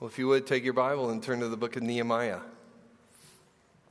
Well, 0.00 0.08
if 0.08 0.16
you 0.16 0.28
would 0.28 0.46
take 0.46 0.62
your 0.62 0.74
Bible 0.74 1.10
and 1.10 1.20
turn 1.20 1.40
to 1.40 1.48
the 1.48 1.56
book 1.56 1.74
of 1.74 1.82
Nehemiah. 1.82 2.38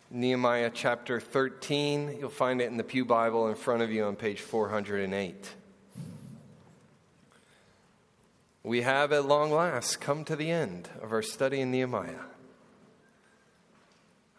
Nehemiah 0.10 0.72
chapter 0.74 1.20
13. 1.20 2.16
You'll 2.18 2.30
find 2.30 2.62
it 2.62 2.72
in 2.72 2.78
the 2.78 2.84
Pew 2.86 3.04
Bible 3.04 3.50
in 3.50 3.56
front 3.56 3.82
of 3.82 3.92
you 3.92 4.06
on 4.06 4.16
page 4.16 4.40
408. 4.40 5.54
We 8.64 8.84
have 8.84 9.12
at 9.12 9.26
long 9.26 9.52
last 9.52 10.00
come 10.00 10.24
to 10.24 10.38
the 10.38 10.50
end 10.50 10.88
of 11.02 11.12
our 11.12 11.22
study 11.22 11.60
in 11.60 11.72
Nehemiah. 11.72 12.24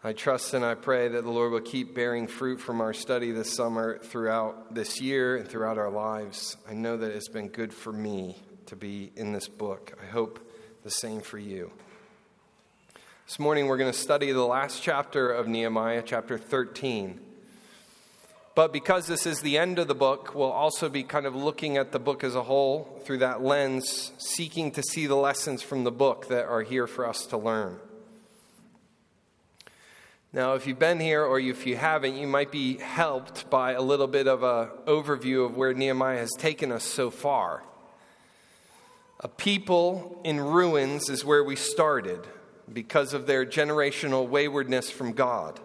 I 0.03 0.13
trust 0.13 0.55
and 0.55 0.65
I 0.65 0.73
pray 0.73 1.07
that 1.09 1.23
the 1.23 1.29
Lord 1.29 1.51
will 1.51 1.61
keep 1.61 1.93
bearing 1.93 2.25
fruit 2.25 2.59
from 2.59 2.81
our 2.81 2.93
study 2.93 3.31
this 3.31 3.53
summer 3.53 3.99
throughout 3.99 4.73
this 4.73 4.99
year 4.99 5.37
and 5.37 5.47
throughout 5.47 5.77
our 5.77 5.91
lives. 5.91 6.57
I 6.67 6.73
know 6.73 6.97
that 6.97 7.11
it's 7.11 7.29
been 7.29 7.49
good 7.49 7.71
for 7.71 7.93
me 7.93 8.37
to 8.65 8.75
be 8.75 9.11
in 9.15 9.33
this 9.33 9.47
book. 9.47 9.95
I 10.01 10.07
hope 10.07 10.48
the 10.83 10.89
same 10.89 11.21
for 11.21 11.37
you. 11.37 11.71
This 13.27 13.37
morning 13.37 13.67
we're 13.67 13.77
going 13.77 13.91
to 13.91 13.97
study 13.97 14.31
the 14.31 14.45
last 14.45 14.81
chapter 14.81 15.29
of 15.29 15.47
Nehemiah, 15.47 16.01
chapter 16.05 16.37
13. 16.37 17.19
But 18.55 18.73
because 18.73 19.05
this 19.05 19.25
is 19.25 19.41
the 19.41 19.57
end 19.57 19.77
of 19.77 19.87
the 19.87 19.95
book, 19.95 20.33
we'll 20.33 20.51
also 20.51 20.89
be 20.89 21.03
kind 21.03 21.25
of 21.25 21.35
looking 21.35 21.77
at 21.77 21.91
the 21.91 21.99
book 21.99 22.23
as 22.23 22.35
a 22.35 22.43
whole 22.43 23.01
through 23.05 23.19
that 23.19 23.41
lens, 23.41 24.13
seeking 24.17 24.71
to 24.71 24.81
see 24.83 25.05
the 25.05 25.15
lessons 25.15 25.61
from 25.61 25.83
the 25.83 25.91
book 25.91 26.27
that 26.29 26.45
are 26.45 26.61
here 26.61 26.87
for 26.87 27.05
us 27.05 27.25
to 27.27 27.37
learn. 27.37 27.79
Now, 30.31 30.53
if 30.53 30.65
you've 30.65 30.79
been 30.79 30.99
here 30.99 31.23
or 31.23 31.39
if 31.39 31.65
you 31.65 31.75
haven't, 31.75 32.15
you 32.15 32.27
might 32.27 32.51
be 32.51 32.77
helped 32.77 33.49
by 33.49 33.73
a 33.73 33.81
little 33.81 34.07
bit 34.07 34.27
of 34.27 34.43
an 34.43 34.69
overview 34.85 35.45
of 35.45 35.57
where 35.57 35.73
Nehemiah 35.73 36.19
has 36.19 36.31
taken 36.37 36.71
us 36.71 36.83
so 36.83 37.09
far. 37.09 37.63
A 39.21 39.27
people 39.27 40.21
in 40.23 40.39
ruins 40.39 41.09
is 41.09 41.25
where 41.25 41.43
we 41.43 41.55
started 41.55 42.25
because 42.71 43.13
of 43.13 43.27
their 43.27 43.45
generational 43.45 44.27
waywardness 44.27 44.89
from 44.89 45.11
God. 45.11 45.59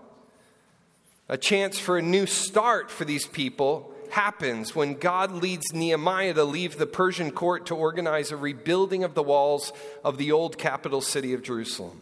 A 1.28 1.39
chance 1.39 1.78
for 1.78 1.97
a 1.97 2.03
new 2.03 2.27
start 2.27 2.91
for 2.91 3.05
these 3.05 3.27
people 3.27 3.95
happens 4.11 4.75
when 4.75 4.95
God 4.95 5.31
leads 5.31 5.73
Nehemiah 5.73 6.34
to 6.34 6.45
leave 6.45 6.78
the 6.78 6.87
Persian 6.87 7.31
court 7.31 7.67
to 7.67 7.77
organize 7.77 8.31
a 8.31 8.37
rebuilding 8.37 9.05
of 9.05 9.15
the 9.15 9.23
walls 9.23 9.73
of 10.05 10.19
the 10.19 10.33
old 10.33 10.59
capital 10.59 11.00
city 11.00 11.33
of 11.33 11.43
Jerusalem. 11.43 12.00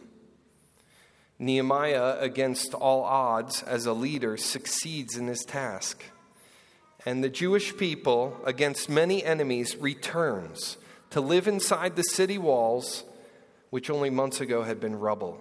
Nehemiah, 1.39 2.19
against 2.21 2.73
all 2.73 3.03
odds, 3.03 3.63
as 3.63 3.85
a 3.85 3.93
leader, 3.93 4.37
succeeds 4.37 5.17
in 5.17 5.27
his 5.27 5.45
task. 5.45 6.03
And 7.05 7.23
the 7.23 7.29
Jewish 7.29 7.77
people, 7.77 8.41
against 8.45 8.89
many 8.89 9.25
enemies, 9.25 9.77
returns 9.77 10.77
to 11.13 11.21
live 11.21 11.49
inside 11.49 11.97
the 11.97 12.03
city 12.03 12.39
walls, 12.39 13.05
which 13.71 13.89
only 13.89 14.11
months 14.11 14.41
ago 14.41 14.63
had 14.63 14.81
been 14.81 14.99
rubble. 14.99 15.41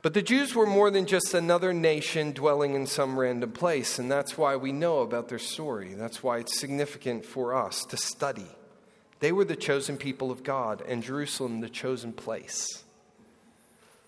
But 0.00 0.14
the 0.14 0.22
Jews 0.22 0.54
were 0.54 0.66
more 0.66 0.90
than 0.90 1.06
just 1.06 1.34
another 1.34 1.72
nation 1.72 2.32
dwelling 2.32 2.74
in 2.74 2.86
some 2.86 3.18
random 3.18 3.52
place, 3.52 3.98
and 3.98 4.10
that's 4.10 4.38
why 4.38 4.56
we 4.56 4.72
know 4.72 5.00
about 5.00 5.28
their 5.28 5.38
story. 5.38 5.94
That's 5.94 6.22
why 6.22 6.38
it's 6.38 6.58
significant 6.58 7.24
for 7.26 7.54
us 7.54 7.84
to 7.86 7.96
study. 7.96 8.46
They 9.20 9.32
were 9.32 9.44
the 9.44 9.56
chosen 9.56 9.96
people 9.96 10.30
of 10.30 10.44
God, 10.44 10.82
and 10.86 11.02
Jerusalem 11.02 11.60
the 11.60 11.68
chosen 11.68 12.12
place. 12.12 12.84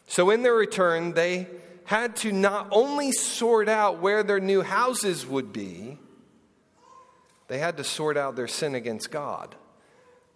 So, 0.07 0.31
in 0.31 0.43
their 0.43 0.55
return, 0.55 1.13
they 1.13 1.49
had 1.85 2.15
to 2.17 2.31
not 2.31 2.69
only 2.71 3.11
sort 3.11 3.69
out 3.69 4.01
where 4.01 4.23
their 4.23 4.41
new 4.41 4.63
houses 4.63 5.27
would 5.27 5.53
be, 5.53 5.99
they 7.51 7.59
had 7.59 7.79
to 7.79 7.85
sort 7.85 8.17
out 8.17 8.37
their 8.37 8.47
sin 8.47 8.77
against 8.77 9.11
God 9.11 9.57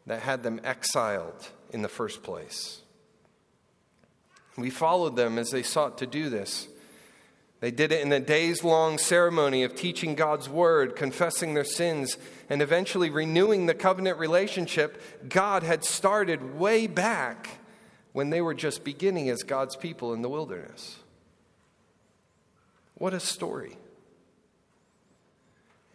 that 0.05 0.23
had 0.23 0.43
them 0.43 0.61
exiled 0.65 1.49
in 1.71 1.81
the 1.81 1.89
first 1.89 2.25
place. 2.25 2.81
We 4.59 4.69
followed 4.69 5.15
them 5.15 5.39
as 5.39 5.53
they 5.53 5.63
sought 5.63 5.99
to 5.99 6.09
do 6.09 6.29
this. 6.29 6.67
They 7.61 7.71
did 7.71 7.93
it 7.93 8.01
in 8.01 8.11
a 8.11 8.19
days 8.19 8.65
long 8.65 8.99
ceremony 8.99 9.63
of 9.63 9.77
teaching 9.77 10.17
God's 10.17 10.49
word, 10.49 10.97
confessing 10.97 11.55
their 11.55 11.65
sins, 11.65 12.19
and 12.51 12.61
eventually 12.61 13.11
renewing 13.11 13.67
the 13.67 13.75
covenant 13.75 14.19
relationship 14.19 15.01
God 15.29 15.63
had 15.63 15.85
started 15.85 16.59
way 16.59 16.89
back 16.89 17.61
when 18.13 18.31
they 18.31 18.41
were 18.41 18.55
just 18.55 18.83
beginning 18.83 19.29
as 19.29 19.45
God's 19.45 19.77
people 19.77 20.15
in 20.15 20.23
the 20.23 20.29
wilderness. 20.29 20.97
What 22.95 23.15
a 23.15 23.21
story. 23.21 23.79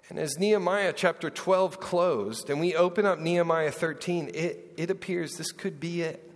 And 0.09 0.18
as 0.18 0.40
Nehemiah 0.40 0.92
chapter 0.94 1.30
12 1.30 1.80
closed, 1.80 2.50
and 2.50 2.59
we 2.59 2.75
open 2.75 3.06
up 3.06 3.20
Nehemiah 3.20 3.72
13, 3.72 4.31
it, 4.34 4.74
it 4.75 4.90
appears 4.90 5.38
this 5.38 5.52
could 5.52 5.80
be 5.80 6.02
it. 6.02 6.30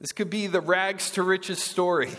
This 0.00 0.12
could 0.12 0.30
be 0.30 0.46
the 0.46 0.60
rags 0.60 1.10
to 1.12 1.22
riches 1.22 1.62
story 1.62 2.10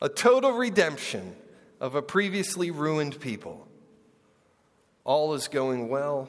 a 0.00 0.08
total 0.08 0.50
redemption 0.52 1.36
of 1.80 1.94
a 1.94 2.02
previously 2.02 2.72
ruined 2.72 3.20
people. 3.20 3.68
All 5.04 5.34
is 5.34 5.46
going 5.46 5.88
well. 5.88 6.28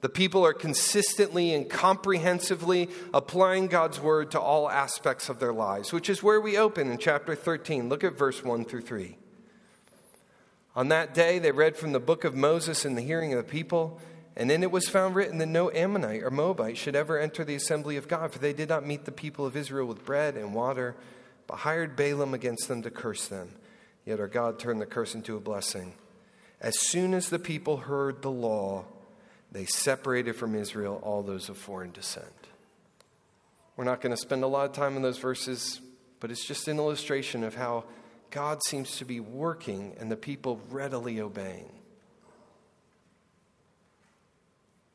The 0.00 0.08
people 0.08 0.46
are 0.46 0.52
consistently 0.52 1.52
and 1.52 1.68
comprehensively 1.68 2.88
applying 3.12 3.66
God's 3.66 4.00
word 4.00 4.30
to 4.30 4.40
all 4.40 4.70
aspects 4.70 5.28
of 5.28 5.40
their 5.40 5.52
lives, 5.52 5.92
which 5.92 6.08
is 6.08 6.22
where 6.22 6.40
we 6.40 6.56
open 6.56 6.88
in 6.88 6.98
chapter 6.98 7.34
13. 7.34 7.88
Look 7.88 8.04
at 8.04 8.16
verse 8.16 8.44
1 8.44 8.64
through 8.64 8.82
3. 8.82 9.16
On 10.76 10.88
that 10.88 11.14
day, 11.14 11.38
they 11.38 11.50
read 11.50 11.76
from 11.76 11.92
the 11.92 12.00
book 12.00 12.24
of 12.24 12.34
Moses 12.34 12.84
in 12.84 12.94
the 12.94 13.02
hearing 13.02 13.32
of 13.32 13.38
the 13.38 13.50
people, 13.50 14.00
and 14.36 14.50
in 14.50 14.62
it 14.62 14.70
was 14.70 14.88
found 14.88 15.16
written 15.16 15.38
that 15.38 15.46
no 15.46 15.70
Ammonite 15.72 16.22
or 16.22 16.30
Moabite 16.30 16.76
should 16.76 16.94
ever 16.94 17.18
enter 17.18 17.44
the 17.44 17.56
assembly 17.56 17.96
of 17.96 18.06
God, 18.06 18.32
for 18.32 18.38
they 18.38 18.52
did 18.52 18.68
not 18.68 18.86
meet 18.86 19.04
the 19.04 19.12
people 19.12 19.44
of 19.44 19.56
Israel 19.56 19.86
with 19.86 20.04
bread 20.04 20.36
and 20.36 20.54
water, 20.54 20.94
but 21.48 21.56
hired 21.56 21.96
Balaam 21.96 22.34
against 22.34 22.68
them 22.68 22.82
to 22.82 22.90
curse 22.90 23.26
them. 23.26 23.50
Yet 24.04 24.20
our 24.20 24.28
God 24.28 24.58
turned 24.58 24.80
the 24.80 24.86
curse 24.86 25.14
into 25.14 25.36
a 25.36 25.40
blessing. 25.40 25.94
As 26.60 26.78
soon 26.78 27.14
as 27.14 27.28
the 27.28 27.38
people 27.38 27.78
heard 27.78 28.22
the 28.22 28.30
law, 28.30 28.84
they 29.50 29.64
separated 29.64 30.36
from 30.36 30.54
Israel 30.54 31.00
all 31.02 31.22
those 31.22 31.48
of 31.48 31.56
foreign 31.56 31.90
descent. 31.90 32.26
We're 33.76 33.84
not 33.84 34.00
going 34.00 34.14
to 34.14 34.20
spend 34.20 34.44
a 34.44 34.46
lot 34.46 34.66
of 34.66 34.72
time 34.72 34.94
on 34.94 35.02
those 35.02 35.18
verses, 35.18 35.80
but 36.20 36.30
it's 36.30 36.46
just 36.46 36.68
an 36.68 36.78
illustration 36.78 37.42
of 37.42 37.56
how 37.56 37.84
God 38.30 38.62
seems 38.64 38.96
to 38.98 39.04
be 39.04 39.20
working 39.20 39.94
and 39.98 40.10
the 40.10 40.16
people 40.16 40.60
readily 40.70 41.20
obeying. 41.20 41.72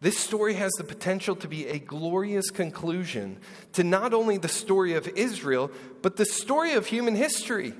This 0.01 0.17
story 0.17 0.53
has 0.55 0.71
the 0.73 0.83
potential 0.83 1.35
to 1.37 1.47
be 1.47 1.67
a 1.67 1.79
glorious 1.79 2.49
conclusion 2.51 3.39
to 3.73 3.83
not 3.83 4.13
only 4.13 4.37
the 4.37 4.47
story 4.47 4.93
of 4.93 5.07
Israel, 5.07 5.71
but 6.01 6.15
the 6.15 6.25
story 6.25 6.73
of 6.73 6.85
human 6.85 7.15
history. 7.15 7.73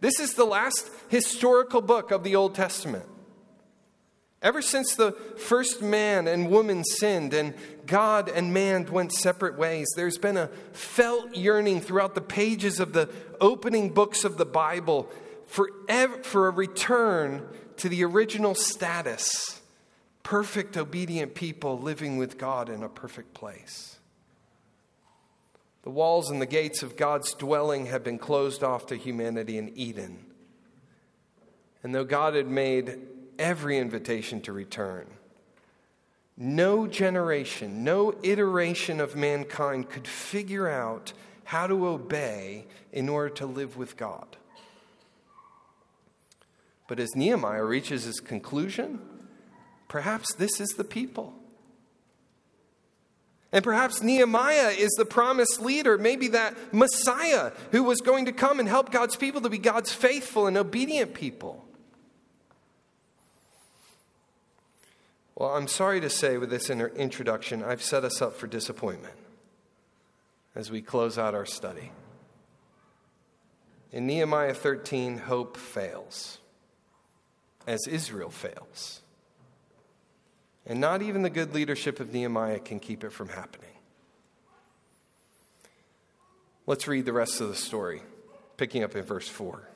This 0.00 0.20
is 0.20 0.34
the 0.34 0.44
last 0.44 0.90
historical 1.08 1.80
book 1.80 2.10
of 2.10 2.22
the 2.22 2.36
Old 2.36 2.54
Testament. 2.54 3.06
Ever 4.40 4.62
since 4.62 4.94
the 4.94 5.12
first 5.36 5.82
man 5.82 6.28
and 6.28 6.48
woman 6.48 6.84
sinned 6.84 7.34
and 7.34 7.54
God 7.86 8.28
and 8.28 8.54
man 8.54 8.86
went 8.86 9.12
separate 9.12 9.58
ways, 9.58 9.88
there's 9.96 10.18
been 10.18 10.36
a 10.36 10.48
felt 10.72 11.34
yearning 11.34 11.80
throughout 11.80 12.14
the 12.14 12.20
pages 12.20 12.78
of 12.78 12.92
the 12.92 13.08
opening 13.40 13.90
books 13.90 14.24
of 14.24 14.36
the 14.36 14.46
Bible 14.46 15.10
for, 15.48 15.70
ever, 15.88 16.22
for 16.22 16.46
a 16.46 16.50
return 16.52 17.48
to 17.78 17.88
the 17.88 18.04
original 18.04 18.54
status 18.54 19.60
perfect, 20.22 20.76
obedient 20.76 21.34
people 21.34 21.78
living 21.78 22.18
with 22.18 22.36
God 22.36 22.68
in 22.68 22.82
a 22.82 22.88
perfect 22.88 23.32
place. 23.32 23.98
The 25.84 25.90
walls 25.90 26.30
and 26.30 26.38
the 26.38 26.46
gates 26.46 26.82
of 26.82 26.98
God's 26.98 27.32
dwelling 27.32 27.86
have 27.86 28.04
been 28.04 28.18
closed 28.18 28.62
off 28.62 28.86
to 28.88 28.96
humanity 28.96 29.56
in 29.56 29.72
Eden. 29.74 30.26
And 31.82 31.94
though 31.94 32.04
God 32.04 32.34
had 32.34 32.46
made 32.46 32.98
every 33.38 33.78
invitation 33.78 34.40
to 34.42 34.52
return. 34.52 35.06
No 36.36 36.86
generation, 36.86 37.82
no 37.82 38.14
iteration 38.22 39.00
of 39.00 39.16
mankind 39.16 39.90
could 39.90 40.06
figure 40.06 40.68
out 40.68 41.12
how 41.44 41.66
to 41.66 41.86
obey 41.86 42.66
in 42.92 43.08
order 43.08 43.30
to 43.30 43.46
live 43.46 43.76
with 43.76 43.96
God. 43.96 44.36
But 46.86 47.00
as 47.00 47.14
Nehemiah 47.14 47.64
reaches 47.64 48.04
his 48.04 48.20
conclusion, 48.20 49.00
perhaps 49.88 50.34
this 50.34 50.60
is 50.60 50.68
the 50.70 50.84
people. 50.84 51.34
And 53.50 53.64
perhaps 53.64 54.02
Nehemiah 54.02 54.70
is 54.70 54.90
the 54.98 55.06
promised 55.06 55.60
leader, 55.60 55.96
maybe 55.96 56.28
that 56.28 56.54
Messiah 56.72 57.52
who 57.72 57.82
was 57.82 58.00
going 58.00 58.26
to 58.26 58.32
come 58.32 58.60
and 58.60 58.68
help 58.68 58.92
God's 58.92 59.16
people 59.16 59.40
to 59.40 59.50
be 59.50 59.58
God's 59.58 59.92
faithful 59.92 60.46
and 60.46 60.56
obedient 60.56 61.14
people. 61.14 61.64
Well, 65.38 65.54
I'm 65.54 65.68
sorry 65.68 66.00
to 66.00 66.10
say 66.10 66.36
with 66.36 66.50
this 66.50 66.68
introduction, 66.68 67.62
I've 67.62 67.80
set 67.80 68.02
us 68.02 68.20
up 68.20 68.34
for 68.34 68.48
disappointment 68.48 69.14
as 70.56 70.68
we 70.68 70.82
close 70.82 71.16
out 71.16 71.32
our 71.32 71.46
study. 71.46 71.92
In 73.92 74.04
Nehemiah 74.08 74.52
13, 74.52 75.16
hope 75.16 75.56
fails, 75.56 76.38
as 77.68 77.86
Israel 77.86 78.30
fails. 78.30 79.00
And 80.66 80.80
not 80.80 81.02
even 81.02 81.22
the 81.22 81.30
good 81.30 81.54
leadership 81.54 82.00
of 82.00 82.12
Nehemiah 82.12 82.58
can 82.58 82.80
keep 82.80 83.04
it 83.04 83.12
from 83.12 83.28
happening. 83.28 83.70
Let's 86.66 86.88
read 86.88 87.06
the 87.06 87.12
rest 87.12 87.40
of 87.40 87.48
the 87.48 87.54
story, 87.54 88.02
picking 88.56 88.82
up 88.82 88.96
in 88.96 89.04
verse 89.04 89.28
4. 89.28 89.68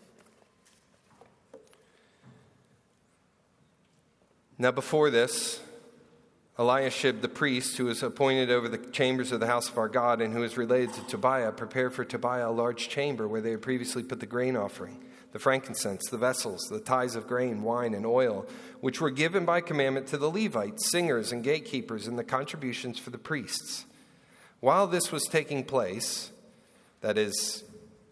Now, 4.62 4.70
before 4.70 5.10
this, 5.10 5.58
Eliashib 6.56 7.20
the 7.20 7.28
priest, 7.28 7.76
who 7.76 7.86
was 7.86 8.00
appointed 8.00 8.48
over 8.48 8.68
the 8.68 8.78
chambers 8.78 9.32
of 9.32 9.40
the 9.40 9.48
house 9.48 9.68
of 9.68 9.76
our 9.76 9.88
God 9.88 10.20
and 10.20 10.32
who 10.32 10.38
was 10.38 10.56
related 10.56 10.94
to 10.94 11.06
Tobiah, 11.08 11.50
prepared 11.50 11.92
for 11.92 12.04
Tobiah 12.04 12.48
a 12.48 12.52
large 12.52 12.88
chamber 12.88 13.26
where 13.26 13.40
they 13.40 13.50
had 13.50 13.60
previously 13.60 14.04
put 14.04 14.20
the 14.20 14.26
grain 14.26 14.54
offering, 14.54 15.02
the 15.32 15.40
frankincense, 15.40 16.08
the 16.08 16.16
vessels, 16.16 16.60
the 16.70 16.78
tithes 16.78 17.16
of 17.16 17.26
grain, 17.26 17.62
wine, 17.62 17.92
and 17.92 18.06
oil, 18.06 18.46
which 18.80 19.00
were 19.00 19.10
given 19.10 19.44
by 19.44 19.60
commandment 19.60 20.06
to 20.06 20.16
the 20.16 20.30
Levites, 20.30 20.92
singers, 20.92 21.32
and 21.32 21.42
gatekeepers, 21.42 22.06
and 22.06 22.16
the 22.16 22.22
contributions 22.22 23.00
for 23.00 23.10
the 23.10 23.18
priests. 23.18 23.84
While 24.60 24.86
this 24.86 25.10
was 25.10 25.24
taking 25.24 25.64
place, 25.64 26.30
that 27.00 27.18
is 27.18 27.64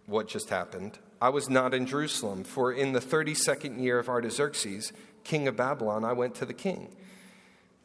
what 0.06 0.26
just 0.26 0.50
happened. 0.50 0.98
I 1.22 1.28
was 1.28 1.50
not 1.50 1.74
in 1.74 1.84
Jerusalem, 1.86 2.44
for 2.44 2.72
in 2.72 2.92
the 2.92 2.98
32nd 2.98 3.80
year 3.80 3.98
of 3.98 4.08
Artaxerxes, 4.08 4.90
king 5.24 5.48
of 5.48 5.56
Babylon, 5.56 6.04
I 6.04 6.12
went 6.12 6.34
to 6.36 6.46
the 6.46 6.54
king. 6.54 6.94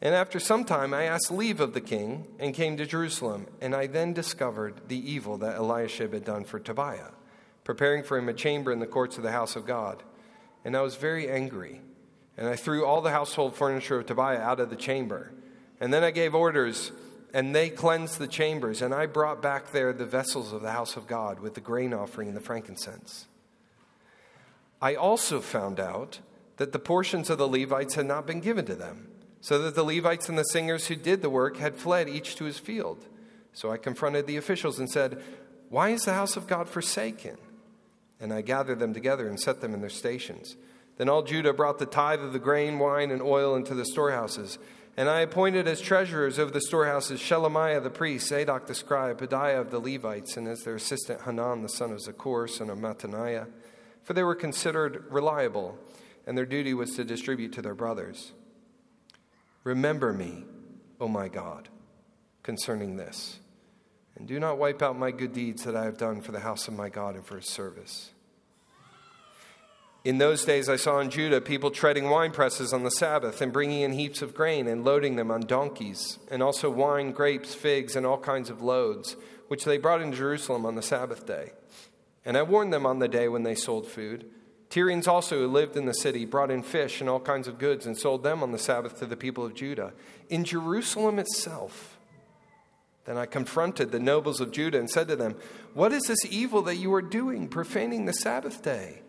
And 0.02 0.14
after 0.14 0.38
some 0.38 0.64
time, 0.64 0.92
I 0.92 1.04
asked 1.04 1.30
leave 1.30 1.60
of 1.60 1.72
the 1.72 1.80
king 1.80 2.26
and 2.38 2.54
came 2.54 2.76
to 2.76 2.86
Jerusalem. 2.86 3.46
And 3.60 3.74
I 3.74 3.86
then 3.86 4.12
discovered 4.12 4.88
the 4.88 5.10
evil 5.10 5.38
that 5.38 5.56
Eliashib 5.56 6.12
had 6.12 6.24
done 6.24 6.44
for 6.44 6.58
Tobiah, 6.58 7.12
preparing 7.64 8.02
for 8.02 8.18
him 8.18 8.28
a 8.28 8.34
chamber 8.34 8.72
in 8.72 8.78
the 8.78 8.86
courts 8.86 9.16
of 9.16 9.22
the 9.22 9.32
house 9.32 9.56
of 9.56 9.66
God. 9.66 10.02
And 10.64 10.76
I 10.76 10.82
was 10.82 10.96
very 10.96 11.30
angry. 11.30 11.80
And 12.36 12.46
I 12.46 12.56
threw 12.56 12.84
all 12.84 13.00
the 13.00 13.10
household 13.10 13.56
furniture 13.56 13.98
of 13.98 14.06
Tobiah 14.06 14.40
out 14.40 14.60
of 14.60 14.68
the 14.68 14.76
chamber. 14.76 15.32
And 15.80 15.92
then 15.92 16.04
I 16.04 16.10
gave 16.10 16.34
orders 16.34 16.92
and 17.36 17.54
they 17.54 17.68
cleansed 17.68 18.18
the 18.18 18.26
chambers, 18.26 18.80
and 18.80 18.94
I 18.94 19.04
brought 19.04 19.42
back 19.42 19.70
there 19.72 19.92
the 19.92 20.06
vessels 20.06 20.54
of 20.54 20.62
the 20.62 20.70
house 20.70 20.96
of 20.96 21.06
God 21.06 21.40
with 21.40 21.52
the 21.52 21.60
grain 21.60 21.92
offering 21.92 22.28
and 22.28 22.36
the 22.36 22.40
frankincense. 22.40 23.26
I 24.80 24.94
also 24.94 25.40
found 25.40 25.78
out 25.78 26.20
that 26.56 26.72
the 26.72 26.78
portions 26.78 27.30
of 27.30 27.38
the 27.38 27.48
Levites 27.48 27.94
had 27.94 28.06
not 28.06 28.26
been 28.26 28.40
given 28.40 28.64
to 28.66 28.74
them, 28.74 29.08
so 29.40 29.58
that 29.58 29.74
the 29.74 29.84
Levites 29.84 30.28
and 30.28 30.38
the 30.38 30.44
singers 30.44 30.86
who 30.86 30.96
did 30.96 31.22
the 31.22 31.30
work 31.30 31.56
had 31.58 31.76
fled 31.76 32.08
each 32.08 32.36
to 32.36 32.44
his 32.44 32.58
field. 32.58 33.06
So 33.52 33.70
I 33.70 33.76
confronted 33.76 34.26
the 34.26 34.36
officials 34.36 34.78
and 34.78 34.90
said, 34.90 35.22
Why 35.68 35.90
is 35.90 36.04
the 36.04 36.14
house 36.14 36.36
of 36.36 36.46
God 36.46 36.68
forsaken? 36.68 37.36
And 38.18 38.32
I 38.32 38.40
gathered 38.40 38.78
them 38.78 38.94
together 38.94 39.28
and 39.28 39.38
set 39.38 39.60
them 39.60 39.74
in 39.74 39.80
their 39.80 39.90
stations. 39.90 40.56
Then 40.96 41.08
all 41.08 41.22
Judah 41.22 41.52
brought 41.52 41.78
the 41.78 41.86
tithe 41.86 42.22
of 42.22 42.32
the 42.32 42.38
grain, 42.38 42.78
wine, 42.78 43.10
and 43.10 43.20
oil 43.20 43.54
into 43.54 43.74
the 43.74 43.84
storehouses 43.84 44.58
and 44.98 45.10
I 45.10 45.20
appointed 45.20 45.68
as 45.68 45.80
treasurers 45.80 46.38
over 46.38 46.50
the 46.50 46.60
storehouses 46.60 47.20
Shelemiah 47.20 47.82
the 47.82 47.90
priest, 47.90 48.28
Zadok 48.28 48.66
the 48.66 48.74
scribe, 48.74 49.20
Pedaiah 49.20 49.60
of 49.60 49.70
the 49.70 49.78
Levites, 49.78 50.38
and 50.38 50.48
as 50.48 50.62
their 50.62 50.76
assistant 50.76 51.22
Hanan 51.22 51.62
the 51.62 51.68
son 51.68 51.92
of 51.92 51.98
Zaccur, 51.98 52.48
son 52.48 52.70
of 52.70 52.78
Mattaniah, 52.78 53.46
for 54.02 54.14
they 54.14 54.22
were 54.22 54.34
considered 54.34 55.04
reliable, 55.10 55.78
and 56.26 56.36
their 56.36 56.46
duty 56.46 56.74
was 56.74 56.94
to 56.96 57.04
distribute 57.04 57.52
to 57.52 57.62
their 57.62 57.74
brothers. 57.74 58.32
Remember 59.64 60.12
me, 60.12 60.44
O 61.00 61.08
my 61.08 61.28
God, 61.28 61.68
concerning 62.42 62.96
this, 62.96 63.38
and 64.16 64.26
do 64.26 64.40
not 64.40 64.58
wipe 64.58 64.82
out 64.82 64.98
my 64.98 65.10
good 65.10 65.32
deeds 65.32 65.64
that 65.64 65.76
I 65.76 65.84
have 65.84 65.98
done 65.98 66.20
for 66.20 66.32
the 66.32 66.40
house 66.40 66.68
of 66.68 66.74
my 66.74 66.88
God 66.88 67.14
and 67.14 67.26
for 67.26 67.36
his 67.36 67.48
service. 67.48 68.10
In 70.04 70.18
those 70.18 70.44
days, 70.44 70.68
I 70.68 70.76
saw 70.76 71.00
in 71.00 71.10
Judah 71.10 71.40
people 71.40 71.72
treading 71.72 72.08
wine 72.08 72.30
presses 72.30 72.72
on 72.72 72.84
the 72.84 72.92
Sabbath 72.92 73.40
and 73.40 73.52
bringing 73.52 73.80
in 73.80 73.92
heaps 73.92 74.22
of 74.22 74.34
grain 74.34 74.68
and 74.68 74.84
loading 74.84 75.16
them 75.16 75.32
on 75.32 75.40
donkeys, 75.40 76.20
and 76.30 76.44
also 76.44 76.70
wine, 76.70 77.10
grapes, 77.10 77.54
figs, 77.54 77.96
and 77.96 78.06
all 78.06 78.18
kinds 78.18 78.48
of 78.48 78.62
loads, 78.62 79.16
which 79.48 79.64
they 79.64 79.78
brought 79.78 80.00
into 80.00 80.16
Jerusalem 80.16 80.64
on 80.64 80.76
the 80.76 80.82
Sabbath 80.82 81.26
day. 81.26 81.50
And 82.24 82.36
I 82.36 82.44
warned 82.44 82.72
them 82.72 82.86
on 82.86 83.00
the 83.00 83.08
day 83.08 83.26
when 83.26 83.42
they 83.42 83.56
sold 83.56 83.88
food. 83.88 84.30
Tyrians 84.68 85.06
also, 85.06 85.38
who 85.38 85.46
lived 85.46 85.76
in 85.76 85.86
the 85.86 85.94
city, 85.94 86.24
brought 86.24 86.50
in 86.50 86.62
fish 86.62 87.00
and 87.00 87.08
all 87.08 87.20
kinds 87.20 87.46
of 87.46 87.58
goods 87.58 87.86
and 87.86 87.96
sold 87.96 88.22
them 88.22 88.42
on 88.42 88.52
the 88.52 88.58
Sabbath 88.58 88.98
to 88.98 89.06
the 89.06 89.16
people 89.16 89.44
of 89.44 89.54
Judah. 89.54 89.92
In 90.28 90.44
Jerusalem 90.44 91.18
itself, 91.18 91.98
then 93.04 93.16
I 93.16 93.26
confronted 93.26 93.92
the 93.92 94.00
nobles 94.00 94.40
of 94.40 94.50
Judah 94.50 94.78
and 94.78 94.90
said 94.90 95.06
to 95.08 95.16
them, 95.16 95.36
What 95.74 95.92
is 95.92 96.04
this 96.04 96.24
evil 96.28 96.62
that 96.62 96.76
you 96.76 96.92
are 96.94 97.02
doing, 97.02 97.48
profaning 97.48 98.04
the 98.04 98.12
Sabbath 98.12 98.62
day? 98.62 99.02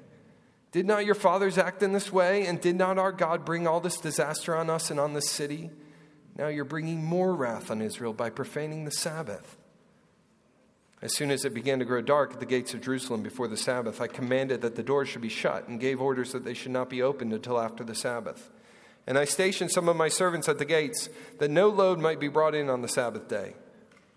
Did 0.71 0.86
not 0.86 1.06
your 1.06 1.15
fathers 1.15 1.57
act 1.57 1.81
in 1.81 1.94
this 1.94 2.12
way? 2.12 2.45
And 2.45 2.62
did 2.62 2.75
not 2.75 3.00
our 3.00 3.12
God 3.12 3.44
bring 3.44 3.65
all 3.65 3.80
this 3.80 4.00
disaster 4.00 4.56
on 4.56 4.69
us 4.69 4.92
and 4.92 5.00
on 5.00 5.13
this 5.13 5.30
city? 5.30 5.71
Now 6.38 6.48
you're 6.50 6.65
bringing 6.65 7.04
more 7.04 7.33
wrath 7.33 7.71
on 7.71 7.81
Israel 7.81 8.13
by 8.13 8.30
profaning 8.30 8.86
the 8.86 8.92
Sabbath. 8.92 9.57
As 11.01 11.15
soon 11.15 11.29
as 11.29 11.45
it 11.45 11.53
began 11.53 11.79
to 11.79 11.85
grow 11.85 12.01
dark 12.01 12.33
at 12.33 12.39
the 12.39 12.45
gates 12.45 12.73
of 12.73 12.81
Jerusalem 12.81 13.21
before 13.21 13.47
the 13.47 13.57
Sabbath, 13.57 14.01
I 14.01 14.07
commanded 14.07 14.61
that 14.61 14.75
the 14.75 14.83
doors 14.83 15.09
should 15.09 15.21
be 15.21 15.29
shut 15.29 15.67
and 15.67 15.79
gave 15.79 16.01
orders 16.01 16.31
that 16.31 16.44
they 16.44 16.55
should 16.55 16.71
not 16.71 16.89
be 16.89 17.01
opened 17.01 17.33
until 17.33 17.59
after 17.59 17.83
the 17.83 17.95
Sabbath. 17.95 18.49
And 19.05 19.17
I 19.17 19.25
stationed 19.25 19.71
some 19.71 19.88
of 19.88 19.95
my 19.95 20.09
servants 20.09 20.49
at 20.49 20.57
the 20.57 20.65
gates 20.65 21.09
that 21.38 21.51
no 21.51 21.69
load 21.69 21.99
might 21.99 22.19
be 22.19 22.27
brought 22.27 22.55
in 22.55 22.69
on 22.69 22.81
the 22.81 22.88
Sabbath 22.88 23.27
day. 23.27 23.53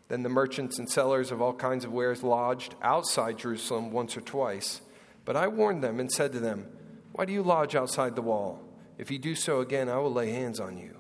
Then 0.09 0.23
the 0.23 0.29
merchants 0.29 0.79
and 0.79 0.91
sellers 0.91 1.31
of 1.31 1.41
all 1.41 1.53
kinds 1.53 1.85
of 1.85 1.93
wares 1.93 2.23
lodged 2.23 2.75
outside 2.83 3.39
Jerusalem 3.39 3.93
once 3.93 4.17
or 4.17 4.23
twice 4.23 4.81
but 5.25 5.37
I 5.37 5.47
warned 5.49 5.85
them 5.85 6.01
and 6.01 6.11
said 6.11 6.33
to 6.33 6.41
them, 6.41 6.67
Why 7.13 7.25
do 7.25 7.33
you 7.33 7.43
lodge 7.43 7.75
outside 7.75 8.17
the 8.17 8.23
wall? 8.23 8.61
If 8.99 9.11
you 9.11 9.19
do 9.19 9.35
so 9.35 9.61
again, 9.61 9.89
I 9.89 9.99
will 9.99 10.13
lay 10.13 10.31
hands 10.31 10.61
on 10.61 10.77
you. 10.77 10.97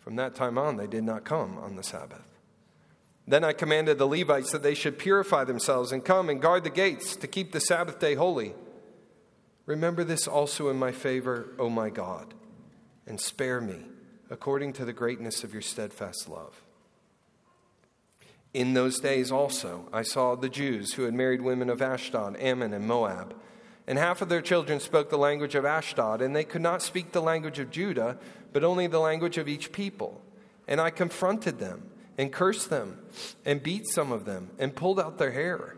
From 0.00 0.16
that 0.16 0.34
time 0.34 0.58
on, 0.58 0.76
they 0.76 0.86
did 0.86 1.04
not 1.04 1.24
come 1.24 1.58
on 1.58 1.76
the 1.76 1.82
Sabbath. 1.82 2.26
Then 3.32 3.44
I 3.44 3.54
commanded 3.54 3.96
the 3.96 4.06
Levites 4.06 4.52
that 4.52 4.62
they 4.62 4.74
should 4.74 4.98
purify 4.98 5.44
themselves 5.44 5.90
and 5.90 6.04
come 6.04 6.28
and 6.28 6.38
guard 6.38 6.64
the 6.64 6.68
gates 6.68 7.16
to 7.16 7.26
keep 7.26 7.50
the 7.50 7.60
Sabbath 7.60 7.98
day 7.98 8.14
holy. 8.14 8.54
Remember 9.64 10.04
this 10.04 10.28
also 10.28 10.68
in 10.68 10.76
my 10.78 10.92
favor, 10.92 11.48
O 11.58 11.70
my 11.70 11.88
God, 11.88 12.34
and 13.06 13.18
spare 13.18 13.58
me 13.58 13.86
according 14.28 14.74
to 14.74 14.84
the 14.84 14.92
greatness 14.92 15.44
of 15.44 15.54
your 15.54 15.62
steadfast 15.62 16.28
love. 16.28 16.60
In 18.52 18.74
those 18.74 19.00
days 19.00 19.32
also, 19.32 19.88
I 19.94 20.02
saw 20.02 20.34
the 20.34 20.50
Jews 20.50 20.92
who 20.92 21.04
had 21.04 21.14
married 21.14 21.40
women 21.40 21.70
of 21.70 21.80
Ashdod, 21.80 22.36
Ammon, 22.38 22.74
and 22.74 22.86
Moab. 22.86 23.34
And 23.86 23.96
half 23.96 24.20
of 24.20 24.28
their 24.28 24.42
children 24.42 24.78
spoke 24.78 25.08
the 25.08 25.16
language 25.16 25.54
of 25.54 25.64
Ashdod, 25.64 26.20
and 26.20 26.36
they 26.36 26.44
could 26.44 26.60
not 26.60 26.82
speak 26.82 27.12
the 27.12 27.22
language 27.22 27.58
of 27.58 27.70
Judah, 27.70 28.18
but 28.52 28.62
only 28.62 28.88
the 28.88 29.00
language 29.00 29.38
of 29.38 29.48
each 29.48 29.72
people. 29.72 30.20
And 30.68 30.82
I 30.82 30.90
confronted 30.90 31.60
them, 31.60 31.88
and 32.18 32.32
cursed 32.32 32.70
them, 32.70 32.98
and 33.44 33.62
beat 33.62 33.86
some 33.86 34.12
of 34.12 34.24
them, 34.24 34.50
and 34.58 34.76
pulled 34.76 35.00
out 35.00 35.18
their 35.18 35.32
hair. 35.32 35.76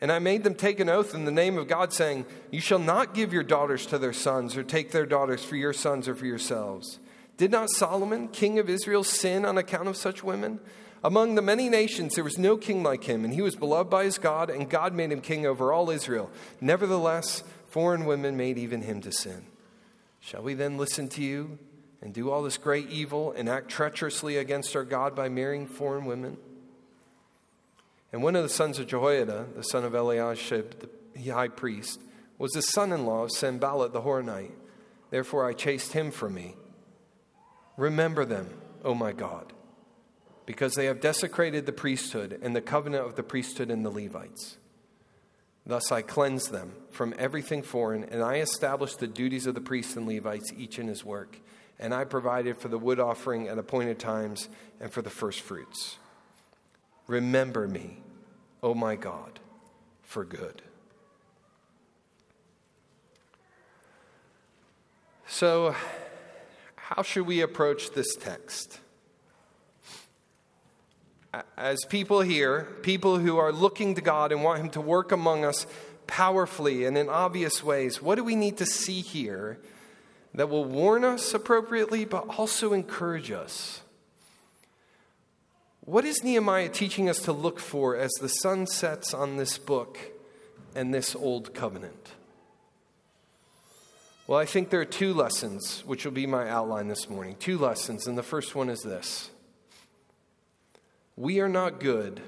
And 0.00 0.12
I 0.12 0.18
made 0.18 0.44
them 0.44 0.54
take 0.54 0.80
an 0.80 0.88
oath 0.88 1.14
in 1.14 1.24
the 1.24 1.32
name 1.32 1.56
of 1.56 1.68
God, 1.68 1.92
saying, 1.92 2.26
You 2.50 2.60
shall 2.60 2.78
not 2.78 3.14
give 3.14 3.32
your 3.32 3.42
daughters 3.42 3.86
to 3.86 3.98
their 3.98 4.12
sons, 4.12 4.56
or 4.56 4.62
take 4.62 4.90
their 4.90 5.06
daughters 5.06 5.44
for 5.44 5.56
your 5.56 5.72
sons 5.72 6.08
or 6.08 6.14
for 6.14 6.26
yourselves. 6.26 6.98
Did 7.36 7.50
not 7.50 7.70
Solomon, 7.70 8.28
king 8.28 8.58
of 8.58 8.68
Israel, 8.68 9.02
sin 9.02 9.44
on 9.44 9.58
account 9.58 9.88
of 9.88 9.96
such 9.96 10.22
women? 10.22 10.60
Among 11.02 11.34
the 11.34 11.42
many 11.42 11.68
nations, 11.68 12.14
there 12.14 12.24
was 12.24 12.38
no 12.38 12.56
king 12.56 12.82
like 12.82 13.04
him, 13.04 13.24
and 13.24 13.34
he 13.34 13.42
was 13.42 13.56
beloved 13.56 13.90
by 13.90 14.04
his 14.04 14.18
God, 14.18 14.48
and 14.48 14.70
God 14.70 14.94
made 14.94 15.12
him 15.12 15.20
king 15.20 15.44
over 15.44 15.72
all 15.72 15.90
Israel. 15.90 16.30
Nevertheless, 16.60 17.42
foreign 17.68 18.06
women 18.06 18.36
made 18.36 18.56
even 18.56 18.82
him 18.82 19.00
to 19.02 19.12
sin. 19.12 19.44
Shall 20.20 20.42
we 20.42 20.54
then 20.54 20.78
listen 20.78 21.08
to 21.10 21.22
you 21.22 21.58
and 22.04 22.14
do 22.14 22.30
all 22.30 22.42
this 22.42 22.56
great 22.58 22.88
evil 22.90 23.32
and 23.32 23.48
act 23.48 23.68
treacherously 23.68 24.36
against 24.36 24.76
our 24.76 24.84
God 24.84 25.16
by 25.16 25.28
marrying 25.28 25.66
foreign 25.66 26.04
women? 26.04 26.36
And 28.12 28.22
one 28.22 28.36
of 28.36 28.44
the 28.44 28.48
sons 28.48 28.78
of 28.78 28.86
Jehoiada, 28.86 29.46
the 29.56 29.62
son 29.62 29.82
of 29.82 29.94
Eliashib, 29.94 30.88
the 31.14 31.30
high 31.30 31.48
priest, 31.48 32.00
was 32.38 32.52
the 32.52 32.62
son 32.62 32.92
in 32.92 33.04
law 33.04 33.24
of 33.24 33.32
Sanballat 33.32 33.92
the 33.92 34.02
Horonite. 34.02 34.52
Therefore 35.10 35.48
I 35.48 35.52
chased 35.52 35.92
him 35.92 36.12
from 36.12 36.34
me. 36.34 36.54
Remember 37.76 38.24
them, 38.24 38.50
O 38.84 38.94
my 38.94 39.12
God 39.12 39.52
because 40.46 40.74
they 40.74 40.86
have 40.86 41.00
desecrated 41.00 41.66
the 41.66 41.72
priesthood 41.72 42.38
and 42.42 42.54
the 42.54 42.60
covenant 42.60 43.06
of 43.06 43.16
the 43.16 43.22
priesthood 43.22 43.70
and 43.70 43.84
the 43.84 43.90
Levites. 43.90 44.58
Thus 45.66 45.90
I 45.90 46.02
cleanse 46.02 46.48
them 46.48 46.74
from 46.90 47.14
everything 47.18 47.62
foreign, 47.62 48.04
and 48.04 48.22
I 48.22 48.36
established 48.36 48.98
the 48.98 49.06
duties 49.06 49.46
of 49.46 49.54
the 49.54 49.62
priests 49.62 49.96
and 49.96 50.06
Levites, 50.06 50.52
each 50.56 50.78
in 50.78 50.88
his 50.88 51.04
work. 51.04 51.38
And 51.78 51.92
I 51.92 52.04
provided 52.04 52.56
for 52.56 52.68
the 52.68 52.78
wood 52.78 53.00
offering 53.00 53.48
at 53.48 53.58
appointed 53.58 53.98
times 53.98 54.48
and 54.80 54.90
for 54.90 55.02
the 55.02 55.10
first 55.10 55.40
fruits. 55.40 55.98
Remember 57.06 57.66
me, 57.66 57.98
O 58.62 58.74
my 58.74 58.96
God, 58.96 59.40
for 60.02 60.24
good. 60.24 60.62
So, 65.26 65.74
how 66.76 67.02
should 67.02 67.26
we 67.26 67.40
approach 67.40 67.90
this 67.90 68.14
text? 68.14 68.78
as 71.56 71.84
people 71.86 72.20
here, 72.20 72.68
people 72.82 73.18
who 73.18 73.38
are 73.38 73.52
looking 73.52 73.94
to 73.94 74.00
God 74.00 74.32
and 74.32 74.42
want 74.42 74.60
Him 74.60 74.70
to 74.70 74.80
work 74.80 75.12
among 75.12 75.44
us 75.44 75.66
powerfully 76.06 76.84
and 76.84 76.98
in 76.98 77.08
obvious 77.08 77.62
ways, 77.62 78.02
what 78.02 78.16
do 78.16 78.24
we 78.24 78.36
need 78.36 78.58
to 78.58 78.66
see 78.66 79.00
here 79.00 79.58
that 80.34 80.48
will 80.48 80.64
warn 80.64 81.04
us 81.04 81.32
appropriately, 81.32 82.04
but 82.04 82.38
also 82.38 82.72
encourage 82.72 83.30
us? 83.30 83.82
What 85.80 86.04
is 86.04 86.24
Nehemiah 86.24 86.70
teaching 86.70 87.08
us 87.08 87.20
to 87.20 87.32
look 87.32 87.60
for 87.60 87.96
as 87.96 88.10
the 88.12 88.28
sun 88.28 88.66
sets 88.66 89.12
on 89.12 89.36
this 89.36 89.58
book 89.58 89.98
and 90.74 90.92
this 90.92 91.14
old 91.14 91.54
covenant? 91.54 92.12
Well, 94.26 94.38
I 94.38 94.46
think 94.46 94.70
there 94.70 94.80
are 94.80 94.86
two 94.86 95.12
lessons, 95.12 95.82
which 95.84 96.06
will 96.06 96.12
be 96.12 96.26
my 96.26 96.48
outline 96.48 96.88
this 96.88 97.10
morning. 97.10 97.36
Two 97.38 97.58
lessons, 97.58 98.06
and 98.06 98.16
the 98.16 98.22
first 98.22 98.54
one 98.54 98.70
is 98.70 98.80
this 98.80 99.30
We 101.16 101.40
are 101.40 101.48
not 101.48 101.78
good 101.78 102.22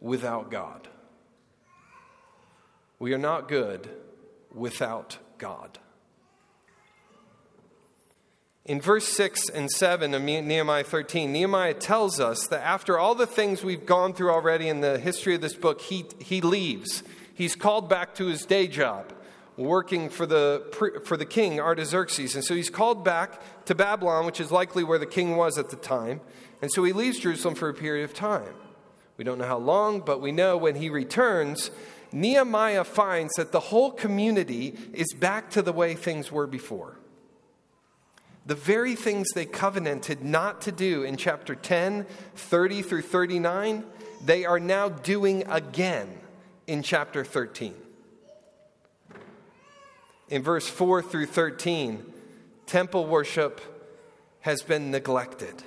without 0.00 0.50
God. 0.50 0.88
We 2.98 3.14
are 3.14 3.18
not 3.18 3.48
good 3.48 3.88
without 4.54 5.16
God. 5.38 5.78
In 8.64 8.80
verse 8.80 9.08
6 9.08 9.48
and 9.48 9.68
7 9.68 10.14
of 10.14 10.22
Nehemiah 10.22 10.84
13, 10.84 11.32
Nehemiah 11.32 11.74
tells 11.74 12.20
us 12.20 12.46
that 12.46 12.64
after 12.64 12.96
all 12.96 13.16
the 13.16 13.26
things 13.26 13.64
we've 13.64 13.84
gone 13.84 14.14
through 14.14 14.30
already 14.30 14.68
in 14.68 14.80
the 14.80 15.00
history 15.00 15.34
of 15.34 15.40
this 15.40 15.54
book, 15.54 15.80
he, 15.80 16.04
he 16.20 16.40
leaves. 16.40 17.02
He's 17.34 17.56
called 17.56 17.88
back 17.88 18.14
to 18.16 18.26
his 18.26 18.44
day 18.44 18.68
job, 18.68 19.12
working 19.56 20.08
for 20.08 20.26
the, 20.26 20.64
for 21.04 21.16
the 21.16 21.26
king, 21.26 21.58
Artaxerxes. 21.58 22.36
And 22.36 22.44
so 22.44 22.54
he's 22.54 22.70
called 22.70 23.04
back 23.04 23.64
to 23.64 23.74
Babylon, 23.74 24.26
which 24.26 24.40
is 24.40 24.52
likely 24.52 24.84
where 24.84 24.98
the 24.98 25.06
king 25.06 25.36
was 25.36 25.58
at 25.58 25.70
the 25.70 25.76
time. 25.76 26.20
And 26.60 26.70
so 26.70 26.84
he 26.84 26.92
leaves 26.92 27.18
Jerusalem 27.18 27.56
for 27.56 27.68
a 27.68 27.74
period 27.74 28.04
of 28.04 28.14
time. 28.14 28.54
We 29.16 29.24
don't 29.24 29.38
know 29.38 29.46
how 29.46 29.58
long, 29.58 30.02
but 30.02 30.20
we 30.20 30.30
know 30.30 30.56
when 30.56 30.76
he 30.76 30.88
returns, 30.88 31.72
Nehemiah 32.12 32.84
finds 32.84 33.34
that 33.34 33.50
the 33.50 33.58
whole 33.58 33.90
community 33.90 34.78
is 34.92 35.12
back 35.14 35.50
to 35.50 35.62
the 35.62 35.72
way 35.72 35.96
things 35.96 36.30
were 36.30 36.46
before. 36.46 36.96
The 38.44 38.54
very 38.54 38.96
things 38.96 39.28
they 39.34 39.44
covenanted 39.44 40.24
not 40.24 40.62
to 40.62 40.72
do 40.72 41.04
in 41.04 41.16
chapter 41.16 41.54
10, 41.54 42.06
30 42.34 42.82
through 42.82 43.02
39, 43.02 43.84
they 44.24 44.44
are 44.44 44.58
now 44.58 44.88
doing 44.88 45.44
again 45.48 46.08
in 46.66 46.82
chapter 46.82 47.24
13. 47.24 47.74
In 50.28 50.42
verse 50.42 50.66
4 50.66 51.02
through 51.02 51.26
13, 51.26 52.04
temple 52.66 53.06
worship 53.06 53.60
has 54.40 54.62
been 54.62 54.90
neglected. 54.90 55.62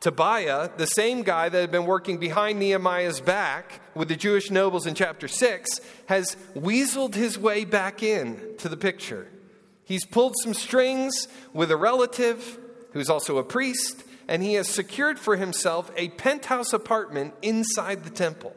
Tobiah, 0.00 0.70
the 0.76 0.86
same 0.86 1.22
guy 1.22 1.50
that 1.50 1.60
had 1.60 1.70
been 1.70 1.84
working 1.84 2.16
behind 2.16 2.58
Nehemiah's 2.58 3.20
back 3.20 3.80
with 3.94 4.08
the 4.08 4.16
Jewish 4.16 4.50
nobles 4.50 4.86
in 4.86 4.94
chapter 4.94 5.28
6, 5.28 5.80
has 6.06 6.36
weaseled 6.56 7.14
his 7.14 7.38
way 7.38 7.64
back 7.64 8.02
in 8.02 8.40
to 8.58 8.68
the 8.68 8.78
picture. 8.78 9.28
He's 9.90 10.04
pulled 10.04 10.36
some 10.40 10.54
strings 10.54 11.26
with 11.52 11.72
a 11.72 11.76
relative 11.76 12.60
who's 12.92 13.10
also 13.10 13.38
a 13.38 13.42
priest, 13.42 14.04
and 14.28 14.40
he 14.40 14.54
has 14.54 14.68
secured 14.68 15.18
for 15.18 15.34
himself 15.34 15.90
a 15.96 16.10
penthouse 16.10 16.72
apartment 16.72 17.34
inside 17.42 18.04
the 18.04 18.10
temple. 18.10 18.54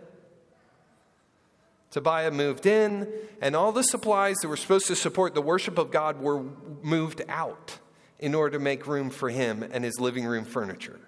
Tobiah 1.90 2.30
moved 2.30 2.68
in, 2.68 3.12
and 3.42 3.56
all 3.56 3.72
the 3.72 3.82
supplies 3.82 4.36
that 4.44 4.48
were 4.48 4.56
supposed 4.56 4.86
to 4.86 4.96
support 4.96 5.34
the 5.34 5.42
worship 5.42 5.80
of 5.80 5.90
God 5.90 6.22
were 6.22 6.44
moved 6.84 7.24
out 7.28 7.80
in 8.20 8.36
order 8.36 8.60
to 8.60 8.63
make 8.63 8.86
room 8.86 9.10
for 9.10 9.32
him 9.32 9.63
and 9.63 9.84
his 9.84 10.00
living 10.00 10.25
room 10.25 10.46
furniture. 10.46 11.00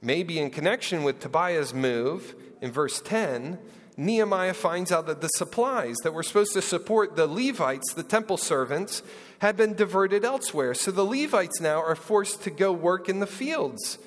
Maybe 0.00 0.38
in 0.38 0.48
connection 0.48 1.02
with 1.02 1.20
Tobiah's 1.20 1.74
move 1.74 2.34
in 2.62 2.72
verse 2.72 3.02
10, 3.02 3.58
Nehemiah 3.96 4.54
finds 4.54 4.90
out 4.90 5.06
that 5.06 5.20
the 5.20 5.28
supplies 5.28 5.96
that 6.02 6.14
were 6.14 6.22
supposed 6.22 6.54
to 6.54 6.62
support 6.62 7.14
the 7.14 7.26
Levites, 7.26 7.92
the 7.92 8.02
temple 8.02 8.36
servants, 8.36 9.02
had 9.40 9.56
been 9.56 9.74
diverted 9.74 10.24
elsewhere. 10.24 10.72
So 10.74 10.90
the 10.90 11.04
Levites 11.04 11.60
now 11.60 11.82
are 11.82 11.94
forced 11.94 12.42
to 12.44 12.50
go 12.50 12.72
work 12.72 13.08
in 13.08 13.20
the 13.20 13.26
fields 13.26 13.98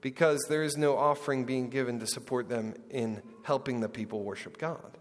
because 0.00 0.44
there 0.48 0.62
is 0.62 0.76
no 0.76 0.96
offering 0.96 1.44
being 1.44 1.70
given 1.70 1.98
to 2.00 2.06
support 2.06 2.48
them 2.48 2.74
in 2.90 3.22
helping 3.42 3.80
the 3.80 3.88
people 3.88 4.22
worship 4.22 4.58
God. 4.58 4.98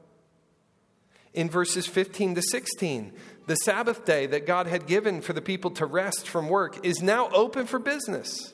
In 1.34 1.50
verses 1.50 1.88
15 1.88 2.36
to 2.36 2.42
16, 2.42 3.12
the 3.48 3.56
Sabbath 3.56 4.06
day 4.06 4.26
that 4.28 4.48
God 4.48 4.68
had 4.68 4.88
given 4.88 5.22
for 5.22 5.34
the 5.34 5.42
people 5.42 5.72
to 5.72 5.86
rest 5.86 6.28
from 6.28 6.48
work 6.48 6.86
is 6.86 7.02
now 7.02 7.30
open 7.30 7.66
for 7.66 7.80
business. 7.80 8.53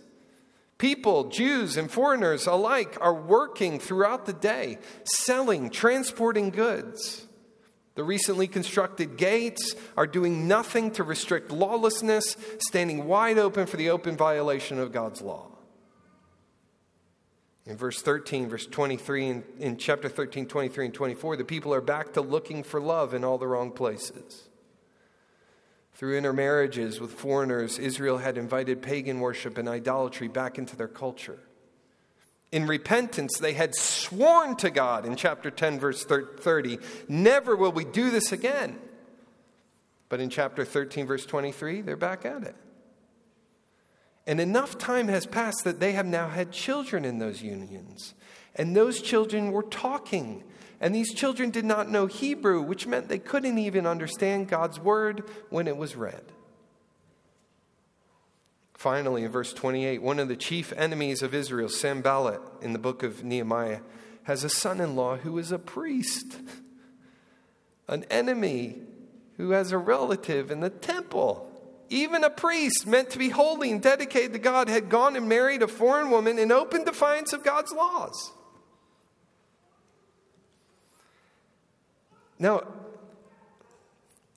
People, 0.80 1.26
Jews 1.26 1.76
and 1.76 1.92
foreigners 1.92 2.48
alike, 2.48 2.98
are 3.02 3.14
working 3.14 3.80
throughout 3.80 4.26
the 4.26 4.34
day, 4.34 4.80
selling, 5.04 5.70
transporting 5.70 6.50
goods. 6.50 7.28
The 7.96 8.04
recently 8.06 8.48
constructed 8.48 9.18
gates 9.18 9.76
are 9.98 10.08
doing 10.08 10.48
nothing 10.48 10.92
to 10.92 11.04
restrict 11.04 11.52
lawlessness, 11.52 12.38
standing 12.60 13.06
wide 13.06 13.38
open 13.38 13.66
for 13.66 13.76
the 13.76 13.90
open 13.90 14.16
violation 14.16 14.80
of 14.80 14.94
God's 14.94 15.22
law. 15.22 15.50
In 17.66 17.76
verse 17.76 18.02
13, 18.02 18.48
verse 18.48 18.66
23, 18.66 19.28
in, 19.28 19.44
in 19.60 19.78
chapter 19.78 20.08
13, 20.08 20.48
23, 20.48 20.86
and 20.86 20.94
24, 20.94 21.36
the 21.36 21.44
people 21.44 21.74
are 21.74 21.82
back 21.82 22.14
to 22.14 22.22
looking 22.22 22.64
for 22.64 22.80
love 22.80 23.14
in 23.14 23.26
all 23.26 23.38
the 23.38 23.46
wrong 23.46 23.72
places. 23.72 24.49
Through 26.00 26.18
intermarriages 26.18 27.02
with 27.02 27.12
foreigners, 27.12 27.78
Israel 27.78 28.20
had 28.20 28.38
invited 28.38 28.82
pagan 28.82 29.20
worship 29.20 29.58
and 29.58 29.68
idolatry 29.68 30.30
back 30.30 30.58
into 30.58 30.78
their 30.78 30.88
culture. 30.88 31.40
In 32.54 32.68
repentance, 32.68 33.38
they 33.38 33.52
had 33.52 33.76
sworn 33.76 34.56
to 34.56 34.70
God 34.70 35.06
in 35.06 35.18
chapter 35.18 35.52
10, 35.52 35.78
verse 35.78 36.06
30, 36.06 36.80
Never 37.10 37.54
will 37.54 37.74
we 37.74 37.84
do 37.84 38.12
this 38.12 38.32
again. 38.32 38.80
But 40.08 40.22
in 40.22 40.30
chapter 40.30 40.64
13, 40.64 41.06
verse 41.06 41.26
23, 41.26 41.82
they're 41.82 41.98
back 41.98 42.24
at 42.24 42.44
it. 42.44 42.56
And 44.26 44.40
enough 44.40 44.78
time 44.78 45.10
has 45.10 45.26
passed 45.26 45.66
that 45.66 45.82
they 45.82 45.92
have 45.92 46.06
now 46.06 46.30
had 46.30 46.54
children 46.54 47.04
in 47.04 47.20
those 47.20 47.42
unions. 47.42 48.14
And 48.56 48.74
those 48.74 49.02
children 49.02 49.52
were 49.52 49.64
talking 49.64 50.46
and 50.82 50.96
these 50.96 51.14
children 51.14 51.50
did 51.50 51.66
not 51.66 51.90
know 51.90 52.08
Hebrew, 52.08 52.62
which 52.62 52.88
meant 52.88 53.10
they 53.10 53.20
couldn't 53.20 53.58
even 53.58 53.86
understand 53.86 54.48
God's 54.48 54.80
word 54.80 55.24
when 55.50 55.68
it 55.68 55.76
was 55.76 55.96
read. 55.96 56.24
Finally, 58.74 59.26
in 59.26 59.32
verse 59.32 59.52
28, 59.52 60.02
one 60.02 60.20
of 60.20 60.30
the 60.30 60.38
chief 60.38 60.72
enemies 60.78 61.22
of 61.22 61.34
Israel, 61.34 61.68
Sanballat, 61.68 62.40
in 62.62 62.72
the 62.72 62.80
book 62.80 63.04
of 63.04 63.26
Nehemiah, 63.26 63.82
has 64.24 64.46
a 64.46 64.50
son 64.50 64.80
in 64.80 64.96
law 64.96 65.18
who 65.18 65.38
is 65.38 65.52
a 65.52 65.60
priest, 65.60 66.40
an 67.90 68.06
enemy 68.10 68.78
who 69.36 69.52
has 69.52 69.74
a 69.74 69.78
relative 69.78 70.50
in 70.50 70.62
the 70.62 70.70
temple. 70.70 71.46
Even 71.90 72.24
a 72.24 72.30
priest 72.30 72.88
meant 72.88 73.10
to 73.10 73.18
be 73.18 73.30
holy 73.30 73.72
and 73.72 73.82
dedicated 73.82 74.32
to 74.32 74.40
God 74.40 74.70
had 74.70 74.88
gone 74.88 75.18
and 75.18 75.28
married 75.28 75.62
a 75.62 75.68
foreign 75.68 76.10
woman 76.10 76.40
in 76.40 76.50
open 76.50 76.86
defiance 76.86 77.34
of 77.34 77.44
God's 77.44 77.74
laws. 77.74 78.32
Now, 82.40 82.64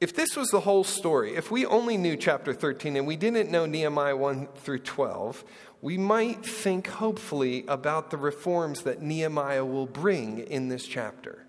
if 0.00 0.14
this 0.14 0.34
was 0.34 0.48
the 0.48 0.60
whole 0.60 0.82
story, 0.82 1.36
if 1.36 1.52
we 1.52 1.64
only 1.64 1.96
knew 1.96 2.16
chapter 2.16 2.52
13 2.52 2.96
and 2.96 3.06
we 3.06 3.14
didn't 3.14 3.52
know 3.52 3.66
Nehemiah 3.66 4.16
1 4.16 4.48
through 4.56 4.80
12, 4.80 5.44
we 5.80 5.96
might 5.96 6.44
think 6.44 6.88
hopefully 6.88 7.64
about 7.68 8.10
the 8.10 8.16
reforms 8.16 8.82
that 8.82 9.00
Nehemiah 9.00 9.64
will 9.64 9.86
bring 9.86 10.40
in 10.40 10.68
this 10.68 10.86
chapter. 10.86 11.46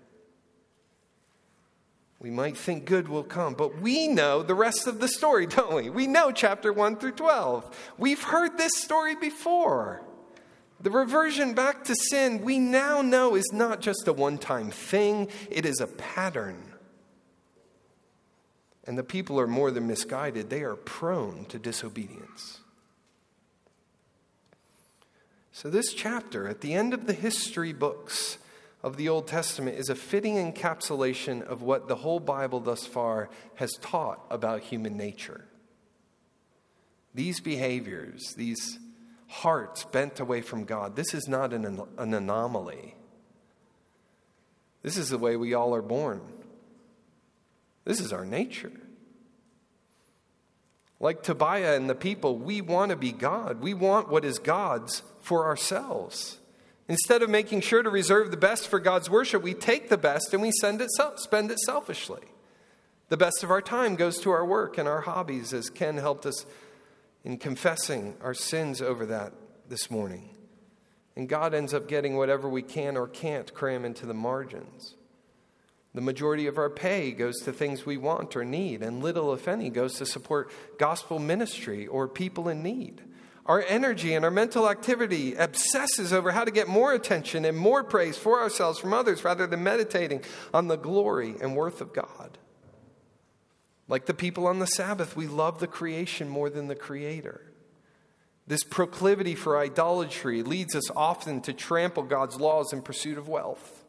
We 2.20 2.30
might 2.30 2.56
think 2.56 2.84
good 2.84 3.08
will 3.08 3.24
come, 3.24 3.54
but 3.54 3.80
we 3.80 4.06
know 4.06 4.44
the 4.44 4.54
rest 4.54 4.86
of 4.86 5.00
the 5.00 5.08
story, 5.08 5.46
don't 5.46 5.74
we? 5.74 5.90
We 5.90 6.06
know 6.06 6.30
chapter 6.30 6.72
1 6.72 6.96
through 6.96 7.12
12. 7.12 7.94
We've 7.98 8.22
heard 8.22 8.56
this 8.56 8.72
story 8.76 9.16
before. 9.16 10.02
The 10.84 10.90
reversion 10.90 11.54
back 11.54 11.84
to 11.84 11.94
sin, 11.94 12.42
we 12.42 12.58
now 12.58 13.00
know, 13.00 13.36
is 13.36 13.50
not 13.54 13.80
just 13.80 14.06
a 14.06 14.12
one 14.12 14.36
time 14.36 14.70
thing, 14.70 15.28
it 15.50 15.64
is 15.64 15.80
a 15.80 15.86
pattern. 15.86 16.62
And 18.86 18.98
the 18.98 19.02
people 19.02 19.40
are 19.40 19.46
more 19.46 19.70
than 19.70 19.86
misguided, 19.86 20.50
they 20.50 20.62
are 20.62 20.76
prone 20.76 21.46
to 21.46 21.58
disobedience. 21.58 22.60
So, 25.52 25.70
this 25.70 25.94
chapter, 25.94 26.46
at 26.46 26.60
the 26.60 26.74
end 26.74 26.92
of 26.92 27.06
the 27.06 27.14
history 27.14 27.72
books 27.72 28.36
of 28.82 28.98
the 28.98 29.08
Old 29.08 29.26
Testament, 29.26 29.78
is 29.78 29.88
a 29.88 29.94
fitting 29.94 30.34
encapsulation 30.34 31.40
of 31.40 31.62
what 31.62 31.88
the 31.88 31.96
whole 31.96 32.20
Bible 32.20 32.60
thus 32.60 32.84
far 32.84 33.30
has 33.54 33.72
taught 33.80 34.22
about 34.30 34.60
human 34.60 34.98
nature. 34.98 35.46
These 37.14 37.40
behaviors, 37.40 38.34
these 38.36 38.78
hearts 39.34 39.84
bent 39.84 40.20
away 40.20 40.40
from 40.40 40.64
God. 40.64 40.94
This 40.94 41.12
is 41.12 41.26
not 41.26 41.52
an, 41.52 41.80
an 41.98 42.14
anomaly. 42.14 42.94
This 44.82 44.96
is 44.96 45.08
the 45.08 45.18
way 45.18 45.34
we 45.36 45.54
all 45.54 45.74
are 45.74 45.82
born. 45.82 46.20
This 47.84 48.00
is 48.00 48.12
our 48.12 48.24
nature. 48.24 48.72
Like 51.00 51.22
Tobiah 51.22 51.74
and 51.74 51.90
the 51.90 51.96
people, 51.96 52.38
we 52.38 52.60
want 52.60 52.90
to 52.90 52.96
be 52.96 53.10
God. 53.10 53.60
We 53.60 53.74
want 53.74 54.08
what 54.08 54.24
is 54.24 54.38
God's 54.38 55.02
for 55.20 55.46
ourselves. 55.46 56.38
Instead 56.86 57.22
of 57.22 57.28
making 57.28 57.62
sure 57.62 57.82
to 57.82 57.90
reserve 57.90 58.30
the 58.30 58.36
best 58.36 58.68
for 58.68 58.78
God's 58.78 59.10
worship, 59.10 59.42
we 59.42 59.52
take 59.52 59.88
the 59.88 59.98
best 59.98 60.32
and 60.32 60.42
we 60.42 60.52
send 60.52 60.80
it, 60.80 60.90
spend 61.16 61.50
it 61.50 61.58
selfishly. 61.58 62.22
The 63.08 63.16
best 63.16 63.42
of 63.42 63.50
our 63.50 63.62
time 63.62 63.96
goes 63.96 64.18
to 64.20 64.30
our 64.30 64.46
work 64.46 64.78
and 64.78 64.86
our 64.88 65.00
hobbies, 65.00 65.52
as 65.52 65.70
Ken 65.70 65.96
helped 65.96 66.24
us 66.24 66.46
in 67.24 67.38
confessing 67.38 68.14
our 68.20 68.34
sins 68.34 68.82
over 68.82 69.06
that 69.06 69.32
this 69.68 69.90
morning. 69.90 70.30
And 71.16 71.28
God 71.28 71.54
ends 71.54 71.72
up 71.72 71.88
getting 71.88 72.16
whatever 72.16 72.48
we 72.48 72.62
can 72.62 72.96
or 72.96 73.08
can't 73.08 73.52
cram 73.54 73.84
into 73.84 74.04
the 74.04 74.14
margins. 74.14 74.94
The 75.94 76.00
majority 76.00 76.48
of 76.48 76.58
our 76.58 76.70
pay 76.70 77.12
goes 77.12 77.40
to 77.42 77.52
things 77.52 77.86
we 77.86 77.96
want 77.96 78.34
or 78.34 78.44
need, 78.44 78.82
and 78.82 79.02
little, 79.02 79.32
if 79.32 79.46
any, 79.46 79.70
goes 79.70 79.94
to 79.98 80.06
support 80.06 80.50
gospel 80.76 81.20
ministry 81.20 81.86
or 81.86 82.08
people 82.08 82.48
in 82.48 82.64
need. 82.64 83.00
Our 83.46 83.62
energy 83.62 84.14
and 84.14 84.24
our 84.24 84.30
mental 84.30 84.68
activity 84.68 85.34
obsesses 85.34 86.12
over 86.12 86.32
how 86.32 86.44
to 86.44 86.50
get 86.50 86.66
more 86.66 86.92
attention 86.92 87.44
and 87.44 87.56
more 87.56 87.84
praise 87.84 88.18
for 88.18 88.40
ourselves 88.40 88.80
from 88.80 88.92
others 88.92 89.22
rather 89.22 89.46
than 89.46 89.62
meditating 89.62 90.22
on 90.52 90.66
the 90.66 90.76
glory 90.76 91.36
and 91.40 91.54
worth 91.54 91.80
of 91.80 91.92
God. 91.92 92.38
Like 93.88 94.06
the 94.06 94.14
people 94.14 94.46
on 94.46 94.58
the 94.58 94.66
Sabbath, 94.66 95.16
we 95.16 95.26
love 95.26 95.60
the 95.60 95.66
creation 95.66 96.28
more 96.28 96.48
than 96.48 96.68
the 96.68 96.74
Creator. 96.74 97.40
This 98.46 98.64
proclivity 98.64 99.34
for 99.34 99.58
idolatry 99.58 100.42
leads 100.42 100.74
us 100.74 100.90
often 100.94 101.40
to 101.42 101.52
trample 101.52 102.02
God's 102.02 102.36
laws 102.36 102.72
in 102.72 102.82
pursuit 102.82 103.18
of 103.18 103.28
wealth. 103.28 103.84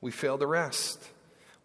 We 0.00 0.10
fail 0.10 0.36
to 0.38 0.46
rest. 0.46 1.08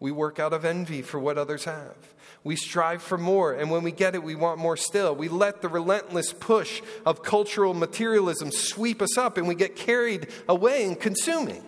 We 0.00 0.12
work 0.12 0.38
out 0.38 0.52
of 0.52 0.64
envy 0.64 1.02
for 1.02 1.18
what 1.18 1.38
others 1.38 1.64
have. 1.64 1.96
We 2.44 2.56
strive 2.56 3.02
for 3.02 3.18
more, 3.18 3.52
and 3.52 3.70
when 3.70 3.82
we 3.82 3.90
get 3.90 4.14
it, 4.14 4.22
we 4.22 4.36
want 4.36 4.60
more 4.60 4.76
still. 4.76 5.14
We 5.14 5.28
let 5.28 5.60
the 5.60 5.68
relentless 5.68 6.32
push 6.32 6.80
of 7.04 7.22
cultural 7.22 7.74
materialism 7.74 8.52
sweep 8.52 9.02
us 9.02 9.18
up, 9.18 9.36
and 9.36 9.48
we 9.48 9.56
get 9.56 9.76
carried 9.76 10.28
away 10.48 10.84
in 10.84 10.94
consuming. 10.94 11.64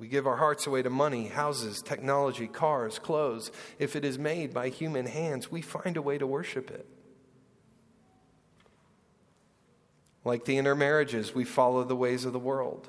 We 0.00 0.08
give 0.08 0.26
our 0.26 0.38
hearts 0.38 0.66
away 0.66 0.80
to 0.80 0.88
money, 0.88 1.26
houses, 1.26 1.82
technology, 1.82 2.46
cars, 2.46 2.98
clothes. 2.98 3.52
If 3.78 3.94
it 3.94 4.02
is 4.02 4.18
made 4.18 4.54
by 4.54 4.70
human 4.70 5.04
hands, 5.04 5.50
we 5.50 5.60
find 5.60 5.94
a 5.98 6.00
way 6.00 6.16
to 6.16 6.26
worship 6.26 6.70
it. 6.70 6.86
Like 10.24 10.46
the 10.46 10.56
intermarriages, 10.56 11.34
we 11.34 11.44
follow 11.44 11.84
the 11.84 11.94
ways 11.94 12.24
of 12.24 12.32
the 12.32 12.38
world. 12.38 12.88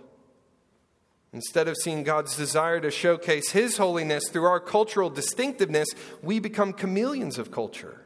Instead 1.33 1.67
of 1.67 1.75
seeing 1.75 2.03
God's 2.03 2.37
desire 2.37 2.79
to 2.79 2.89
showcase 2.89 3.51
His 3.51 3.75
holiness 3.75 4.29
through 4.29 4.45
our 4.45 4.61
cultural 4.61 5.09
distinctiveness, 5.09 5.89
we 6.23 6.39
become 6.39 6.71
chameleons 6.71 7.37
of 7.37 7.51
culture, 7.51 8.05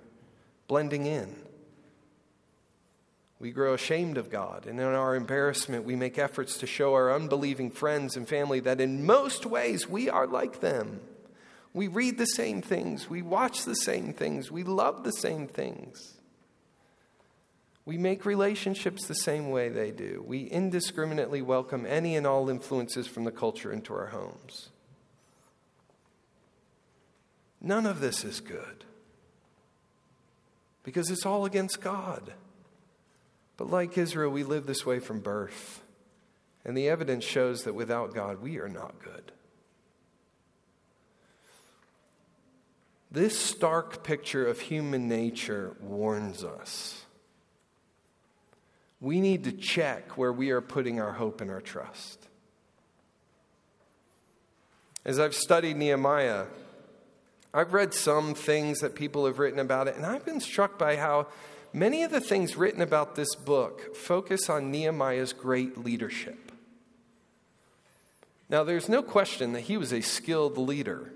blending 0.68 1.06
in. 1.06 1.45
We 3.40 3.52
grow 3.52 3.74
ashamed 3.74 4.18
of 4.18 4.30
God, 4.30 4.66
and 4.66 4.80
in 4.80 4.86
our 4.86 5.14
embarrassment, 5.16 5.84
we 5.84 5.96
make 5.96 6.18
efforts 6.18 6.58
to 6.60 6.68
show 6.68 6.94
our 6.94 7.14
unbelieving 7.14 7.70
friends 7.70 8.16
and 8.16 8.28
family 8.28 8.62
that 8.62 8.80
in 8.80 9.06
most 9.06 9.46
ways 9.46 9.90
we 9.90 10.10
are 10.10 10.26
like 10.26 10.62
them. 10.62 11.02
We 11.74 11.90
read 11.90 12.18
the 12.18 12.28
same 12.28 12.62
things, 12.62 13.10
we 13.10 13.22
watch 13.22 13.66
the 13.66 13.76
same 13.76 14.14
things, 14.14 14.50
we 14.50 14.64
love 14.64 15.04
the 15.04 15.12
same 15.12 15.48
things. 15.48 16.14
We 17.84 17.98
make 17.98 18.26
relationships 18.26 19.06
the 19.06 19.14
same 19.14 19.52
way 19.52 19.70
they 19.70 19.92
do. 19.92 20.24
We 20.26 20.46
indiscriminately 20.46 21.44
welcome 21.44 21.86
any 21.86 22.16
and 22.16 22.26
all 22.26 22.50
influences 22.50 23.06
from 23.06 23.26
the 23.26 23.32
culture 23.32 23.72
into 23.72 23.94
our 23.94 24.08
homes. 24.08 24.70
None 27.62 27.86
of 27.86 28.00
this 28.00 28.24
is 28.24 28.40
good 28.40 28.86
because 30.84 31.12
it's 31.12 31.26
all 31.26 31.46
against 31.46 31.82
God. 31.82 32.34
But 33.58 33.70
like 33.70 33.98
Israel, 33.98 34.32
we 34.32 34.44
live 34.44 34.66
this 34.66 34.86
way 34.86 35.00
from 35.00 35.20
birth. 35.20 35.82
And 36.66 36.76
the 36.76 36.90
evidence 36.90 37.24
shows 37.24 37.64
that 37.64 37.76
without 37.76 38.14
God, 38.14 38.42
we 38.42 38.58
are 38.58 38.68
not 38.68 39.00
good. 39.04 39.32
This 43.12 43.40
stark 43.40 44.04
picture 44.04 44.46
of 44.46 44.60
human 44.60 45.08
nature 45.08 45.76
warns 45.80 46.44
us 46.44 47.06
we 49.02 49.22
need 49.22 49.44
to 49.44 49.52
check 49.52 50.18
where 50.18 50.34
we 50.34 50.50
are 50.50 50.62
putting 50.62 51.00
our 51.00 51.12
hope 51.12 51.40
and 51.40 51.52
our 51.52 51.62
trust. 51.62 52.28
As 55.06 55.20
I've 55.20 55.36
studied 55.36 55.78
Nehemiah, 55.78 56.46
I've 57.54 57.74
read 57.74 57.94
some 57.94 58.34
things 58.34 58.80
that 58.80 58.96
people 58.96 59.28
have 59.28 59.38
written 59.38 59.60
about 59.60 59.88
it, 59.88 59.96
and 59.96 60.06
I've 60.06 60.26
been 60.26 60.40
struck 60.40 60.80
by 60.80 60.96
how 60.96 61.28
many 61.76 62.04
of 62.04 62.12
the 62.12 62.22
things 62.22 62.56
written 62.56 62.82
about 62.82 63.16
this 63.16 63.36
book 63.36 63.96
focus 63.96 64.50
on 64.50 64.72
Nehemiah's 64.72 65.34
great 65.34 65.78
leadership. 65.78 66.52
Now, 68.50 68.64
there's 68.64 68.88
no 68.88 69.04
question 69.04 69.54
that 69.54 69.62
he 69.62 69.76
was 69.76 69.92
a 69.92 70.02
skilled 70.02 70.58
leader, 70.58 71.12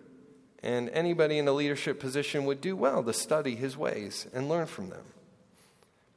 and 0.61 0.89
anybody 0.89 1.37
in 1.37 1.47
a 1.47 1.53
leadership 1.53 1.99
position 1.99 2.45
would 2.45 2.59
do 2.59 2.75
well 2.75 3.03
to 3.03 3.13
study 3.13 3.55
his 3.55 3.77
ways 3.77 4.27
and 4.33 4.49
learn 4.49 4.65
from 4.65 4.89
them. 4.89 5.05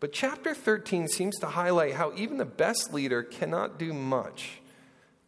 But 0.01 0.13
chapter 0.13 0.55
13 0.55 1.07
seems 1.07 1.39
to 1.39 1.47
highlight 1.47 1.95
how 1.95 2.13
even 2.17 2.39
the 2.39 2.45
best 2.45 2.93
leader 2.93 3.23
cannot 3.23 3.79
do 3.79 3.93
much 3.93 4.61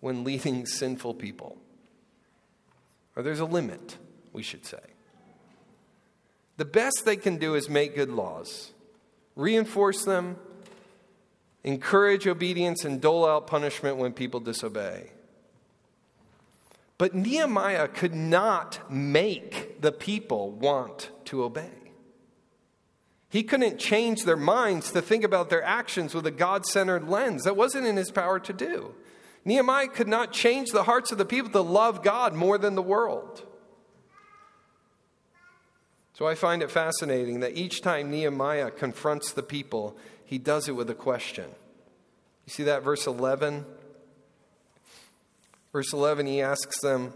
when 0.01 0.25
leading 0.25 0.67
sinful 0.67 1.15
people. 1.15 1.57
Or 3.15 3.23
there's 3.23 3.41
a 3.41 3.45
limit, 3.45 3.97
we 4.33 4.43
should 4.43 4.67
say. 4.67 4.81
The 6.57 6.65
best 6.65 7.05
they 7.05 7.17
can 7.17 7.37
do 7.37 7.55
is 7.55 7.69
make 7.69 7.95
good 7.95 8.11
laws, 8.11 8.73
reinforce 9.37 10.05
them, 10.05 10.37
encourage 11.63 12.27
obedience, 12.27 12.85
and 12.85 13.01
dole 13.01 13.27
out 13.27 13.47
punishment 13.47 13.97
when 13.97 14.13
people 14.13 14.41
disobey. 14.41 15.11
But 16.99 17.15
Nehemiah 17.15 17.89
could 17.89 18.15
not 18.15 18.91
make 18.91 19.81
the 19.81 19.93
people 19.93 20.53
want 20.53 21.11
to 21.27 21.43
obey. 21.43 21.71
He 23.29 23.43
couldn't 23.43 23.81
change 23.81 24.25
their 24.25 24.37
minds 24.37 24.93
to 24.93 25.03
think 25.03 25.25
about 25.25 25.51
their 25.51 25.63
actions 25.65 26.15
with 26.15 26.25
a 26.25 26.31
God 26.31 26.65
centered 26.65 27.09
lens. 27.09 27.43
That 27.43 27.57
wasn't 27.57 27.87
in 27.87 27.97
his 27.97 28.13
power 28.13 28.39
to 28.39 28.53
do. 28.53 28.95
Nehemiah 29.45 29.89
could 29.89 30.07
not 30.07 30.33
change 30.33 30.71
the 30.71 30.85
hearts 30.85 31.11
of 31.11 31.19
the 31.19 31.25
people 31.25 31.51
to 31.51 31.61
love 31.61 32.05
God 32.05 32.35
more 32.35 32.59
than 32.59 32.77
the 32.77 32.83
world. 32.83 33.43
So 36.15 36.29
I 36.29 36.37
find 36.37 36.63
it 36.63 36.71
fascinating 36.71 37.41
that 37.41 37.57
each 37.57 37.83
time 37.83 38.11
Nehemiah 38.11 38.71
confronts 38.71 39.33
the 39.33 39.43
people, 39.43 39.97
he 40.25 40.39
does 40.39 40.69
it 40.69 40.73
with 40.73 40.89
a 40.89 40.95
question. 40.95 41.47
You 42.47 42.53
see 42.53 42.63
that 42.65 42.85
verse 42.85 43.07
11? 43.07 43.67
Verse 45.73 45.93
11, 45.93 46.27
he 46.27 46.41
asks 46.41 46.81
them, 46.81 47.13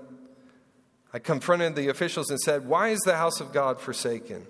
I 1.12 1.20
confronted 1.20 1.76
the 1.76 1.88
officials 1.88 2.28
and 2.28 2.40
said, 2.40 2.66
Why 2.66 2.88
is 2.88 2.98
the 3.00 3.16
house 3.16 3.40
of 3.40 3.52
God 3.52 3.80
forsaken? 3.80 4.46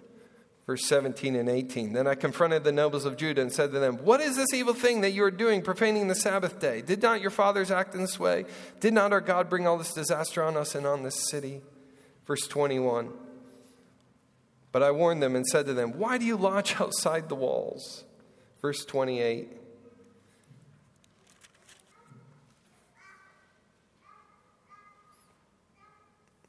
Verse 0.66 0.86
17 0.86 1.36
and 1.36 1.48
18. 1.48 1.92
Then 1.92 2.06
I 2.06 2.14
confronted 2.14 2.64
the 2.64 2.72
nobles 2.72 3.04
of 3.04 3.16
Judah 3.16 3.42
and 3.42 3.52
said 3.52 3.70
to 3.72 3.78
them, 3.78 3.98
What 3.98 4.22
is 4.22 4.36
this 4.36 4.52
evil 4.54 4.74
thing 4.74 5.02
that 5.02 5.10
you 5.10 5.24
are 5.24 5.30
doing, 5.30 5.60
profaning 5.60 6.08
the 6.08 6.14
Sabbath 6.14 6.58
day? 6.58 6.80
Did 6.80 7.02
not 7.02 7.20
your 7.20 7.30
fathers 7.30 7.70
act 7.70 7.94
in 7.94 8.00
this 8.00 8.18
way? 8.18 8.46
Did 8.80 8.94
not 8.94 9.12
our 9.12 9.20
God 9.20 9.50
bring 9.50 9.66
all 9.66 9.76
this 9.76 9.92
disaster 9.92 10.42
on 10.42 10.56
us 10.56 10.74
and 10.74 10.86
on 10.86 11.02
this 11.02 11.28
city? 11.30 11.60
Verse 12.26 12.48
21. 12.48 13.12
But 14.70 14.82
I 14.82 14.90
warned 14.90 15.22
them 15.22 15.34
and 15.34 15.46
said 15.46 15.66
to 15.66 15.74
them, 15.74 15.98
Why 15.98 16.18
do 16.18 16.24
you 16.24 16.36
lodge 16.36 16.76
outside 16.80 17.28
the 17.28 17.34
walls? 17.34 18.04
Verse 18.60 18.84
28. 18.84 19.48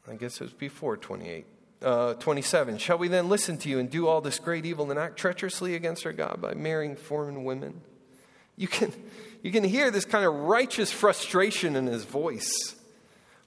I 0.08 0.16
guess 0.16 0.42
it 0.42 0.44
was 0.44 0.54
before 0.54 0.98
28 0.98 1.46
uh, 1.82 2.14
27. 2.16 2.78
Shall 2.78 2.98
we 2.98 3.08
then 3.08 3.30
listen 3.30 3.58
to 3.60 3.70
you 3.70 3.80
and 3.80 3.90
do 3.90 4.08
all 4.08 4.22
this 4.22 4.40
great 4.40 4.66
evil 4.66 4.90
and 4.92 5.00
act 5.00 5.18
treacherously 5.18 5.76
against 5.76 6.06
our 6.06 6.14
God 6.14 6.42
by 6.42 6.54
marrying 6.54 6.96
foreign 6.96 7.44
women? 7.44 7.82
You 8.58 8.68
can, 8.68 8.92
you 9.44 9.52
can 9.52 9.64
hear 9.64 9.92
this 9.92 10.06
kind 10.06 10.26
of 10.26 10.34
righteous 10.34 10.92
frustration 10.92 11.76
in 11.76 11.88
his 11.88 12.04
voice. 12.04 12.76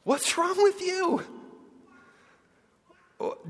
What's 0.04 0.36
wrong 0.36 0.60
with 0.62 0.80
you? 0.80 1.24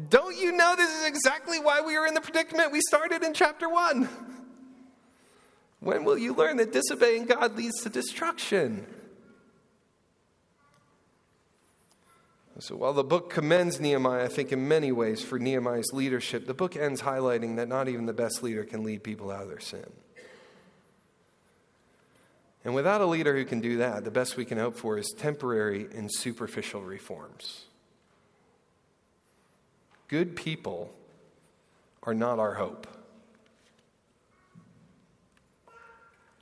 Don't 0.08 0.37
you 0.37 0.52
know 0.52 0.74
this 0.76 0.90
is 0.90 1.06
exactly 1.06 1.58
why 1.58 1.80
we 1.80 1.96
are 1.96 2.06
in 2.06 2.14
the 2.14 2.20
predicament 2.20 2.72
we 2.72 2.80
started 2.80 3.22
in 3.22 3.32
chapter 3.32 3.68
1? 3.68 4.08
When 5.80 6.04
will 6.04 6.18
you 6.18 6.35
learn 6.35 6.58
that 6.58 6.72
disobeying 6.72 7.26
God 7.26 7.56
leads 7.56 7.82
to 7.82 7.88
destruction? 7.88 8.87
So 12.58 12.76
while 12.76 12.92
the 12.92 13.02
book 13.02 13.30
commends 13.30 13.80
Nehemiah, 13.80 14.24
I 14.24 14.28
think 14.28 14.52
in 14.52 14.68
many 14.68 14.92
ways 14.92 15.24
for 15.24 15.38
Nehemiah's 15.38 15.92
leadership, 15.92 16.46
the 16.46 16.54
book 16.54 16.76
ends 16.76 17.02
highlighting 17.02 17.56
that 17.56 17.66
not 17.66 17.88
even 17.88 18.06
the 18.06 18.12
best 18.12 18.42
leader 18.42 18.64
can 18.64 18.85
lead 18.85 19.02
people 19.02 19.30
out 19.32 19.42
of 19.42 19.48
their 19.48 19.58
sin. 19.58 19.90
And 22.64 22.74
without 22.74 23.00
a 23.00 23.06
leader 23.06 23.35
who 23.35 23.44
can 23.44 23.61
do 23.61 23.78
that, 23.78 24.04
the 24.04 24.12
best 24.12 24.37
we 24.37 24.44
can 24.44 24.58
hope 24.58 24.76
for 24.76 24.96
is 24.98 25.12
temporary 25.18 25.88
and 25.92 26.08
superficial 26.12 26.82
reforms. 26.82 27.64
Good 30.12 30.37
people 30.37 30.92
are 32.03 32.12
not 32.12 32.38
our 32.38 32.53
hope. 32.53 32.87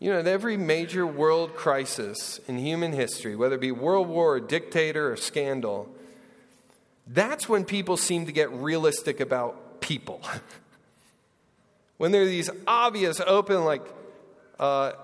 You 0.00 0.10
know, 0.10 0.18
at 0.18 0.26
every 0.26 0.56
major 0.56 1.06
world 1.06 1.54
crisis 1.54 2.40
in 2.48 2.58
human 2.58 2.90
history, 2.92 3.36
whether 3.36 3.54
it 3.54 3.60
be 3.60 3.70
world 3.70 4.08
war, 4.08 4.34
or 4.34 4.40
dictator, 4.40 5.12
or 5.12 5.16
scandal, 5.16 5.88
that's 7.06 7.48
when 7.48 7.64
people 7.64 7.96
seem 7.96 8.26
to 8.26 8.32
get 8.32 8.50
realistic 8.50 9.20
about 9.20 9.80
people. 9.80 10.20
when 11.96 12.10
there 12.10 12.22
are 12.22 12.26
these 12.26 12.50
obvious, 12.66 13.20
open, 13.20 13.64
like 13.64 13.86
uh, 14.58 14.94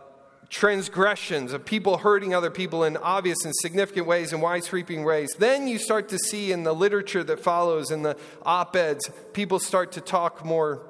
transgressions 0.49 1.53
of 1.53 1.65
people 1.65 1.99
hurting 1.99 2.35
other 2.35 2.51
people 2.51 2.85
in 2.85 2.97
obvious 2.97 3.45
and 3.45 3.55
significant 3.55 4.07
ways 4.07 4.33
and 4.33 4.41
wide 4.41 4.65
sweeping 4.65 5.05
ways. 5.05 5.35
Then 5.39 5.67
you 5.67 5.79
start 5.79 6.09
to 6.11 6.19
see 6.19 6.53
in 6.53 6.63
the 6.63 6.73
literature 6.73 7.25
that 7.25 7.41
follows, 7.41 7.91
in 7.91 8.03
the 8.03 8.17
op 8.43 8.77
eds, 8.77 9.11
people 9.33 9.59
start 9.59 9.93
to 9.93 10.01
talk 10.01 10.45
more 10.45 10.87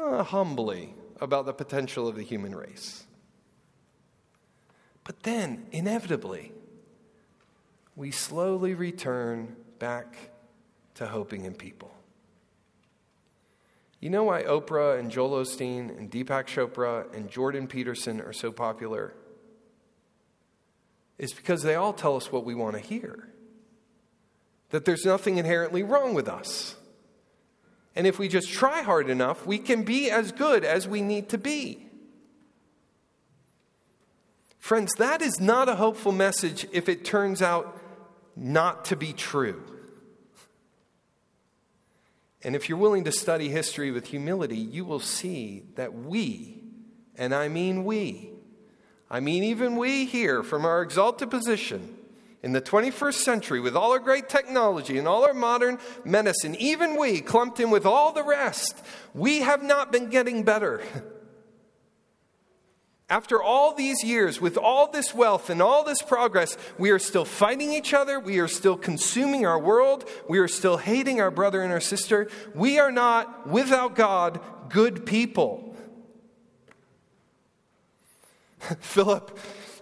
uh, 0.00 0.22
humbly 0.22 0.94
about 1.20 1.46
the 1.46 1.52
potential 1.52 2.08
of 2.08 2.16
the 2.16 2.22
human 2.22 2.54
race. 2.54 3.04
But 5.04 5.22
then, 5.22 5.66
inevitably, 5.72 6.52
we 7.96 8.10
slowly 8.10 8.74
return 8.74 9.56
back 9.78 10.16
to 10.94 11.06
hoping 11.06 11.44
in 11.44 11.54
people. 11.54 11.97
You 14.00 14.10
know 14.10 14.24
why 14.24 14.42
Oprah 14.42 14.98
and 14.98 15.10
Joel 15.10 15.44
Osteen 15.44 15.96
and 15.96 16.10
Deepak 16.10 16.46
Chopra 16.46 17.12
and 17.14 17.28
Jordan 17.28 17.66
Peterson 17.66 18.20
are 18.20 18.32
so 18.32 18.52
popular? 18.52 19.12
It's 21.18 21.32
because 21.32 21.62
they 21.62 21.74
all 21.74 21.92
tell 21.92 22.16
us 22.16 22.30
what 22.30 22.44
we 22.44 22.54
want 22.54 22.76
to 22.76 22.80
hear 22.80 23.28
that 24.70 24.84
there's 24.84 25.04
nothing 25.04 25.38
inherently 25.38 25.82
wrong 25.82 26.12
with 26.12 26.28
us. 26.28 26.76
And 27.96 28.06
if 28.06 28.18
we 28.18 28.28
just 28.28 28.50
try 28.50 28.82
hard 28.82 29.08
enough, 29.08 29.46
we 29.46 29.58
can 29.58 29.82
be 29.82 30.10
as 30.10 30.30
good 30.30 30.64
as 30.64 30.86
we 30.86 31.00
need 31.00 31.30
to 31.30 31.38
be. 31.38 31.86
Friends, 34.58 34.92
that 34.98 35.22
is 35.22 35.40
not 35.40 35.68
a 35.68 35.76
hopeful 35.76 36.12
message 36.12 36.66
if 36.70 36.88
it 36.88 37.04
turns 37.04 37.40
out 37.40 37.80
not 38.36 38.84
to 38.86 38.96
be 38.96 39.12
true. 39.14 39.64
And 42.42 42.54
if 42.54 42.68
you're 42.68 42.78
willing 42.78 43.04
to 43.04 43.12
study 43.12 43.48
history 43.48 43.90
with 43.90 44.06
humility, 44.06 44.58
you 44.58 44.84
will 44.84 45.00
see 45.00 45.64
that 45.74 45.92
we, 45.92 46.62
and 47.16 47.34
I 47.34 47.48
mean 47.48 47.84
we, 47.84 48.30
I 49.10 49.20
mean 49.20 49.42
even 49.44 49.76
we 49.76 50.04
here 50.04 50.42
from 50.42 50.64
our 50.64 50.82
exalted 50.82 51.30
position 51.30 51.96
in 52.42 52.52
the 52.52 52.60
21st 52.60 53.14
century 53.14 53.60
with 53.60 53.76
all 53.76 53.92
our 53.92 53.98
great 53.98 54.28
technology 54.28 54.98
and 54.98 55.08
all 55.08 55.24
our 55.24 55.34
modern 55.34 55.78
medicine, 56.04 56.54
even 56.56 56.96
we, 56.96 57.20
clumped 57.20 57.58
in 57.58 57.70
with 57.70 57.84
all 57.84 58.12
the 58.12 58.22
rest, 58.22 58.80
we 59.14 59.40
have 59.40 59.62
not 59.62 59.90
been 59.90 60.08
getting 60.08 60.44
better. 60.44 60.82
After 63.10 63.42
all 63.42 63.72
these 63.72 64.04
years, 64.04 64.38
with 64.38 64.58
all 64.58 64.90
this 64.90 65.14
wealth 65.14 65.48
and 65.48 65.62
all 65.62 65.82
this 65.82 66.02
progress, 66.02 66.58
we 66.76 66.90
are 66.90 66.98
still 66.98 67.24
fighting 67.24 67.72
each 67.72 67.94
other. 67.94 68.20
We 68.20 68.38
are 68.38 68.48
still 68.48 68.76
consuming 68.76 69.46
our 69.46 69.58
world. 69.58 70.06
We 70.28 70.38
are 70.38 70.48
still 70.48 70.76
hating 70.76 71.18
our 71.18 71.30
brother 71.30 71.62
and 71.62 71.72
our 71.72 71.80
sister. 71.80 72.28
We 72.54 72.78
are 72.78 72.92
not, 72.92 73.46
without 73.46 73.94
God, 73.94 74.40
good 74.68 75.06
people. 75.06 75.74
Philip, 78.80 79.38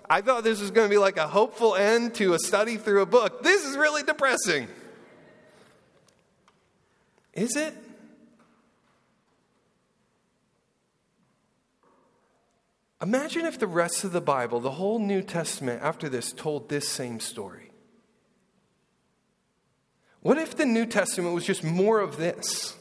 I 0.08 0.20
thought 0.20 0.44
this 0.44 0.60
was 0.60 0.70
going 0.70 0.88
to 0.88 0.94
be 0.94 0.98
like 0.98 1.16
a 1.16 1.26
hopeful 1.26 1.74
end 1.74 2.14
to 2.16 2.34
a 2.34 2.38
study 2.38 2.76
through 2.76 3.02
a 3.02 3.06
book. 3.06 3.42
This 3.42 3.64
is 3.64 3.76
really 3.76 4.04
depressing. 4.04 4.68
Is 7.32 7.56
it? 7.56 7.74
Imagine 13.02 13.44
if 13.44 13.58
the 13.58 13.66
rest 13.66 14.04
of 14.04 14.12
the 14.12 14.20
Bible, 14.20 14.58
the 14.58 14.70
whole 14.70 14.98
New 14.98 15.22
Testament 15.22 15.82
after 15.82 16.08
this, 16.08 16.32
told 16.32 16.68
this 16.68 16.88
same 16.88 17.20
story. 17.20 17.70
What 20.20 20.38
if 20.38 20.56
the 20.56 20.66
New 20.66 20.86
Testament 20.86 21.34
was 21.34 21.44
just 21.44 21.62
more 21.62 22.00
of 22.00 22.16
this? 22.16 22.74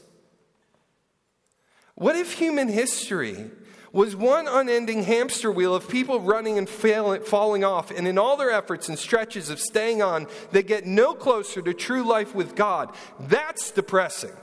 What 1.94 2.16
if 2.16 2.32
human 2.32 2.68
history 2.68 3.50
was 3.92 4.16
one 4.16 4.48
unending 4.48 5.04
hamster 5.04 5.52
wheel 5.52 5.74
of 5.74 5.88
people 5.88 6.20
running 6.20 6.58
and 6.58 6.68
falling 6.68 7.64
off, 7.64 7.90
and 7.90 8.08
in 8.08 8.18
all 8.18 8.36
their 8.36 8.50
efforts 8.50 8.88
and 8.88 8.98
stretches 8.98 9.48
of 9.48 9.60
staying 9.60 10.02
on, 10.02 10.26
they 10.50 10.62
get 10.62 10.86
no 10.86 11.14
closer 11.14 11.62
to 11.62 11.72
true 11.72 12.02
life 12.02 12.34
with 12.34 12.56
God? 12.56 12.94
That's 13.20 13.70
depressing 13.70 14.36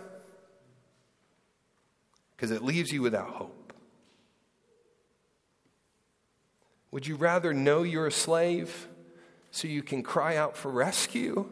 because 2.36 2.52
it 2.52 2.64
leaves 2.64 2.92
you 2.92 3.02
without 3.02 3.30
hope. 3.30 3.62
Would 6.93 7.08
you 7.08 7.15
rather 7.15 7.56
know 7.56 7.82
you're 7.82 8.06
a 8.06 8.12
slave 8.12 8.88
so 9.49 9.67
you 9.67 9.82
can 9.82 10.03
cry 10.03 10.36
out 10.36 10.56
for 10.56 10.69
rescue? 10.69 11.49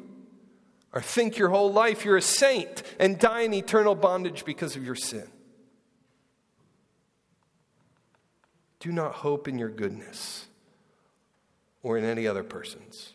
Or 0.93 1.01
think 1.01 1.39
your 1.39 1.49
whole 1.49 1.73
life 1.73 2.05
you're 2.05 2.17
a 2.17 2.21
saint 2.21 2.83
and 2.99 3.17
die 3.17 3.41
in 3.41 3.53
eternal 3.55 3.95
bondage 3.95 4.45
because 4.45 4.75
of 4.75 4.85
your 4.85 4.93
sin? 4.93 5.27
Do 8.81 8.91
not 8.91 9.13
hope 9.13 9.47
in 9.47 9.57
your 9.57 9.69
goodness 9.69 10.45
or 11.81 11.97
in 11.97 12.03
any 12.03 12.27
other 12.27 12.43
person's. 12.43 13.13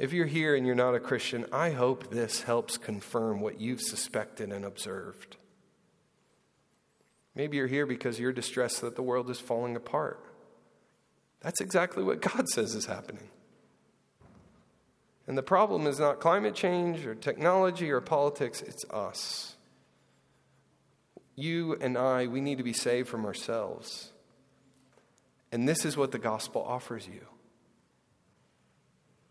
If 0.00 0.12
you're 0.12 0.26
here 0.26 0.56
and 0.56 0.66
you're 0.66 0.74
not 0.74 0.96
a 0.96 1.00
Christian, 1.00 1.46
I 1.52 1.70
hope 1.70 2.10
this 2.10 2.42
helps 2.42 2.76
confirm 2.76 3.40
what 3.40 3.60
you've 3.60 3.82
suspected 3.82 4.50
and 4.50 4.64
observed. 4.64 5.36
Maybe 7.40 7.56
you're 7.56 7.66
here 7.66 7.86
because 7.86 8.20
you're 8.20 8.34
distressed 8.34 8.82
that 8.82 8.96
the 8.96 9.02
world 9.02 9.30
is 9.30 9.40
falling 9.40 9.74
apart. 9.74 10.22
That's 11.40 11.62
exactly 11.62 12.02
what 12.02 12.20
God 12.20 12.46
says 12.52 12.74
is 12.74 12.84
happening. 12.84 13.30
And 15.26 15.38
the 15.38 15.42
problem 15.42 15.86
is 15.86 15.98
not 15.98 16.20
climate 16.20 16.54
change 16.54 17.06
or 17.06 17.14
technology 17.14 17.90
or 17.90 18.02
politics, 18.02 18.60
it's 18.60 18.84
us. 18.90 19.56
You 21.34 21.78
and 21.80 21.96
I, 21.96 22.26
we 22.26 22.42
need 22.42 22.58
to 22.58 22.62
be 22.62 22.74
saved 22.74 23.08
from 23.08 23.24
ourselves. 23.24 24.12
And 25.50 25.66
this 25.66 25.86
is 25.86 25.96
what 25.96 26.12
the 26.12 26.18
gospel 26.18 26.62
offers 26.62 27.08
you 27.08 27.26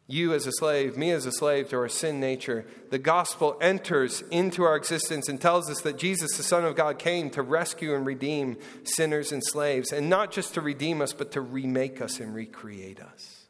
you 0.09 0.33
as 0.33 0.47
a 0.47 0.51
slave, 0.51 0.97
me 0.97 1.11
as 1.11 1.27
a 1.27 1.31
slave 1.31 1.69
to 1.69 1.77
our 1.77 1.87
sin 1.87 2.19
nature, 2.19 2.65
the 2.89 2.97
gospel 2.97 3.55
enters 3.61 4.21
into 4.31 4.63
our 4.63 4.75
existence 4.75 5.29
and 5.29 5.39
tells 5.39 5.69
us 5.69 5.81
that 5.81 5.99
Jesus, 5.99 6.35
the 6.35 6.41
Son 6.41 6.65
of 6.65 6.75
God, 6.75 6.97
came 6.97 7.29
to 7.29 7.43
rescue 7.43 7.93
and 7.93 8.07
redeem 8.07 8.57
sinners 8.83 9.31
and 9.31 9.43
slaves, 9.45 9.91
and 9.91 10.09
not 10.09 10.31
just 10.31 10.55
to 10.55 10.61
redeem 10.61 10.99
us, 10.99 11.13
but 11.13 11.31
to 11.33 11.41
remake 11.41 12.01
us 12.01 12.19
and 12.19 12.33
recreate 12.33 12.99
us. 12.99 13.45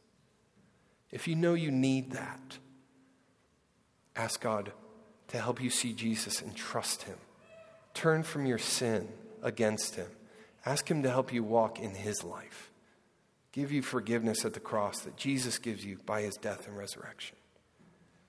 If 1.12 1.30
you 1.30 1.36
know 1.36 1.54
you 1.54 1.72
need 1.72 2.12
that, 2.12 2.58
ask 4.18 4.42
God 4.42 4.74
to 5.30 5.40
help 5.40 5.64
you 5.64 5.70
see 5.70 5.94
Jesus 5.94 6.42
and 6.42 6.54
trust 6.54 7.04
Him. 7.04 7.18
Turn 7.94 8.22
from 8.22 8.46
your 8.46 8.58
sin 8.58 9.08
against 9.42 9.96
Him. 9.96 10.10
Ask 10.66 10.92
Him 10.92 11.04
to 11.04 11.10
help 11.10 11.32
you 11.32 11.42
walk 11.42 11.80
in 11.80 11.92
His 11.92 12.22
life 12.26 12.69
give 13.52 13.72
you 13.72 13.82
forgiveness 13.82 14.46
at 14.46 14.54
the 14.54 14.60
cross 14.60 15.00
that 15.02 15.18
Jesus 15.18 15.58
gives 15.58 15.84
you 15.84 15.98
by 16.06 16.22
his 16.22 16.36
death 16.36 16.68
and 16.68 16.78
resurrection. 16.78 17.36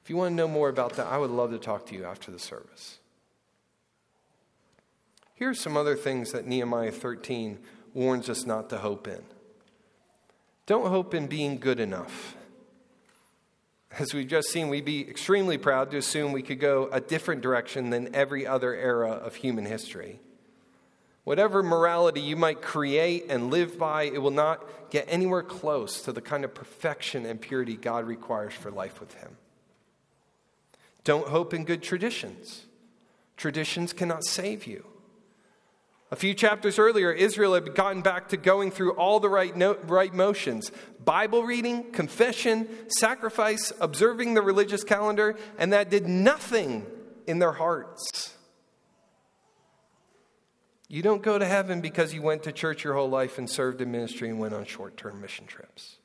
If 0.03 0.11
you 0.11 0.17
want 0.17 0.33
to 0.33 0.35
know 0.35 0.49
more 0.49 0.69
about 0.69 0.95
that, 0.95 1.07
I 1.07 1.19
would 1.19 1.31
love 1.31 1.51
to 1.51 1.59
talk 1.59 1.87
to 1.87 1.95
you 1.95 2.05
after 2.05 2.31
the 2.31 2.39
service. 2.39 2.99
Here 5.35 5.51
are 5.51 5.55
some 5.55 5.77
other 5.77 5.97
things 5.97 6.33
that 6.33 6.47
Nehemiah 6.47 6.93
13 6.93 7.59
warns 7.95 8.29
us 8.29 8.47
not 8.47 8.71
to 8.71 8.79
hope 8.79 9.09
in. 9.09 9.23
Don't 10.67 10.87
hope 10.87 11.15
in 11.15 11.27
being 11.27 11.59
good 11.59 11.81
enough. 11.81 12.37
As 13.99 14.15
we've 14.15 14.29
just 14.29 14.49
seen, 14.49 14.69
we'd 14.69 14.85
be 14.85 15.09
extremely 15.09 15.59
proud 15.59 15.91
to 15.91 15.97
assume 15.97 16.33
we 16.33 16.43
could 16.43 16.61
go 16.61 16.89
a 16.93 17.01
different 17.01 17.41
direction 17.41 17.91
than 17.91 18.15
every 18.15 18.47
other 18.47 18.75
era 18.75 19.11
of 19.11 19.35
human 19.35 19.67
history. 19.67 20.21
Whatever 21.31 21.63
morality 21.63 22.21
you 22.21 22.35
might 22.35 22.61
create 22.61 23.27
and 23.29 23.53
live 23.53 23.79
by, 23.79 24.03
it 24.03 24.21
will 24.21 24.33
not 24.33 24.91
get 24.91 25.05
anywhere 25.07 25.45
close 25.45 26.03
to 26.03 26.13
the 26.13 26.21
kind 26.21 26.45
of 26.45 26.53
perfection 26.53 27.25
and 27.25 27.41
purity 27.41 27.77
God 27.77 28.05
requires 28.05 28.53
for 28.53 28.73
life 28.73 28.99
with 28.99 29.15
Him. 29.15 29.37
Don't 31.05 31.29
hope 31.29 31.55
in 31.55 31.65
good 31.65 31.85
traditions. 31.85 32.67
Traditions 33.37 33.93
cannot 33.93 34.25
save 34.25 34.67
you. 34.67 34.85
A 36.11 36.17
few 36.17 36.35
chapters 36.35 36.81
earlier, 36.81 37.13
Israel 37.13 37.55
had 37.55 37.77
gotten 37.77 38.03
back 38.03 38.31
to 38.31 38.37
going 38.37 38.73
through 38.73 38.95
all 38.95 39.21
the 39.21 39.29
right, 39.29 39.57
no, 39.57 39.77
right 39.85 40.13
motions 40.13 40.73
Bible 41.05 41.45
reading, 41.45 41.93
confession, 41.93 42.69
sacrifice, 42.89 43.73
observing 43.81 44.35
the 44.35 44.43
religious 44.43 44.83
calendar, 44.83 45.37
and 45.59 45.73
that 45.73 45.91
did 45.91 46.09
nothing 46.09 46.87
in 47.29 47.39
their 47.39 47.53
hearts. 47.53 48.35
You 50.93 51.03
don't 51.03 51.23
go 51.23 51.39
to 51.39 51.47
heaven 51.47 51.81
because 51.81 52.13
you 52.13 52.21
went 52.21 52.43
to 52.43 52.53
church 52.53 52.83
your 52.83 52.95
whole 52.95 53.09
life 53.09 53.39
and 53.39 53.49
served 53.49 53.81
in 53.81 53.93
ministry 53.93 54.29
and 54.29 54.41
went 54.41 54.55
on 54.55 54.65
short 54.65 54.97
term 54.97 55.21
mission 55.21 55.47
trips. 55.47 55.99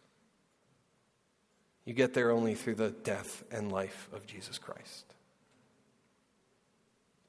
You 1.86 1.95
get 1.95 2.13
there 2.13 2.30
only 2.30 2.54
through 2.54 2.76
the 2.76 2.91
death 2.91 3.43
and 3.50 3.71
life 3.71 4.08
of 4.13 4.28
Jesus 4.28 4.60
Christ. 4.60 5.06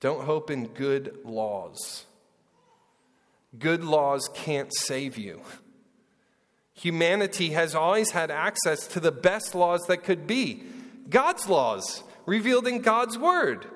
Don't 0.01 0.27
hope 0.27 0.51
in 0.51 0.67
good 0.67 1.17
laws. 1.25 2.05
Good 3.59 3.83
laws 3.83 4.29
can't 4.35 4.71
save 4.75 5.17
you. 5.17 5.41
Humanity 6.75 7.51
has 7.51 7.75
always 7.75 8.11
had 8.11 8.31
access 8.31 8.87
to 8.89 9.01
the 9.01 9.13
best 9.13 9.55
laws 9.55 9.87
that 9.87 10.05
could 10.05 10.27
be 10.27 10.63
God's 11.09 11.49
laws, 11.49 12.03
revealed 12.27 12.67
in 12.67 12.83
God's 12.83 13.17
Word. 13.17 13.67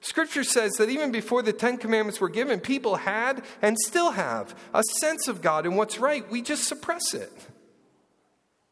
Scripture 0.00 0.44
says 0.44 0.72
that 0.74 0.90
even 0.90 1.10
before 1.10 1.42
the 1.42 1.52
Ten 1.52 1.76
Commandments 1.76 2.20
were 2.20 2.28
given, 2.28 2.60
people 2.60 2.96
had 2.96 3.42
and 3.60 3.76
still 3.78 4.12
have 4.12 4.56
a 4.72 4.82
sense 5.00 5.26
of 5.26 5.42
God 5.42 5.66
and 5.66 5.76
what's 5.76 5.98
right. 5.98 6.28
We 6.30 6.40
just 6.40 6.64
suppress 6.64 7.14
it, 7.14 7.32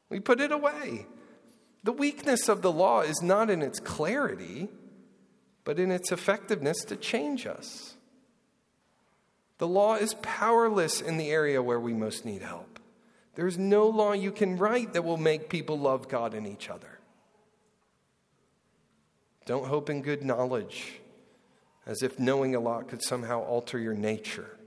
we 0.09 0.21
put 0.21 0.41
it 0.41 0.53
away. 0.53 1.07
The 1.83 1.93
weakness 1.93 2.49
of 2.49 2.62
the 2.62 2.73
law 2.73 3.03
is 3.03 3.23
not 3.23 3.49
in 3.49 3.62
its 3.62 3.79
clarity, 3.79 4.69
but 5.62 5.79
in 5.79 5.93
its 5.93 6.11
effectiveness 6.11 6.79
to 6.87 6.97
change 6.97 7.47
us. 7.47 7.95
The 9.59 9.69
law 9.69 9.95
is 9.95 10.15
powerless 10.15 11.01
in 11.01 11.17
the 11.17 11.31
area 11.31 11.62
where 11.62 11.79
we 11.79 11.95
most 11.95 12.25
need 12.25 12.43
help. 12.43 12.81
There's 13.37 13.57
no 13.57 13.87
law 13.87 14.12
you 14.12 14.33
can 14.33 14.57
write 14.57 14.95
that 14.95 15.03
will 15.03 15.17
make 15.17 15.49
people 15.49 15.79
love 15.79 16.09
God 16.09 16.35
and 16.35 16.47
each 16.47 16.71
other. 16.71 16.99
Don't 19.45 19.67
hope 19.67 19.89
in 19.89 20.03
good 20.03 20.25
knowledge, 20.25 21.01
as 21.87 22.03
if 22.03 22.18
knowing 22.18 22.55
a 22.55 22.61
lot 22.61 22.88
could 22.88 23.03
somehow 23.03 23.42
alter 23.42 23.79
your 23.79 23.94
nature. 23.94 24.59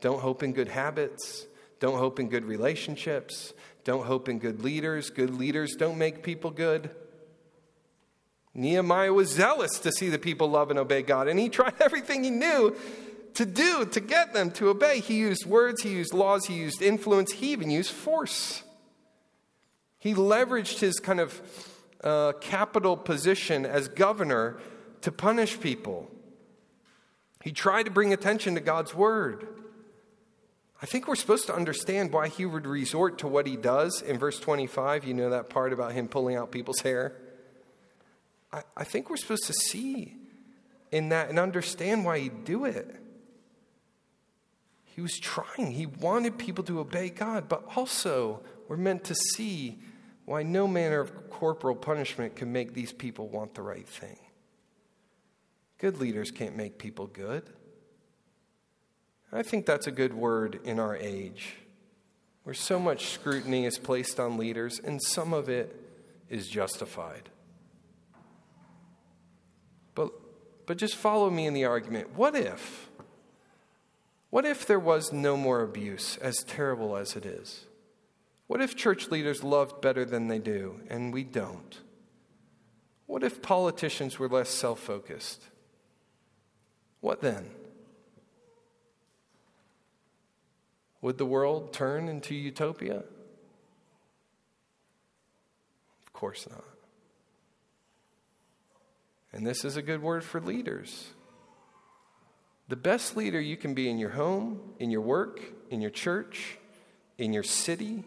Don't 0.00 0.20
hope 0.20 0.42
in 0.42 0.52
good 0.52 0.68
habits. 0.68 1.46
Don't 1.78 1.98
hope 1.98 2.18
in 2.18 2.28
good 2.28 2.44
relationships. 2.44 3.54
Don't 3.84 4.04
hope 4.04 4.28
in 4.28 4.38
good 4.38 4.62
leaders. 4.62 5.10
Good 5.10 5.34
leaders 5.34 5.74
don't 5.78 5.96
make 5.96 6.22
people 6.22 6.50
good. 6.50 6.90
Nehemiah 8.52 9.12
was 9.12 9.30
zealous 9.30 9.78
to 9.80 9.92
see 9.92 10.08
the 10.08 10.18
people 10.18 10.48
love 10.48 10.70
and 10.70 10.78
obey 10.78 11.02
God, 11.02 11.28
and 11.28 11.38
he 11.38 11.48
tried 11.48 11.74
everything 11.80 12.24
he 12.24 12.30
knew 12.30 12.74
to 13.34 13.44
do 13.44 13.84
to 13.84 14.00
get 14.00 14.32
them 14.32 14.50
to 14.52 14.70
obey. 14.70 15.00
He 15.00 15.18
used 15.18 15.44
words, 15.44 15.82
he 15.82 15.90
used 15.90 16.14
laws, 16.14 16.46
he 16.46 16.54
used 16.54 16.80
influence, 16.80 17.32
he 17.32 17.52
even 17.52 17.70
used 17.70 17.90
force. 17.90 18.62
He 19.98 20.14
leveraged 20.14 20.78
his 20.78 20.98
kind 21.00 21.20
of 21.20 21.40
uh, 22.02 22.32
capital 22.40 22.96
position 22.96 23.66
as 23.66 23.88
governor 23.88 24.58
to 25.06 25.12
punish 25.12 25.60
people. 25.60 26.10
He 27.40 27.52
tried 27.52 27.84
to 27.84 27.92
bring 27.92 28.12
attention 28.12 28.56
to 28.56 28.60
God's 28.60 28.92
word. 28.92 29.46
I 30.82 30.86
think 30.86 31.06
we're 31.06 31.14
supposed 31.14 31.46
to 31.46 31.54
understand 31.54 32.12
why 32.12 32.26
he 32.26 32.44
would 32.44 32.66
resort 32.66 33.18
to 33.18 33.28
what 33.28 33.46
he 33.46 33.56
does 33.56 34.02
in 34.02 34.18
verse 34.18 34.40
25. 34.40 35.04
You 35.04 35.14
know 35.14 35.30
that 35.30 35.48
part 35.48 35.72
about 35.72 35.92
him 35.92 36.08
pulling 36.08 36.34
out 36.34 36.50
people's 36.50 36.80
hair? 36.80 37.14
I, 38.52 38.62
I 38.76 38.82
think 38.82 39.08
we're 39.08 39.16
supposed 39.16 39.44
to 39.44 39.52
see 39.52 40.16
in 40.90 41.10
that 41.10 41.28
and 41.28 41.38
understand 41.38 42.04
why 42.04 42.18
he'd 42.18 42.44
do 42.44 42.64
it. 42.64 42.92
He 44.86 45.00
was 45.02 45.16
trying, 45.16 45.70
he 45.70 45.86
wanted 45.86 46.36
people 46.36 46.64
to 46.64 46.80
obey 46.80 47.10
God, 47.10 47.48
but 47.48 47.62
also 47.76 48.40
we're 48.66 48.76
meant 48.76 49.04
to 49.04 49.14
see 49.14 49.78
why 50.24 50.42
no 50.42 50.66
manner 50.66 50.98
of 50.98 51.30
corporal 51.30 51.76
punishment 51.76 52.34
can 52.34 52.50
make 52.50 52.74
these 52.74 52.92
people 52.92 53.28
want 53.28 53.54
the 53.54 53.62
right 53.62 53.86
thing. 53.88 54.18
Good 55.78 55.98
leaders 55.98 56.30
can't 56.30 56.56
make 56.56 56.78
people 56.78 57.06
good. 57.06 57.42
I 59.32 59.42
think 59.42 59.66
that's 59.66 59.86
a 59.86 59.92
good 59.92 60.14
word 60.14 60.60
in 60.64 60.78
our 60.78 60.96
age, 60.96 61.56
where 62.44 62.54
so 62.54 62.78
much 62.78 63.06
scrutiny 63.06 63.66
is 63.66 63.78
placed 63.78 64.18
on 64.18 64.38
leaders, 64.38 64.80
and 64.82 65.02
some 65.02 65.34
of 65.34 65.48
it 65.48 65.78
is 66.30 66.48
justified. 66.48 67.28
But, 69.94 70.10
but 70.66 70.78
just 70.78 70.94
follow 70.94 71.28
me 71.28 71.46
in 71.46 71.54
the 71.54 71.64
argument. 71.64 72.14
What 72.14 72.34
if? 72.34 72.88
What 74.30 74.44
if 74.44 74.66
there 74.66 74.80
was 74.80 75.12
no 75.12 75.36
more 75.36 75.62
abuse, 75.62 76.16
as 76.18 76.44
terrible 76.44 76.96
as 76.96 77.16
it 77.16 77.26
is? 77.26 77.66
What 78.46 78.62
if 78.62 78.76
church 78.76 79.08
leaders 79.10 79.42
loved 79.42 79.80
better 79.80 80.04
than 80.04 80.28
they 80.28 80.38
do, 80.38 80.80
and 80.88 81.12
we 81.12 81.24
don't? 81.24 81.80
What 83.06 83.22
if 83.22 83.42
politicians 83.42 84.18
were 84.18 84.28
less 84.28 84.50
self 84.50 84.80
focused? 84.80 85.48
What 87.06 87.20
then? 87.20 87.46
Would 91.02 91.18
the 91.18 91.24
world 91.24 91.72
turn 91.72 92.08
into 92.08 92.34
utopia? 92.34 93.04
Of 96.04 96.12
course 96.12 96.48
not. 96.50 96.64
And 99.32 99.46
this 99.46 99.64
is 99.64 99.76
a 99.76 99.82
good 99.82 100.02
word 100.02 100.24
for 100.24 100.40
leaders. 100.40 101.10
The 102.66 102.74
best 102.74 103.16
leader 103.16 103.40
you 103.40 103.56
can 103.56 103.72
be 103.72 103.88
in 103.88 103.98
your 103.98 104.10
home, 104.10 104.58
in 104.80 104.90
your 104.90 105.02
work, 105.02 105.40
in 105.70 105.80
your 105.80 105.92
church, 105.92 106.58
in 107.18 107.32
your 107.32 107.44
city, 107.44 108.02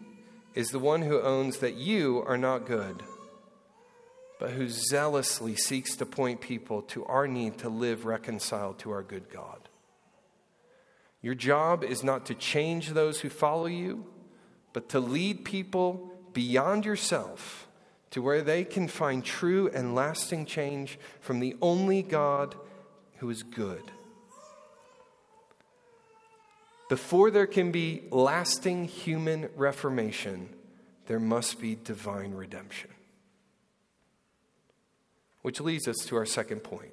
is 0.54 0.68
the 0.68 0.78
one 0.78 1.00
who 1.00 1.22
owns 1.22 1.60
that 1.60 1.76
you 1.76 2.22
are 2.26 2.36
not 2.36 2.66
good, 2.66 3.02
but 4.40 4.52
who 4.52 4.68
zealously 4.70 5.54
seeks 5.54 5.94
to 5.96 6.06
point 6.06 6.40
people 6.40 6.80
to 6.80 7.04
our 7.04 7.28
need 7.28 7.58
to 7.58 7.68
live 7.68 8.06
reconciled 8.06 8.78
to 8.78 8.90
our 8.90 9.02
good 9.02 9.28
God. 9.28 9.68
Your 11.20 11.34
job 11.34 11.84
is 11.84 12.02
not 12.02 12.24
to 12.26 12.34
change 12.34 12.88
those 12.88 13.20
who 13.20 13.28
follow 13.28 13.66
you, 13.66 14.06
but 14.72 14.88
to 14.88 14.98
lead 14.98 15.44
people 15.44 16.10
beyond 16.32 16.86
yourself 16.86 17.68
to 18.12 18.22
where 18.22 18.40
they 18.40 18.64
can 18.64 18.88
find 18.88 19.22
true 19.22 19.68
and 19.74 19.94
lasting 19.94 20.46
change 20.46 20.98
from 21.20 21.40
the 21.40 21.54
only 21.60 22.02
God 22.02 22.56
who 23.18 23.28
is 23.28 23.42
good. 23.42 23.92
Before 26.88 27.30
there 27.30 27.46
can 27.46 27.70
be 27.70 28.04
lasting 28.10 28.86
human 28.86 29.50
reformation, 29.54 30.48
there 31.06 31.20
must 31.20 31.60
be 31.60 31.76
divine 31.76 32.32
redemption. 32.32 32.90
Which 35.42 35.60
leads 35.60 35.88
us 35.88 35.96
to 36.06 36.16
our 36.16 36.26
second 36.26 36.60
point 36.60 36.92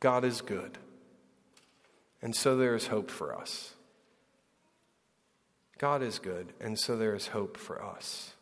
God 0.00 0.24
is 0.24 0.40
good, 0.40 0.78
and 2.22 2.34
so 2.34 2.56
there 2.56 2.74
is 2.74 2.86
hope 2.86 3.10
for 3.10 3.36
us. 3.36 3.74
God 5.78 6.02
is 6.02 6.18
good, 6.18 6.52
and 6.60 6.78
so 6.78 6.96
there 6.96 7.14
is 7.14 7.28
hope 7.28 7.56
for 7.56 7.82
us. 7.82 8.32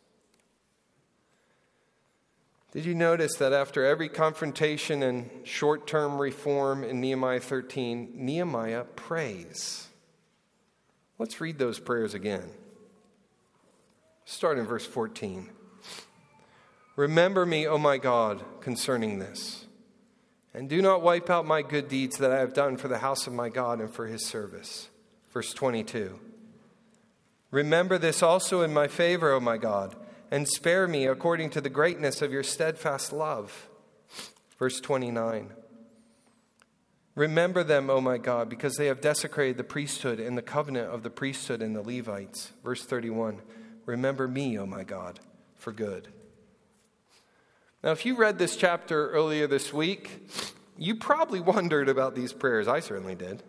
Did 2.71 2.85
you 2.85 2.95
notice 2.95 3.35
that 3.37 3.53
after 3.53 3.85
every 3.85 4.09
confrontation 4.09 5.01
and 5.01 5.29
short 5.43 5.87
term 5.87 6.19
reform 6.19 6.83
in 6.83 6.99
Nehemiah 6.99 7.39
13, 7.39 8.11
Nehemiah 8.13 8.83
prays? 8.83 9.87
Let's 11.17 11.39
read 11.41 11.57
those 11.57 11.79
prayers 11.79 12.13
again. 12.13 12.51
Start 14.25 14.59
in 14.59 14.65
verse 14.65 14.85
14. 14.85 15.49
Remember 16.97 17.45
me, 17.45 17.65
O 17.65 17.77
my 17.77 17.97
God, 17.97 18.43
concerning 18.59 19.19
this, 19.19 19.67
and 20.53 20.67
do 20.67 20.81
not 20.81 21.01
wipe 21.01 21.29
out 21.29 21.45
my 21.45 21.61
good 21.61 21.87
deeds 21.87 22.17
that 22.17 22.31
I 22.31 22.39
have 22.39 22.53
done 22.53 22.75
for 22.75 22.89
the 22.89 22.97
house 22.97 23.25
of 23.27 23.33
my 23.33 23.47
God 23.47 23.79
and 23.79 23.93
for 23.93 24.07
his 24.07 24.25
service. 24.25 24.89
Verse 25.31 25.53
22. 25.53 26.19
Remember 27.51 27.97
this 27.97 28.21
also 28.21 28.61
in 28.61 28.73
my 28.73 28.89
favor, 28.89 29.31
O 29.31 29.39
my 29.39 29.55
God 29.55 29.95
and 30.31 30.47
spare 30.47 30.87
me 30.87 31.05
according 31.05 31.49
to 31.51 31.61
the 31.61 31.69
greatness 31.69 32.21
of 32.21 32.31
your 32.31 32.43
steadfast 32.43 33.13
love. 33.13 33.69
Verse 34.59 34.79
29. 34.79 35.53
Remember 37.15 37.63
them, 37.63 37.89
O 37.89 37.99
my 37.99 38.17
God, 38.17 38.49
because 38.49 38.75
they 38.75 38.87
have 38.87 39.01
desecrated 39.01 39.57
the 39.57 39.63
priesthood 39.63 40.19
and 40.19 40.37
the 40.37 40.43
covenant 40.43 40.91
of 40.91 41.03
the 41.03 41.09
priesthood 41.09 41.61
and 41.61 41.75
the 41.75 41.81
Levites. 41.81 42.51
Verse 42.63 42.83
31. 42.83 43.41
Remember 43.85 44.27
me, 44.27 44.57
O 44.59 44.65
my 44.65 44.83
God, 44.83 45.19
for 45.55 45.71
good. 45.71 46.09
Now, 47.87 47.93
if 47.93 48.05
you 48.05 48.17
read 48.17 48.37
this 48.37 48.57
chapter 48.57 49.11
earlier 49.11 49.47
this 49.47 49.71
week, 49.71 50.29
you 50.77 50.95
probably 50.95 51.39
wondered 51.55 51.87
about 51.87 52.15
these 52.15 52.33
prayers. 52.33 52.67
I 52.67 52.81
certainly 52.81 53.15
did. 53.15 53.43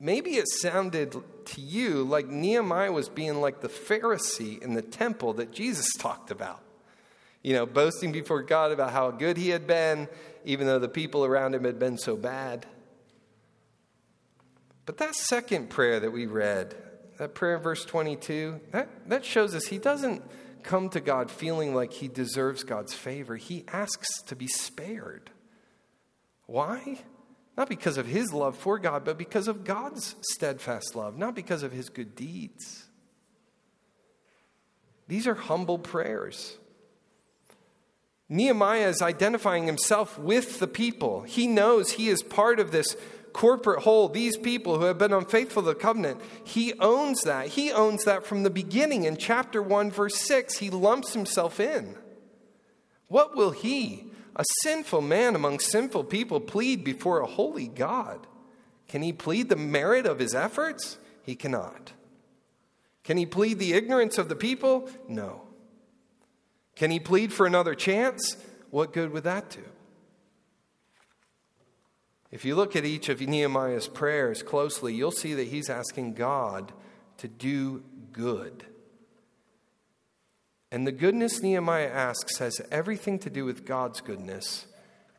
Maybe 0.00 0.36
it 0.36 0.48
sounded 0.48 1.12
to 1.12 1.60
you 1.60 2.02
like 2.02 2.28
Nehemiah 2.28 2.90
was 2.90 3.10
being 3.10 3.42
like 3.42 3.60
the 3.60 3.68
Pharisee 3.68 4.62
in 4.62 4.72
the 4.72 4.80
temple 4.80 5.34
that 5.34 5.52
Jesus 5.52 5.92
talked 5.98 6.30
about. 6.30 6.62
You 7.42 7.52
know, 7.52 7.66
boasting 7.66 8.10
before 8.10 8.42
God 8.42 8.72
about 8.72 8.92
how 8.92 9.10
good 9.10 9.36
he 9.36 9.50
had 9.50 9.66
been, 9.66 10.08
even 10.46 10.66
though 10.66 10.78
the 10.78 10.88
people 10.88 11.26
around 11.26 11.54
him 11.54 11.64
had 11.64 11.78
been 11.78 11.98
so 11.98 12.16
bad. 12.16 12.64
But 14.86 14.96
that 14.96 15.14
second 15.14 15.68
prayer 15.68 16.00
that 16.00 16.10
we 16.10 16.24
read, 16.24 16.74
that 17.18 17.34
prayer 17.34 17.56
in 17.56 17.62
verse 17.62 17.84
22, 17.84 18.60
that, 18.70 18.88
that 19.10 19.26
shows 19.26 19.54
us 19.54 19.66
he 19.66 19.76
doesn't 19.76 20.22
come 20.62 20.88
to 20.90 21.00
God 21.00 21.30
feeling 21.30 21.74
like 21.74 21.92
he 21.92 22.08
deserves 22.08 22.64
God's 22.64 22.94
favor. 22.94 23.36
He 23.36 23.64
asks 23.68 24.08
to 24.26 24.36
be 24.36 24.46
spared. 24.46 25.30
Why? 26.46 27.00
Not 27.56 27.68
because 27.68 27.98
of 27.98 28.06
his 28.06 28.32
love 28.32 28.56
for 28.56 28.78
God, 28.78 29.04
but 29.04 29.18
because 29.18 29.48
of 29.48 29.64
God's 29.64 30.14
steadfast 30.20 30.94
love, 30.94 31.18
not 31.18 31.34
because 31.34 31.62
of 31.62 31.72
his 31.72 31.88
good 31.88 32.14
deeds. 32.14 32.86
These 35.08 35.26
are 35.26 35.34
humble 35.34 35.78
prayers. 35.78 36.56
Nehemiah 38.28 38.88
is 38.88 39.00
identifying 39.00 39.66
himself 39.66 40.18
with 40.18 40.58
the 40.58 40.66
people. 40.66 41.22
He 41.22 41.46
knows 41.46 41.92
he 41.92 42.08
is 42.08 42.22
part 42.22 42.60
of 42.60 42.70
this 42.70 42.94
corporate 43.38 43.84
whole, 43.84 44.08
these 44.08 44.36
people 44.36 44.80
who 44.80 44.86
have 44.86 44.98
been 44.98 45.12
unfaithful 45.12 45.62
to 45.62 45.68
the 45.68 45.74
covenant. 45.76 46.20
He 46.42 46.74
owns 46.80 47.20
that. 47.20 47.46
He 47.46 47.70
owns 47.70 48.02
that 48.02 48.26
from 48.26 48.42
the 48.42 48.50
beginning. 48.50 49.04
In 49.04 49.16
chapter 49.16 49.62
1, 49.62 49.92
verse 49.92 50.16
6, 50.16 50.58
he 50.58 50.70
lumps 50.70 51.12
himself 51.12 51.60
in. 51.60 51.94
What 53.06 53.36
will 53.36 53.52
he, 53.52 54.10
a 54.34 54.44
sinful 54.62 55.02
man 55.02 55.36
among 55.36 55.60
sinful 55.60 56.04
people, 56.04 56.40
plead 56.40 56.82
before 56.82 57.20
a 57.20 57.26
holy 57.26 57.68
God? 57.68 58.26
Can 58.88 59.02
he 59.02 59.12
plead 59.12 59.48
the 59.48 59.56
merit 59.56 60.04
of 60.04 60.18
his 60.18 60.34
efforts? 60.34 60.98
He 61.22 61.36
cannot. 61.36 61.92
Can 63.04 63.18
he 63.18 63.24
plead 63.24 63.60
the 63.60 63.72
ignorance 63.72 64.18
of 64.18 64.28
the 64.28 64.34
people? 64.34 64.90
No. 65.06 65.42
Can 66.74 66.90
he 66.90 66.98
plead 66.98 67.32
for 67.32 67.46
another 67.46 67.76
chance? 67.76 68.36
What 68.70 68.92
good 68.92 69.12
would 69.12 69.24
that 69.24 69.48
do? 69.48 69.62
If 72.30 72.44
you 72.44 72.54
look 72.54 72.76
at 72.76 72.84
each 72.84 73.08
of 73.08 73.20
Nehemiah's 73.20 73.88
prayers 73.88 74.42
closely, 74.42 74.94
you'll 74.94 75.10
see 75.10 75.34
that 75.34 75.48
he's 75.48 75.70
asking 75.70 76.14
God 76.14 76.72
to 77.18 77.28
do 77.28 77.82
good. 78.12 78.64
And 80.70 80.86
the 80.86 80.92
goodness 80.92 81.42
Nehemiah 81.42 81.88
asks 81.88 82.38
has 82.38 82.60
everything 82.70 83.18
to 83.20 83.30
do 83.30 83.44
with 83.44 83.64
God's 83.64 84.02
goodness 84.02 84.66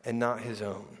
and 0.04 0.18
not 0.18 0.40
his 0.40 0.62
own. 0.62 0.98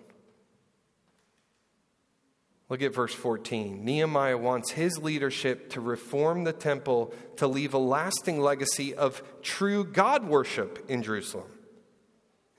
Look 2.68 2.82
at 2.82 2.94
verse 2.94 3.14
14. 3.14 3.84
Nehemiah 3.84 4.38
wants 4.38 4.70
his 4.70 4.98
leadership 4.98 5.70
to 5.70 5.80
reform 5.80 6.44
the 6.44 6.52
temple 6.52 7.12
to 7.36 7.48
leave 7.48 7.74
a 7.74 7.78
lasting 7.78 8.40
legacy 8.40 8.94
of 8.94 9.22
true 9.42 9.84
God 9.84 10.24
worship 10.24 10.84
in 10.88 11.02
Jerusalem. 11.02 11.50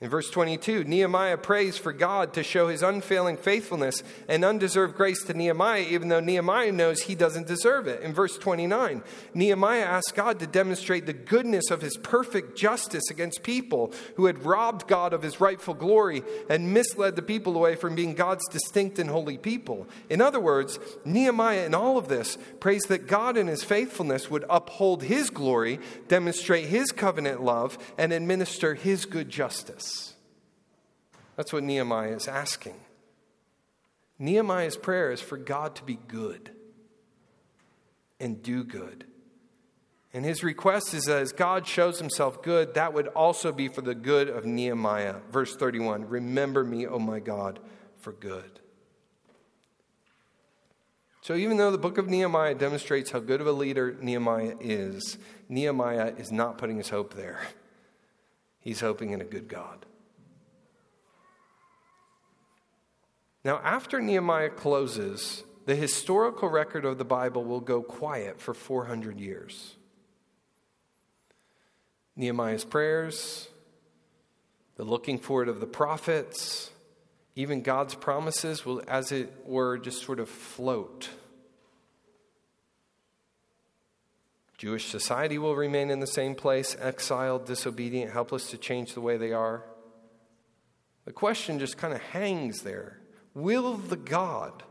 In 0.02 0.10
verse 0.10 0.32
22, 0.32 0.86
Nehemiah 0.86 1.38
prays 1.38 1.78
for 1.78 1.94
God 1.94 2.34
to 2.34 2.42
show 2.42 2.70
his 2.70 2.82
unfailing 2.82 3.38
faithfulness 3.38 4.02
and 4.28 4.44
undeserved 4.44 4.96
grace 4.96 5.24
to 5.26 5.36
Nehemiah, 5.36 5.86
even 5.92 6.08
though 6.08 6.20
Nehemiah 6.20 6.72
knows 6.72 7.04
he 7.04 7.14
doesn't 7.14 7.46
deserve 7.46 7.86
it. 7.86 8.02
In 8.02 8.12
verse 8.12 8.36
29, 8.40 9.04
Nehemiah 9.36 9.84
asks 9.84 10.12
God 10.12 10.40
to 10.40 10.48
demonstrate 10.48 11.06
the 11.06 11.14
goodness 11.14 11.70
of 11.70 11.82
his 11.82 11.98
perfect 11.98 12.58
justice 12.58 13.12
against 13.12 13.44
people 13.44 13.94
who 14.16 14.26
had 14.26 14.44
robbed 14.44 14.88
God 14.88 15.14
of 15.14 15.22
his 15.22 15.40
rightful 15.40 15.76
glory 15.76 16.24
and 16.50 16.74
misled 16.74 17.16
the 17.16 17.22
people 17.22 17.56
away 17.56 17.76
from 17.76 17.94
being 17.94 18.16
God's 18.16 18.48
distinct 18.48 18.98
and 18.98 19.08
holy 19.08 19.38
people. 19.38 19.88
In 20.10 20.20
other 20.20 20.40
words, 20.40 20.80
Nehemiah, 21.06 21.68
in 21.68 21.76
all 21.76 22.00
of 22.00 22.08
this, 22.08 22.40
prays 22.60 22.82
that 22.86 23.06
God 23.06 23.38
in 23.38 23.46
his 23.46 23.64
faithfulness 23.64 24.32
would 24.32 24.46
uphold 24.50 25.04
his 25.04 25.30
glory, 25.30 25.80
demonstrate 26.08 26.70
his 26.70 26.92
covenant 26.92 27.44
love, 27.44 27.78
and 28.00 28.12
administer 28.12 28.74
his 28.74 29.06
good 29.06 29.30
justice. 29.30 29.91
That's 31.36 31.54
what 31.54 31.64
Nehemiah 31.64 32.16
is 32.16 32.28
asking. 32.28 32.76
Nehemiah's 34.20 34.78
prayer 34.78 35.12
is 35.12 35.22
for 35.22 35.38
God 35.38 35.76
to 35.76 35.84
be 35.84 35.98
good 36.08 36.52
and 38.20 38.44
do 38.44 38.64
good. 38.64 39.06
And 40.14 40.26
his 40.26 40.44
request 40.44 40.94
is 40.94 41.06
that 41.06 41.22
as 41.22 41.32
God 41.32 41.66
shows 41.66 42.00
himself 42.00 42.44
good, 42.44 42.74
that 42.74 42.94
would 42.94 43.08
also 43.08 43.52
be 43.52 43.70
for 43.70 43.82
the 43.82 43.96
good 43.96 44.30
of 44.30 44.46
Nehemiah. 44.46 45.16
Verse 45.32 45.56
31 45.56 46.08
Remember 46.08 46.64
me, 46.64 46.86
O 46.86 47.00
my 47.00 47.20
God, 47.20 47.60
for 48.00 48.12
good. 48.12 48.60
So, 51.22 51.36
even 51.36 51.58
though 51.58 51.72
the 51.72 51.78
book 51.78 51.98
of 51.98 52.08
Nehemiah 52.08 52.56
demonstrates 52.56 53.12
how 53.12 53.20
good 53.20 53.42
of 53.42 53.48
a 53.48 53.52
leader 53.52 53.96
Nehemiah 54.02 54.56
is, 54.60 55.18
Nehemiah 55.48 56.14
is 56.18 56.32
not 56.32 56.58
putting 56.58 56.78
his 56.78 56.90
hope 56.90 57.14
there. 57.14 57.40
He's 58.60 58.82
hoping 58.82 59.12
in 59.12 59.22
a 59.22 59.26
good 59.26 59.48
God. 59.48 59.86
Now, 63.44 63.60
after 63.64 64.00
Nehemiah 64.00 64.50
closes, 64.50 65.44
the 65.66 65.76
historical 65.76 66.50
record 66.50 66.86
of 66.86 66.98
the 66.98 67.06
Bible 67.06 67.44
will 67.44 67.60
go 67.60 67.82
quiet 67.82 68.40
for 68.40 68.54
400 68.54 69.20
years. 69.20 69.76
Nehemiah's 72.16 72.66
prayers, 72.66 73.48
the 74.76 74.84
looking 74.84 75.18
forward 75.18 75.50
of 75.50 75.60
the 75.60 75.66
prophets, 75.66 76.70
even 77.36 77.62
God's 77.62 77.96
promises 77.96 78.66
will, 78.66 78.84
as 78.88 79.12
it 79.12 79.32
were, 79.46 79.78
just 79.78 80.04
sort 80.04 80.20
of 80.20 80.30
float. 80.30 81.10
Jewish 84.58 84.90
society 84.90 85.40
will 85.40 85.56
remain 85.56 85.90
in 85.90 86.00
the 86.00 86.06
same 86.06 86.36
place, 86.36 86.78
exiled, 86.80 87.46
disobedient, 87.46 88.12
helpless 88.12 88.52
to 88.52 88.58
change 88.58 88.94
the 88.94 89.02
way 89.02 89.18
they 89.18 89.32
are. 89.32 89.64
The 91.06 91.14
question 91.14 91.58
just 91.58 91.78
kind 91.80 91.96
of 91.96 92.02
hangs 92.02 92.62
there 92.62 93.00
Will 93.34 93.78
the 93.78 93.98
God 93.98 94.64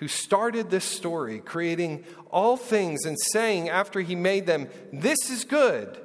who 0.00 0.08
started 0.08 0.70
this 0.70 0.86
story, 0.86 1.40
creating 1.40 2.02
all 2.30 2.56
things 2.56 3.04
and 3.04 3.18
saying 3.32 3.68
after 3.68 4.00
he 4.00 4.16
made 4.16 4.46
them, 4.46 4.66
This 4.94 5.30
is 5.30 5.44
good, 5.44 6.00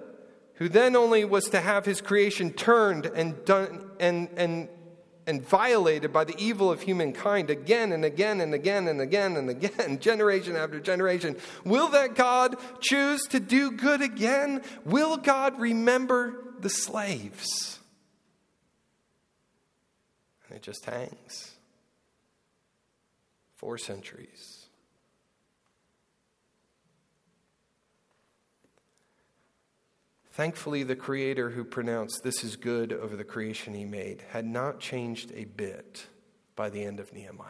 who 0.56 0.68
then 0.68 0.98
only 0.98 1.24
was 1.24 1.46
to 1.50 1.62
have 1.62 1.86
his 1.86 2.02
creation 2.02 2.52
turned 2.52 3.06
and 3.06 3.46
done 3.46 3.90
and, 4.02 4.28
and, 4.36 4.68
and 5.26 5.48
violated 5.48 6.12
by 6.12 6.26
the 6.26 6.36
evil 6.38 6.70
of 6.70 6.82
humankind 6.82 7.50
again 7.50 7.94
and 7.94 8.04
again 8.04 8.42
and 8.42 8.54
again 8.54 8.90
and 8.90 9.00
again 9.00 9.38
and 9.38 9.50
again, 9.50 9.98
generation 10.02 10.58
after 10.58 10.82
generation. 10.82 11.38
Will 11.64 11.88
that 11.92 12.16
God 12.16 12.58
choose 12.82 13.22
to 13.30 13.40
do 13.40 13.72
good 13.72 14.02
again? 14.02 14.62
Will 14.84 15.16
God 15.16 15.58
remember 15.58 16.36
the 16.60 16.70
slaves? 16.70 17.80
And 20.50 20.58
it 20.58 20.62
just 20.62 20.84
hangs 20.84 21.55
four 23.66 23.80
centuries. 23.80 24.68
Thankfully, 30.34 30.84
the 30.84 30.96
Creator 30.96 31.50
who 31.50 31.64
pronounced 31.64 32.22
this 32.22 32.44
is 32.44 32.58
good 32.58 32.94
over 32.94 33.16
the 33.16 33.24
creation 33.24 33.74
he 33.74 33.84
made 33.84 34.22
had 34.30 34.46
not 34.46 34.80
changed 34.80 35.32
a 35.34 35.46
bit 35.46 36.06
by 36.56 36.70
the 36.70 36.84
end 36.84 37.00
of 37.00 37.12
Nehemiah. 37.12 37.50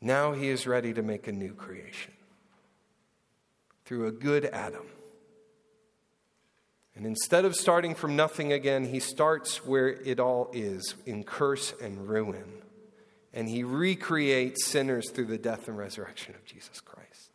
Now 0.00 0.34
he 0.34 0.50
is 0.50 0.68
ready 0.68 0.94
to 0.94 1.02
make 1.02 1.26
a 1.26 1.32
new 1.32 1.52
creation 1.52 2.12
through 3.84 4.06
a 4.06 4.12
good 4.12 4.44
Adam 4.44 4.86
and 6.96 7.04
instead 7.04 7.44
of 7.44 7.54
starting 7.54 7.94
from 7.94 8.16
nothing 8.16 8.52
again, 8.52 8.86
he 8.86 9.00
starts 9.00 9.66
where 9.66 9.88
it 9.88 10.18
all 10.18 10.48
is 10.54 10.94
in 11.04 11.24
curse 11.24 11.74
and 11.80 12.08
ruin. 12.08 12.62
And 13.34 13.50
he 13.50 13.64
recreates 13.64 14.64
sinners 14.64 15.10
through 15.10 15.26
the 15.26 15.36
death 15.36 15.68
and 15.68 15.76
resurrection 15.76 16.34
of 16.34 16.44
Jesus 16.46 16.80
Christ. 16.80 17.30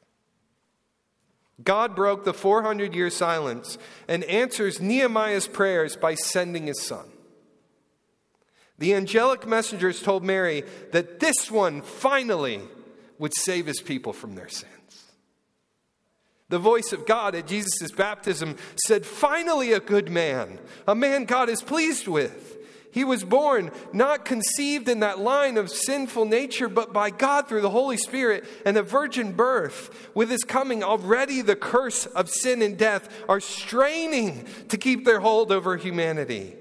God 1.63 1.95
broke 1.95 2.25
the 2.25 2.33
400 2.33 2.95
year 2.95 3.11
silence 3.11 3.77
and 4.07 4.23
answers 4.23 4.81
Nehemiah's 4.81 5.47
prayers 5.47 5.95
by 5.95 6.15
sending 6.15 6.65
his 6.65 6.81
son. 6.81 7.05
The 8.79 8.95
angelic 8.95 9.45
messengers 9.45 10.01
told 10.01 10.23
Mary 10.23 10.63
that 10.91 11.19
this 11.19 11.51
one 11.51 11.83
finally 11.83 12.61
would 13.19 13.35
save 13.35 13.67
his 13.67 13.79
people 13.79 14.11
from 14.11 14.33
their 14.33 14.49
sin. 14.49 14.69
The 16.51 16.59
voice 16.59 16.91
of 16.91 17.05
God 17.05 17.33
at 17.33 17.47
Jesus' 17.47 17.91
baptism 17.91 18.57
said, 18.85 19.05
Finally, 19.05 19.71
a 19.71 19.79
good 19.79 20.11
man, 20.11 20.59
a 20.85 20.93
man 20.93 21.23
God 21.23 21.47
is 21.47 21.61
pleased 21.61 22.09
with. 22.09 22.57
He 22.91 23.05
was 23.05 23.23
born, 23.23 23.71
not 23.93 24.25
conceived 24.25 24.89
in 24.89 24.99
that 24.99 25.17
line 25.17 25.55
of 25.55 25.69
sinful 25.71 26.25
nature, 26.25 26.67
but 26.67 26.91
by 26.91 27.09
God 27.09 27.47
through 27.47 27.61
the 27.61 27.69
Holy 27.69 27.95
Spirit 27.95 28.43
and 28.65 28.75
the 28.75 28.83
virgin 28.83 29.31
birth. 29.31 30.09
With 30.13 30.29
his 30.29 30.43
coming, 30.43 30.83
already 30.83 31.41
the 31.41 31.55
curse 31.55 32.05
of 32.05 32.29
sin 32.29 32.61
and 32.61 32.77
death 32.77 33.07
are 33.29 33.39
straining 33.39 34.45
to 34.67 34.77
keep 34.77 35.05
their 35.05 35.21
hold 35.21 35.53
over 35.53 35.77
humanity. 35.77 36.57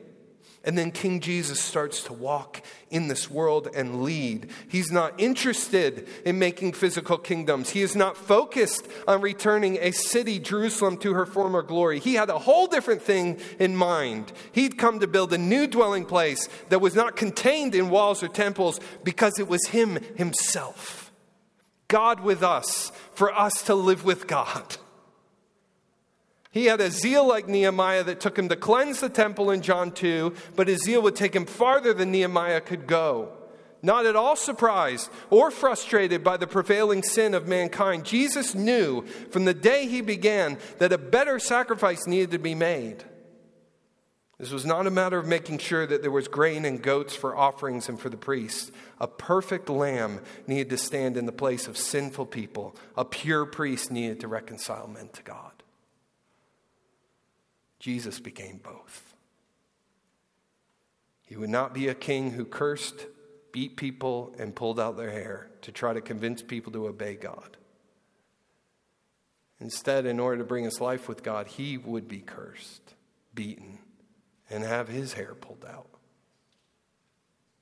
And 0.63 0.77
then 0.77 0.91
King 0.91 1.21
Jesus 1.21 1.59
starts 1.59 2.03
to 2.05 2.13
walk 2.13 2.63
in 2.91 3.09
this 3.09 3.31
world 3.31 3.69
and 3.75 4.03
lead. 4.03 4.51
He's 4.69 4.93
not 4.93 5.19
interested 5.19 6.07
in 6.27 6.39
making 6.39 6.75
physical 6.75 7.17
kingdoms. 7.17 7.71
He 7.71 7.81
is 7.81 7.97
not 7.97 8.15
focused 8.15 8.87
on 9.09 9.23
returning 9.23 9.79
a 9.81 9.91
city, 9.93 10.39
Jerusalem, 10.39 10.99
to 10.99 11.15
her 11.15 11.25
former 11.25 11.63
glory. 11.63 11.99
He 11.99 12.15
had 12.15 12.29
a 12.29 12.39
whole 12.39 12.67
different 12.67 13.01
thing 13.01 13.41
in 13.59 13.75
mind. 13.75 14.33
He'd 14.53 14.77
come 14.77 15.01
to 15.01 15.07
build 15.07 15.33
a 15.33 15.39
new 15.39 15.67
dwelling 15.67 16.05
place 16.05 16.47
that 16.69 16.81
was 16.81 16.95
not 16.95 17.17
contained 17.17 17.75
in 17.75 17.89
walls 17.89 18.23
or 18.23 18.29
temples 18.29 18.81
because 19.03 19.39
it 19.39 19.49
was 19.49 19.69
Him 19.69 19.99
Himself. 20.17 21.11
God 21.89 22.21
with 22.21 22.43
us, 22.43 22.93
for 23.15 23.35
us 23.35 23.63
to 23.63 23.75
live 23.75 24.05
with 24.05 24.27
God. 24.27 24.77
He 26.51 26.67
had 26.67 26.81
a 26.81 26.91
zeal 26.91 27.27
like 27.27 27.49
Nehemiah 27.49 28.03
that 28.05 28.21
took 28.21 28.37
him 28.37 28.49
to 28.49 28.57
cleanse 28.57 29.01
the 29.01 29.09
temple 29.09 29.51
in 29.51 29.63
John 29.63 29.93
2, 29.93 30.35
but 30.57 30.67
his 30.67 30.83
zeal 30.83 31.03
would 31.03 31.15
take 31.15 31.35
him 31.35 31.47
farther 31.47 31.95
than 31.95 32.11
Nehemiah 32.11 32.61
could 32.61 32.87
go. 32.89 33.33
Not 33.83 34.05
at 34.05 34.17
all 34.17 34.37
surprised 34.37 35.11
or 35.31 35.51
frustrated 35.51 36.23
by 36.23 36.37
the 36.37 36.47
prevailing 36.47 37.03
sin 37.03 37.35
of 37.35 37.49
mankind, 37.49 38.05
Jesus 38.05 38.55
knew 38.55 39.03
from 39.31 39.45
the 39.45 39.55
day 39.55 39.87
he 39.87 40.01
began 40.01 40.59
that 40.79 40.93
a 40.93 40.99
better 40.99 41.39
sacrifice 41.39 42.07
needed 42.07 42.33
to 42.33 42.39
be 42.39 42.55
made. 42.55 43.05
This 44.39 44.53
was 44.53 44.67
not 44.67 44.87
a 44.87 44.91
matter 44.91 45.19
of 45.19 45.27
making 45.27 45.59
sure 45.59 45.87
that 45.87 46.03
there 46.03 46.11
was 46.11 46.27
grain 46.27 46.65
and 46.65 46.83
goats 46.83 47.15
for 47.15 47.37
offerings 47.37 47.89
and 47.91 48.01
for 48.01 48.09
the 48.09 48.17
priests. 48.17 48.73
A 48.99 49.07
perfect 49.07 49.69
lamb 49.69 50.21
needed 50.47 50.71
to 50.71 50.79
stand 50.79 51.19
in 51.19 51.27
the 51.27 51.33
place 51.33 51.69
of 51.69 51.77
sinful 51.77 52.27
people. 52.27 52.75
A 52.97 53.05
pure 53.05 53.45
priest 53.45 53.91
needed 53.91 54.21
to 54.21 54.29
reconcile 54.29 54.89
men 54.89 55.11
to 55.13 55.23
God. 55.23 55.60
Jesus 57.81 58.21
became 58.21 58.61
both. 58.63 59.15
He 61.27 61.37
would 61.37 61.51
not 61.51 61.75
be 61.75 61.89
a 61.89 61.95
king 61.95 62.33
who 62.33 62.45
cursed, 62.45 63.07
beat 63.53 63.77
people, 63.77 64.35
and 64.39 64.55
pulled 64.55 64.79
out 64.79 64.97
their 64.97 65.11
hair 65.11 65.49
to 65.63 65.73
try 65.73 65.93
to 65.93 66.01
convince 66.01 66.43
people 66.43 66.73
to 66.73 66.87
obey 66.87 67.15
God. 67.15 67.57
Instead, 69.61 70.07
in 70.07 70.21
order 70.21 70.39
to 70.39 70.45
bring 70.45 70.67
us 70.67 70.81
life 70.81 71.09
with 71.09 71.23
God, 71.23 71.47
he 71.47 71.77
would 71.77 72.09
be 72.09 72.21
cursed, 72.21 72.95
beaten, 73.35 73.79
and 74.49 74.65
have 74.65 74.89
his 74.89 75.15
hair 75.15 75.35
pulled 75.35 75.65
out. 75.65 75.89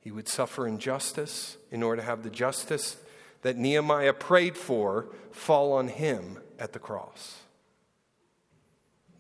He 0.01 0.11
would 0.11 0.29
suffer 0.29 0.67
injustice 0.67 1.59
in 1.71 1.83
order 1.83 2.01
to 2.01 2.07
have 2.07 2.23
the 2.23 2.31
justice 2.31 2.97
that 3.43 3.57
Nehemiah 3.57 4.15
prayed 4.15 4.57
for 4.57 5.09
fall 5.31 5.73
on 5.73 5.89
him 5.89 6.39
at 6.59 6.73
the 6.73 6.79
cross. 6.79 7.43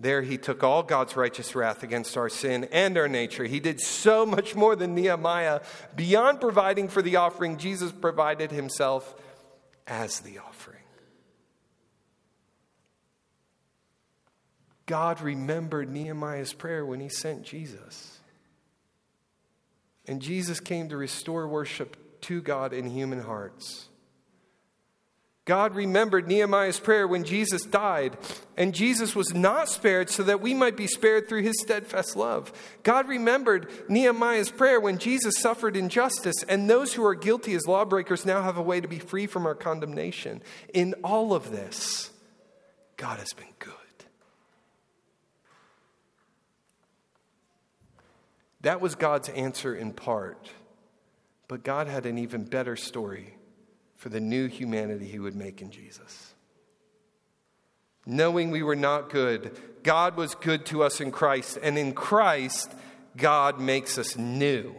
There, 0.01 0.23
he 0.23 0.39
took 0.39 0.63
all 0.63 0.85
God's 0.85 1.17
righteous 1.17 1.57
wrath 1.57 1.83
against 1.83 2.17
our 2.17 2.29
sin 2.29 2.65
and 2.71 2.97
our 2.97 3.09
nature. 3.09 3.45
He 3.45 3.59
did 3.59 3.81
so 3.81 4.25
much 4.25 4.55
more 4.55 4.77
than 4.77 4.95
Nehemiah. 4.95 5.61
Beyond 5.97 6.41
providing 6.41 6.89
for 6.89 7.03
the 7.03 7.17
offering, 7.17 7.57
Jesus 7.57 7.91
provided 7.91 8.53
himself 8.53 9.15
as 9.89 10.21
the 10.21 10.39
offering. 10.39 10.79
God 14.87 15.21
remembered 15.21 15.91
Nehemiah's 15.91 16.53
prayer 16.53 16.87
when 16.87 17.01
he 17.01 17.09
sent 17.09 17.43
Jesus. 17.43 18.21
And 20.07 20.23
Jesus 20.23 20.61
came 20.61 20.89
to 20.89 20.97
restore 20.97 21.47
worship 21.49 22.21
to 22.23 22.41
God 22.41 22.73
in 22.73 22.89
human 22.89 23.21
hearts. 23.21 23.88
God 25.49 25.75
remembered 25.75 26.29
Nehemiah's 26.29 26.79
prayer 26.79 27.09
when 27.09 27.25
Jesus 27.25 27.63
died, 27.63 28.19
and 28.59 28.75
Jesus 28.75 29.17
was 29.17 29.33
not 29.33 29.71
spared 29.71 30.11
so 30.11 30.23
that 30.25 30.43
we 30.43 30.53
might 30.53 30.77
be 30.77 30.87
spared 30.87 31.27
through 31.27 31.41
his 31.41 31.59
steadfast 31.63 32.17
love. 32.17 32.53
God 32.83 33.09
remembered 33.09 33.71
Nehemiah's 33.89 34.51
prayer 34.51 34.79
when 34.79 34.99
Jesus 34.99 35.39
suffered 35.39 35.75
injustice, 35.75 36.43
and 36.51 36.69
those 36.69 36.93
who 36.93 37.03
are 37.03 37.15
guilty 37.15 37.55
as 37.55 37.67
lawbreakers 37.67 38.27
now 38.27 38.43
have 38.43 38.59
a 38.59 38.63
way 38.63 38.79
to 38.79 38.89
be 38.89 38.99
free 38.99 39.27
from 39.27 39.47
our 39.47 39.55
condemnation. 39.55 40.43
In 40.75 40.93
all 41.03 41.33
of 41.33 41.51
this, 41.51 42.11
God 42.99 43.19
has 43.19 43.33
been 43.33 43.55
good. 43.59 43.73
That 48.61 48.83
was 48.83 48.97
God's 48.97 49.31
answer 49.31 49.75
in 49.75 49.95
part, 49.95 50.51
but 51.49 51.65
God 51.65 51.87
had 51.87 52.05
an 52.05 52.19
even 52.19 52.45
better 52.45 52.77
story 52.77 53.38
for 53.99 54.09
the 54.09 54.21
new 54.21 54.47
humanity 54.47 55.07
he 55.07 55.19
would 55.19 55.35
make 55.35 55.61
in 55.61 55.71
Jesus. 55.71 56.35
Knowing 58.07 58.51
we 58.51 58.63
were 58.63 58.77
not 58.77 59.11
good, 59.11 59.61
God 59.83 60.17
was 60.17 60.35
good 60.35 60.65
to 60.67 60.83
us 60.83 61.01
in 61.01 61.11
Christ, 61.11 61.59
and 61.63 61.77
in 61.77 61.93
Christ, 61.93 62.73
God 63.17 63.61
makes 63.61 63.99
us 63.99 64.17
new. 64.17 64.75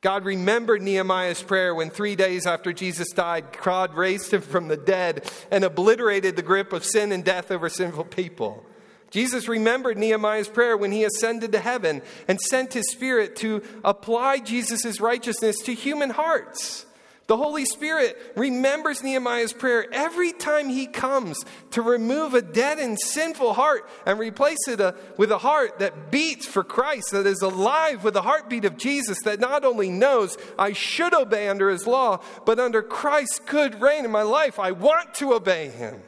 God 0.00 0.24
remembered 0.24 0.82
Nehemiah's 0.82 1.42
prayer 1.42 1.74
when 1.74 1.88
three 1.90 2.16
days 2.16 2.46
after 2.46 2.72
Jesus 2.72 3.10
died, 3.10 3.56
God 3.62 3.94
raised 3.94 4.32
him 4.32 4.42
from 4.42 4.68
the 4.68 4.76
dead 4.76 5.30
and 5.50 5.62
obliterated 5.62 6.36
the 6.36 6.42
grip 6.42 6.72
of 6.72 6.84
sin 6.84 7.12
and 7.12 7.24
death 7.24 7.50
over 7.50 7.68
sinful 7.68 8.04
people. 8.04 8.66
Jesus 9.10 9.46
remembered 9.46 9.96
Nehemiah's 9.96 10.48
prayer 10.48 10.76
when 10.76 10.90
he 10.90 11.04
ascended 11.04 11.52
to 11.52 11.60
heaven 11.60 12.02
and 12.28 12.40
sent 12.40 12.74
his 12.74 12.90
Spirit 12.90 13.36
to 13.36 13.62
apply 13.84 14.40
Jesus' 14.40 15.00
righteousness 15.00 15.56
to 15.60 15.74
human 15.74 16.10
hearts. 16.10 16.84
The 17.26 17.36
Holy 17.38 17.64
Spirit 17.64 18.18
remembers 18.36 19.02
Nehemiah's 19.02 19.54
prayer 19.54 19.86
every 19.92 20.32
time 20.32 20.68
he 20.68 20.86
comes 20.86 21.42
to 21.70 21.80
remove 21.80 22.34
a 22.34 22.42
dead 22.42 22.78
and 22.78 23.00
sinful 23.00 23.54
heart 23.54 23.88
and 24.04 24.18
replace 24.18 24.68
it 24.68 24.80
uh, 24.80 24.92
with 25.16 25.30
a 25.30 25.38
heart 25.38 25.78
that 25.78 26.10
beats 26.10 26.46
for 26.46 26.62
Christ, 26.62 27.12
that 27.12 27.26
is 27.26 27.40
alive 27.40 28.04
with 28.04 28.12
the 28.12 28.22
heartbeat 28.22 28.66
of 28.66 28.76
Jesus, 28.76 29.18
that 29.22 29.40
not 29.40 29.64
only 29.64 29.88
knows 29.88 30.36
I 30.58 30.74
should 30.74 31.14
obey 31.14 31.48
under 31.48 31.70
his 31.70 31.86
law, 31.86 32.20
but 32.44 32.60
under 32.60 32.82
Christ's 32.82 33.38
good 33.38 33.80
reign 33.80 34.04
in 34.04 34.10
my 34.10 34.22
life, 34.22 34.58
I 34.58 34.72
want 34.72 35.14
to 35.14 35.32
obey 35.32 35.70
him. 35.70 36.02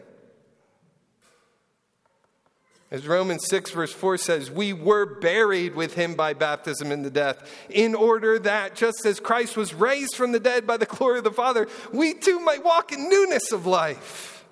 As 2.88 3.04
Romans 3.06 3.44
6, 3.48 3.72
verse 3.72 3.92
4 3.92 4.16
says, 4.16 4.48
we 4.48 4.72
were 4.72 5.18
buried 5.18 5.74
with 5.74 5.94
him 5.94 6.14
by 6.14 6.34
baptism 6.34 6.92
into 6.92 7.10
death, 7.10 7.50
in 7.68 7.96
order 7.96 8.38
that, 8.38 8.76
just 8.76 9.04
as 9.04 9.18
Christ 9.18 9.56
was 9.56 9.74
raised 9.74 10.14
from 10.14 10.30
the 10.30 10.38
dead 10.38 10.68
by 10.68 10.76
the 10.76 10.86
glory 10.86 11.18
of 11.18 11.24
the 11.24 11.32
Father, 11.32 11.66
we 11.92 12.14
too 12.14 12.38
might 12.38 12.62
walk 12.62 12.92
in 12.92 13.08
newness 13.08 13.50
of 13.50 13.66
life. 13.66 14.44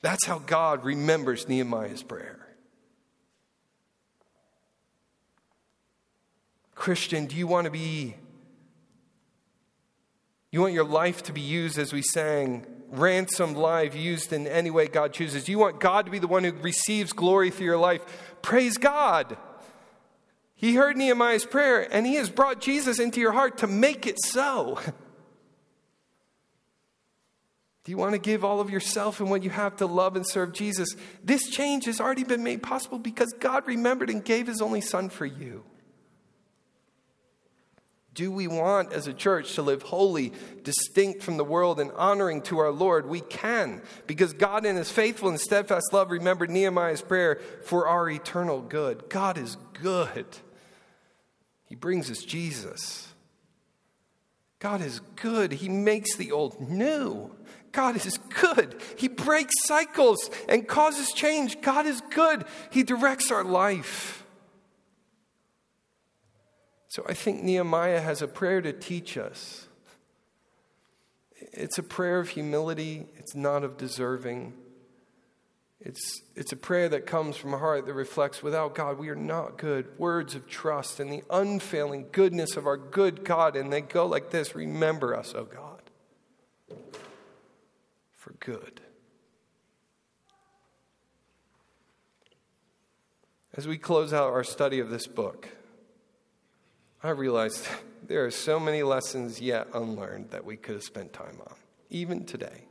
That's 0.00 0.24
how 0.24 0.38
God 0.38 0.84
remembers 0.84 1.48
Nehemiah's 1.48 2.02
prayer. 2.02 2.46
Christian, 6.74 7.26
do 7.26 7.36
you 7.36 7.46
want 7.46 7.66
to 7.66 7.70
be, 7.70 8.14
you 10.50 10.62
want 10.62 10.72
your 10.72 10.84
life 10.84 11.24
to 11.24 11.32
be 11.32 11.42
used 11.42 11.76
as 11.78 11.92
we 11.92 12.00
sang 12.00 12.64
ransomed 12.90 13.56
life 13.56 13.94
used 13.94 14.32
in 14.32 14.46
any 14.46 14.70
way 14.70 14.86
God 14.86 15.12
chooses. 15.12 15.48
You 15.48 15.58
want 15.58 15.80
God 15.80 16.06
to 16.06 16.10
be 16.10 16.18
the 16.18 16.26
one 16.26 16.44
who 16.44 16.52
receives 16.52 17.12
glory 17.12 17.50
through 17.50 17.66
your 17.66 17.78
life. 17.78 18.02
Praise 18.42 18.78
God. 18.78 19.36
He 20.54 20.74
heard 20.74 20.96
Nehemiah's 20.96 21.44
prayer 21.44 21.86
and 21.92 22.06
he 22.06 22.14
has 22.16 22.30
brought 22.30 22.60
Jesus 22.60 22.98
into 22.98 23.20
your 23.20 23.32
heart 23.32 23.58
to 23.58 23.66
make 23.66 24.06
it 24.06 24.16
so. 24.22 24.78
Do 27.84 27.92
you 27.92 27.96
want 27.96 28.12
to 28.12 28.18
give 28.18 28.44
all 28.44 28.60
of 28.60 28.68
yourself 28.68 29.20
and 29.20 29.30
what 29.30 29.42
you 29.42 29.48
have 29.48 29.76
to 29.76 29.86
love 29.86 30.14
and 30.14 30.26
serve 30.26 30.52
Jesus? 30.52 30.94
This 31.24 31.48
change 31.48 31.86
has 31.86 32.00
already 32.00 32.24
been 32.24 32.42
made 32.42 32.62
possible 32.62 32.98
because 32.98 33.32
God 33.40 33.66
remembered 33.66 34.10
and 34.10 34.22
gave 34.22 34.46
his 34.46 34.60
only 34.60 34.82
son 34.82 35.08
for 35.08 35.24
you. 35.24 35.64
Do 38.18 38.32
we 38.32 38.48
want 38.48 38.92
as 38.92 39.06
a 39.06 39.12
church 39.12 39.54
to 39.54 39.62
live 39.62 39.82
holy, 39.82 40.32
distinct 40.64 41.22
from 41.22 41.36
the 41.36 41.44
world, 41.44 41.78
and 41.78 41.92
honoring 41.92 42.42
to 42.42 42.58
our 42.58 42.72
Lord? 42.72 43.08
We 43.08 43.20
can, 43.20 43.80
because 44.08 44.32
God, 44.32 44.66
in 44.66 44.74
His 44.74 44.90
faithful 44.90 45.28
and 45.28 45.38
steadfast 45.38 45.92
love, 45.92 46.10
remembered 46.10 46.50
Nehemiah's 46.50 47.00
prayer 47.00 47.40
for 47.62 47.86
our 47.86 48.10
eternal 48.10 48.60
good. 48.60 49.08
God 49.08 49.38
is 49.38 49.56
good. 49.80 50.26
He 51.66 51.76
brings 51.76 52.10
us 52.10 52.18
Jesus. 52.24 53.06
God 54.58 54.80
is 54.80 54.98
good. 55.14 55.52
He 55.52 55.68
makes 55.68 56.16
the 56.16 56.32
old 56.32 56.60
new. 56.68 57.30
God 57.70 58.04
is 58.04 58.18
good. 58.40 58.82
He 58.96 59.06
breaks 59.06 59.54
cycles 59.66 60.28
and 60.48 60.66
causes 60.66 61.12
change. 61.12 61.60
God 61.60 61.86
is 61.86 62.00
good. 62.10 62.46
He 62.72 62.82
directs 62.82 63.30
our 63.30 63.44
life. 63.44 64.17
So 66.88 67.04
I 67.06 67.12
think 67.12 67.42
Nehemiah 67.42 68.00
has 68.00 68.22
a 68.22 68.26
prayer 68.26 68.62
to 68.62 68.72
teach 68.72 69.18
us. 69.18 69.68
It's 71.52 71.78
a 71.78 71.82
prayer 71.82 72.18
of 72.18 72.30
humility, 72.30 73.06
it's 73.16 73.34
not 73.34 73.62
of 73.62 73.76
deserving. 73.76 74.54
It's, 75.80 76.22
it's 76.34 76.50
a 76.50 76.56
prayer 76.56 76.88
that 76.88 77.06
comes 77.06 77.36
from 77.36 77.54
a 77.54 77.58
heart 77.58 77.86
that 77.86 77.94
reflects 77.94 78.42
without 78.42 78.74
God, 78.74 78.98
we 78.98 79.10
are 79.10 79.14
not 79.14 79.58
good. 79.58 79.86
Words 79.96 80.34
of 80.34 80.48
trust 80.48 80.98
and 80.98 81.12
the 81.12 81.22
unfailing 81.30 82.06
goodness 82.10 82.56
of 82.56 82.66
our 82.66 82.76
good 82.76 83.24
God. 83.24 83.54
And 83.54 83.72
they 83.72 83.80
go 83.82 84.04
like 84.04 84.30
this 84.30 84.56
Remember 84.56 85.14
us, 85.14 85.34
O 85.36 85.44
God, 85.44 85.82
for 88.16 88.34
good. 88.40 88.80
As 93.54 93.68
we 93.68 93.78
close 93.78 94.12
out 94.12 94.32
our 94.32 94.44
study 94.44 94.80
of 94.80 94.90
this 94.90 95.06
book, 95.06 95.48
I 97.02 97.10
realized 97.10 97.66
there 98.06 98.24
are 98.24 98.30
so 98.30 98.58
many 98.58 98.82
lessons 98.82 99.40
yet 99.40 99.68
unlearned 99.74 100.30
that 100.30 100.44
we 100.44 100.56
could 100.56 100.74
have 100.74 100.84
spent 100.84 101.12
time 101.12 101.38
on, 101.40 101.54
even 101.90 102.24
today. 102.24 102.64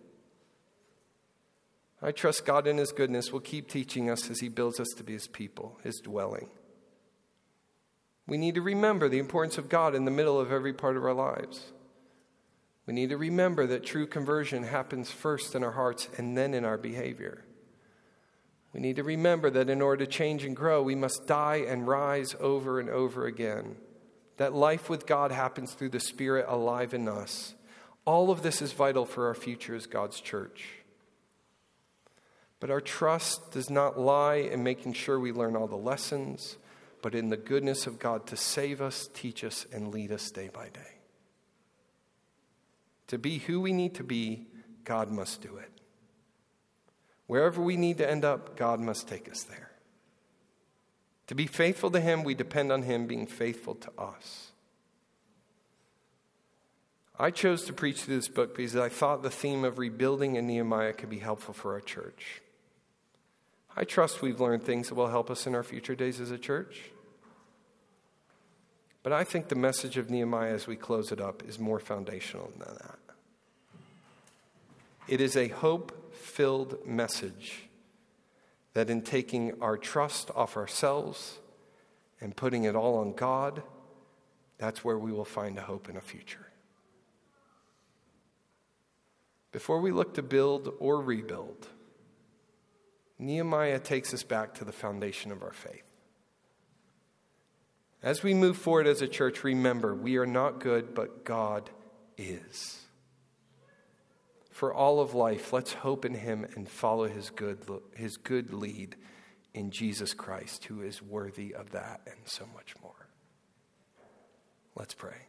I 2.02 2.12
trust 2.12 2.46
God 2.46 2.68
in 2.68 2.78
His 2.78 2.92
goodness 2.92 3.32
will 3.32 3.40
keep 3.40 3.68
teaching 3.70 4.10
us 4.10 4.30
as 4.30 4.40
He 4.40 4.50
builds 4.50 4.80
us 4.80 4.90
to 4.98 5.04
be 5.04 5.14
His 5.14 5.28
people, 5.28 5.80
His 5.84 6.00
dwelling. 6.00 6.50
We 8.28 8.38
need 8.38 8.56
to 8.56 8.62
remember 8.62 9.08
the 9.08 9.20
importance 9.20 9.58
of 9.58 9.70
God 9.70 9.96
in 9.96 10.06
the 10.06 10.12
middle 10.12 10.40
of 10.40 10.52
every 10.52 10.74
part 10.74 10.98
of 10.98 11.06
our 11.06 11.14
lives. 11.14 11.72
We 12.86 12.94
need 12.94 13.10
to 13.10 13.18
remember 13.18 13.66
that 13.68 13.86
true 13.86 14.06
conversion 14.06 14.64
happens 14.64 15.10
first 15.10 15.56
in 15.56 15.64
our 15.64 15.72
hearts 15.72 16.10
and 16.18 16.38
then 16.38 16.54
in 16.54 16.66
our 16.66 16.78
behavior. 16.78 17.46
We 18.74 18.82
need 18.82 18.98
to 18.98 19.04
remember 19.04 19.50
that 19.50 19.70
in 19.70 19.82
order 19.82 20.06
to 20.06 20.12
change 20.12 20.44
and 20.44 20.56
grow, 20.56 20.84
we 20.84 20.96
must 20.96 21.26
die 21.26 21.66
and 21.68 21.88
rise 21.88 22.36
over 22.40 22.80
and 22.80 22.90
over 22.90 23.26
again 23.26 23.78
that 24.38 24.54
life 24.54 24.90
with 24.90 25.06
God 25.06 25.32
happens 25.32 25.74
through 25.74 25.90
the 25.90 26.00
Spirit 26.00 26.46
alive 26.48 26.94
in 26.94 27.08
us. 27.08 27.56
All 28.06 28.32
of 28.32 28.42
this 28.42 28.62
is 28.62 28.72
vital 28.72 29.06
for 29.06 29.28
our 29.28 29.36
future 29.36 29.76
as 29.76 29.86
God's 29.86 30.22
church. 30.22 30.70
But 32.60 32.72
our 32.72 32.82
trust 32.82 33.52
does 33.52 33.70
not 33.70 34.00
lie 34.00 34.36
in 34.36 34.64
making 34.64 34.94
sure 34.94 35.20
we 35.20 35.32
learn 35.32 35.56
all 35.56 35.68
the 35.68 35.76
lessons, 35.76 36.58
but 37.02 37.14
in 37.14 37.30
the 37.30 37.38
goodness 37.38 37.86
of 37.86 38.00
God 38.00 38.26
to 38.28 38.38
save 38.38 38.82
us, 38.82 39.10
teach 39.14 39.44
us, 39.44 39.66
and 39.72 39.94
lead 39.94 40.12
us 40.12 40.32
day 40.32 40.50
by 40.52 40.70
day. 40.70 40.98
To 43.08 43.18
be 43.18 43.40
who 43.40 43.62
we 43.62 43.74
need 43.74 43.96
to 43.96 44.04
be, 44.04 44.48
God 44.84 45.12
must 45.12 45.42
do 45.42 45.58
it. 45.58 45.72
Wherever 47.28 47.62
we 47.62 47.78
need 47.78 47.98
to 48.00 48.10
end 48.10 48.26
up, 48.26 48.58
God 48.58 48.80
must 48.80 49.08
take 49.08 49.30
us 49.30 49.44
there. 49.44 49.67
To 51.28 51.36
be 51.36 51.46
faithful 51.46 51.92
to 51.92 52.00
Him, 52.00 52.24
we 52.24 52.34
depend 52.34 52.72
on 52.72 52.84
Him 52.84 53.06
being 53.06 53.28
faithful 53.28 53.76
to 53.76 53.92
us. 53.98 54.52
I 57.20 57.32
chose 57.32 57.66
to 57.66 57.74
preach 57.74 58.02
through 58.02 58.16
this 58.16 58.28
book 58.28 58.56
because 58.56 58.76
I 58.76 58.90
thought 58.90 59.24
the 59.24 59.30
theme 59.30 59.64
of 59.64 59.80
rebuilding 59.80 60.36
in 60.36 60.46
Nehemiah 60.48 60.94
could 60.94 61.10
be 61.10 61.20
helpful 61.20 61.54
for 61.54 61.74
our 61.74 61.82
church. 61.82 62.42
I 63.76 63.84
trust 63.84 64.22
we've 64.22 64.40
learned 64.40 64.64
things 64.64 64.90
that 64.90 64.96
will 64.96 65.10
help 65.10 65.30
us 65.30 65.48
in 65.48 65.56
our 65.56 65.64
future 65.64 65.96
days 65.96 66.20
as 66.20 66.32
a 66.32 66.38
church. 66.38 66.92
But 69.04 69.14
I 69.14 69.24
think 69.24 69.48
the 69.48 69.56
message 69.56 69.98
of 69.98 70.10
Nehemiah 70.10 70.54
as 70.54 70.68
we 70.68 70.76
close 70.76 71.12
it 71.12 71.20
up 71.20 71.44
is 71.48 71.60
more 71.60 71.80
foundational 71.80 72.52
than 72.58 72.76
that. 72.76 73.00
It 75.08 75.22
is 75.22 75.36
a 75.36 75.48
hope 75.48 76.14
filled 76.14 76.86
message 76.86 77.67
that 78.78 78.92
in 78.92 79.02
taking 79.02 79.60
our 79.60 79.76
trust 79.76 80.30
off 80.36 80.56
ourselves 80.56 81.40
and 82.22 82.36
putting 82.36 82.66
it 82.66 82.76
all 82.76 83.00
on 83.00 83.12
God, 83.12 83.64
that's 84.60 84.84
where 84.84 85.00
we 85.00 85.12
will 85.12 85.26
find 85.26 85.58
a 85.58 85.64
hope 85.64 85.90
in 85.90 85.98
a 85.98 86.00
future. 86.00 86.52
Before 89.52 89.82
we 89.82 89.92
look 89.92 90.14
to 90.14 90.22
build 90.22 90.76
or 90.78 91.02
rebuild, 91.02 91.68
Nehemiah 93.18 93.80
takes 93.80 94.14
us 94.14 94.22
back 94.22 94.54
to 94.54 94.64
the 94.64 94.72
foundation 94.72 95.32
of 95.32 95.42
our 95.42 95.54
faith. 95.54 95.82
As 98.04 98.22
we 98.22 98.36
move 98.36 98.58
forward 98.58 98.86
as 98.86 99.02
a 99.02 99.08
church, 99.08 99.44
remember 99.44 99.96
we 99.96 100.18
are 100.18 100.28
not 100.28 100.60
good, 100.60 100.94
but 100.94 101.26
God 101.26 101.72
is. 102.16 102.84
For 104.58 104.74
all 104.74 105.00
of 105.02 105.14
life, 105.14 105.54
let's 105.54 105.72
hope 105.72 106.04
in 106.04 106.16
Him 106.16 106.44
and 106.56 106.68
follow 106.68 107.08
His 107.08 107.30
good, 107.30 107.60
his 107.94 108.18
good 108.18 108.56
lead 108.56 108.96
in 109.54 109.70
Jesus 109.70 110.16
Christ, 110.16 110.66
who 110.66 110.82
is 110.82 111.00
worthy 111.00 111.54
of 111.54 111.70
that 111.74 112.02
and 112.08 112.18
so 112.26 112.48
much 112.56 112.74
more. 112.82 113.08
Let's 114.76 114.96
pray. 114.96 115.27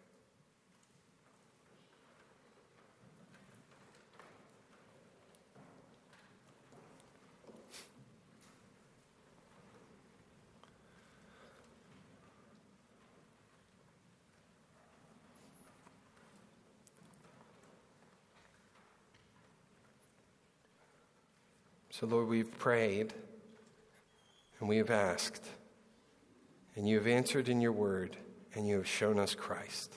So, 21.99 22.07
Lord, 22.07 22.29
we've 22.29 22.59
prayed 22.59 23.13
and 24.61 24.69
we 24.69 24.77
have 24.77 24.91
asked, 24.91 25.45
and 26.77 26.89
you 26.89 26.97
have 26.97 27.09
answered 27.09 27.49
in 27.49 27.61
your 27.61 27.73
word, 27.73 28.17
and 28.55 28.69
you 28.69 28.77
have 28.77 28.87
shown 28.87 29.19
us 29.19 29.35
Christ. 29.35 29.97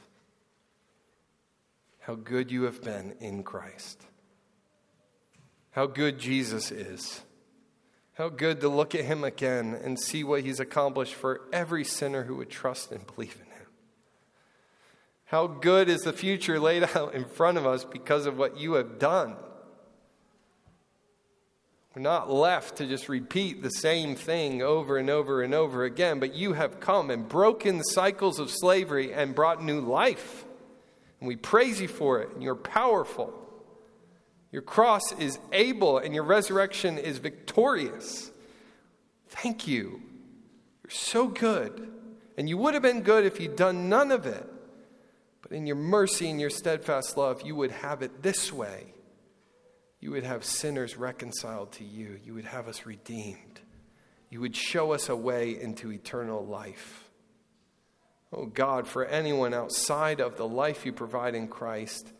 How 1.99 2.15
good 2.15 2.49
you 2.49 2.63
have 2.63 2.81
been 2.81 3.13
in 3.19 3.43
Christ. 3.43 4.01
How 5.71 5.85
good 5.85 6.17
Jesus 6.17 6.71
is. 6.71 7.21
How 8.13 8.29
good 8.29 8.61
to 8.61 8.69
look 8.69 8.95
at 8.95 9.05
him 9.05 9.23
again 9.23 9.79
and 9.83 9.99
see 9.99 10.23
what 10.23 10.41
he's 10.41 10.59
accomplished 10.59 11.13
for 11.13 11.41
every 11.53 11.83
sinner 11.83 12.23
who 12.23 12.37
would 12.37 12.49
trust 12.49 12.91
and 12.91 13.05
believe 13.05 13.35
in 13.35 13.45
him. 13.45 13.67
How 15.25 15.45
good 15.45 15.87
is 15.87 16.01
the 16.01 16.13
future 16.13 16.59
laid 16.59 16.83
out 16.95 17.13
in 17.13 17.25
front 17.25 17.59
of 17.59 17.67
us 17.67 17.85
because 17.85 18.25
of 18.25 18.39
what 18.39 18.57
you 18.57 18.73
have 18.73 18.97
done. 18.97 19.35
We're 21.93 22.01
not 22.01 22.31
left 22.31 22.77
to 22.77 22.87
just 22.87 23.09
repeat 23.09 23.61
the 23.61 23.69
same 23.69 24.15
thing 24.15 24.61
over 24.61 24.97
and 24.97 25.09
over 25.09 25.41
and 25.41 25.53
over 25.53 25.83
again, 25.83 26.19
but 26.19 26.33
you 26.33 26.53
have 26.53 26.79
come 26.79 27.09
and 27.09 27.27
broken 27.27 27.77
the 27.77 27.83
cycles 27.83 28.39
of 28.39 28.49
slavery 28.49 29.13
and 29.13 29.35
brought 29.35 29.61
new 29.61 29.81
life. 29.81 30.45
And 31.19 31.27
we 31.27 31.35
praise 31.35 31.81
you 31.81 31.89
for 31.89 32.21
it, 32.21 32.31
and 32.33 32.41
you're 32.41 32.55
powerful. 32.55 33.33
Your 34.53 34.61
cross 34.61 35.11
is 35.19 35.37
able, 35.51 35.97
and 35.97 36.15
your 36.15 36.23
resurrection 36.23 36.97
is 36.97 37.17
victorious. 37.17 38.31
Thank 39.27 39.67
you. 39.67 40.01
You're 40.83 40.91
so 40.91 41.27
good. 41.27 41.91
And 42.37 42.47
you 42.47 42.57
would 42.57 42.73
have 42.73 42.83
been 42.83 43.01
good 43.01 43.25
if 43.25 43.39
you'd 43.39 43.57
done 43.57 43.89
none 43.89 44.11
of 44.11 44.25
it. 44.25 44.47
But 45.41 45.51
in 45.51 45.67
your 45.67 45.75
mercy 45.75 46.29
and 46.29 46.39
your 46.39 46.49
steadfast 46.49 47.17
love, 47.17 47.41
you 47.41 47.55
would 47.55 47.71
have 47.71 48.01
it 48.01 48.23
this 48.23 48.53
way 48.53 48.90
you 50.01 50.09
would 50.11 50.23
have 50.23 50.43
sinners 50.43 50.97
reconciled 50.97 51.71
to 51.73 51.83
you. 51.83 52.19
You 52.25 52.33
would 52.33 52.45
have 52.45 52.67
us 52.67 52.87
redeemed. 52.87 53.61
You 54.31 54.41
would 54.41 54.55
show 54.55 54.93
us 54.93 55.09
a 55.09 55.15
way 55.15 55.61
into 55.61 55.91
eternal 55.91 56.43
life. 56.43 57.07
Oh 58.33 58.47
God, 58.47 58.87
for 58.87 59.05
anyone 59.05 59.53
outside 59.53 60.19
of 60.19 60.37
the 60.37 60.47
life 60.47 60.85
you 60.85 60.91
provide 60.91 61.35
in 61.35 61.47
Christ, 61.47 62.11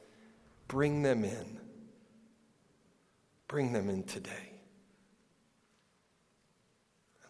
bring 0.68 1.02
them 1.02 1.24
in. 1.24 1.60
Bring 3.48 3.74
them 3.74 3.90
in 3.90 4.04
today. 4.04 4.30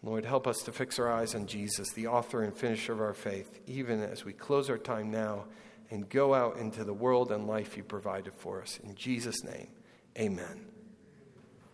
And 0.00 0.10
Lord, 0.10 0.26
help 0.26 0.46
us 0.46 0.62
to 0.64 0.72
fix 0.72 0.98
our 0.98 1.10
eyes 1.10 1.34
on 1.34 1.46
Jesus, 1.46 1.92
the 1.92 2.08
author 2.08 2.42
and 2.42 2.54
finisher 2.54 2.92
of 2.92 3.00
our 3.00 3.14
faith, 3.14 3.60
even 3.66 4.02
as 4.02 4.24
we 4.24 4.34
close 4.34 4.68
our 4.68 4.78
time 4.78 5.10
now 5.10 5.44
and 5.90 6.08
go 6.10 6.34
out 6.34 6.58
into 6.58 6.84
the 6.84 6.92
world 6.92 7.32
and 7.32 7.46
life 7.46 7.76
you 7.76 7.84
provided 7.84 8.34
for 8.34 8.60
us. 8.60 8.78
In 8.82 8.94
Jesus' 8.94 9.42
name. 9.44 9.68
Amen. 10.18 10.71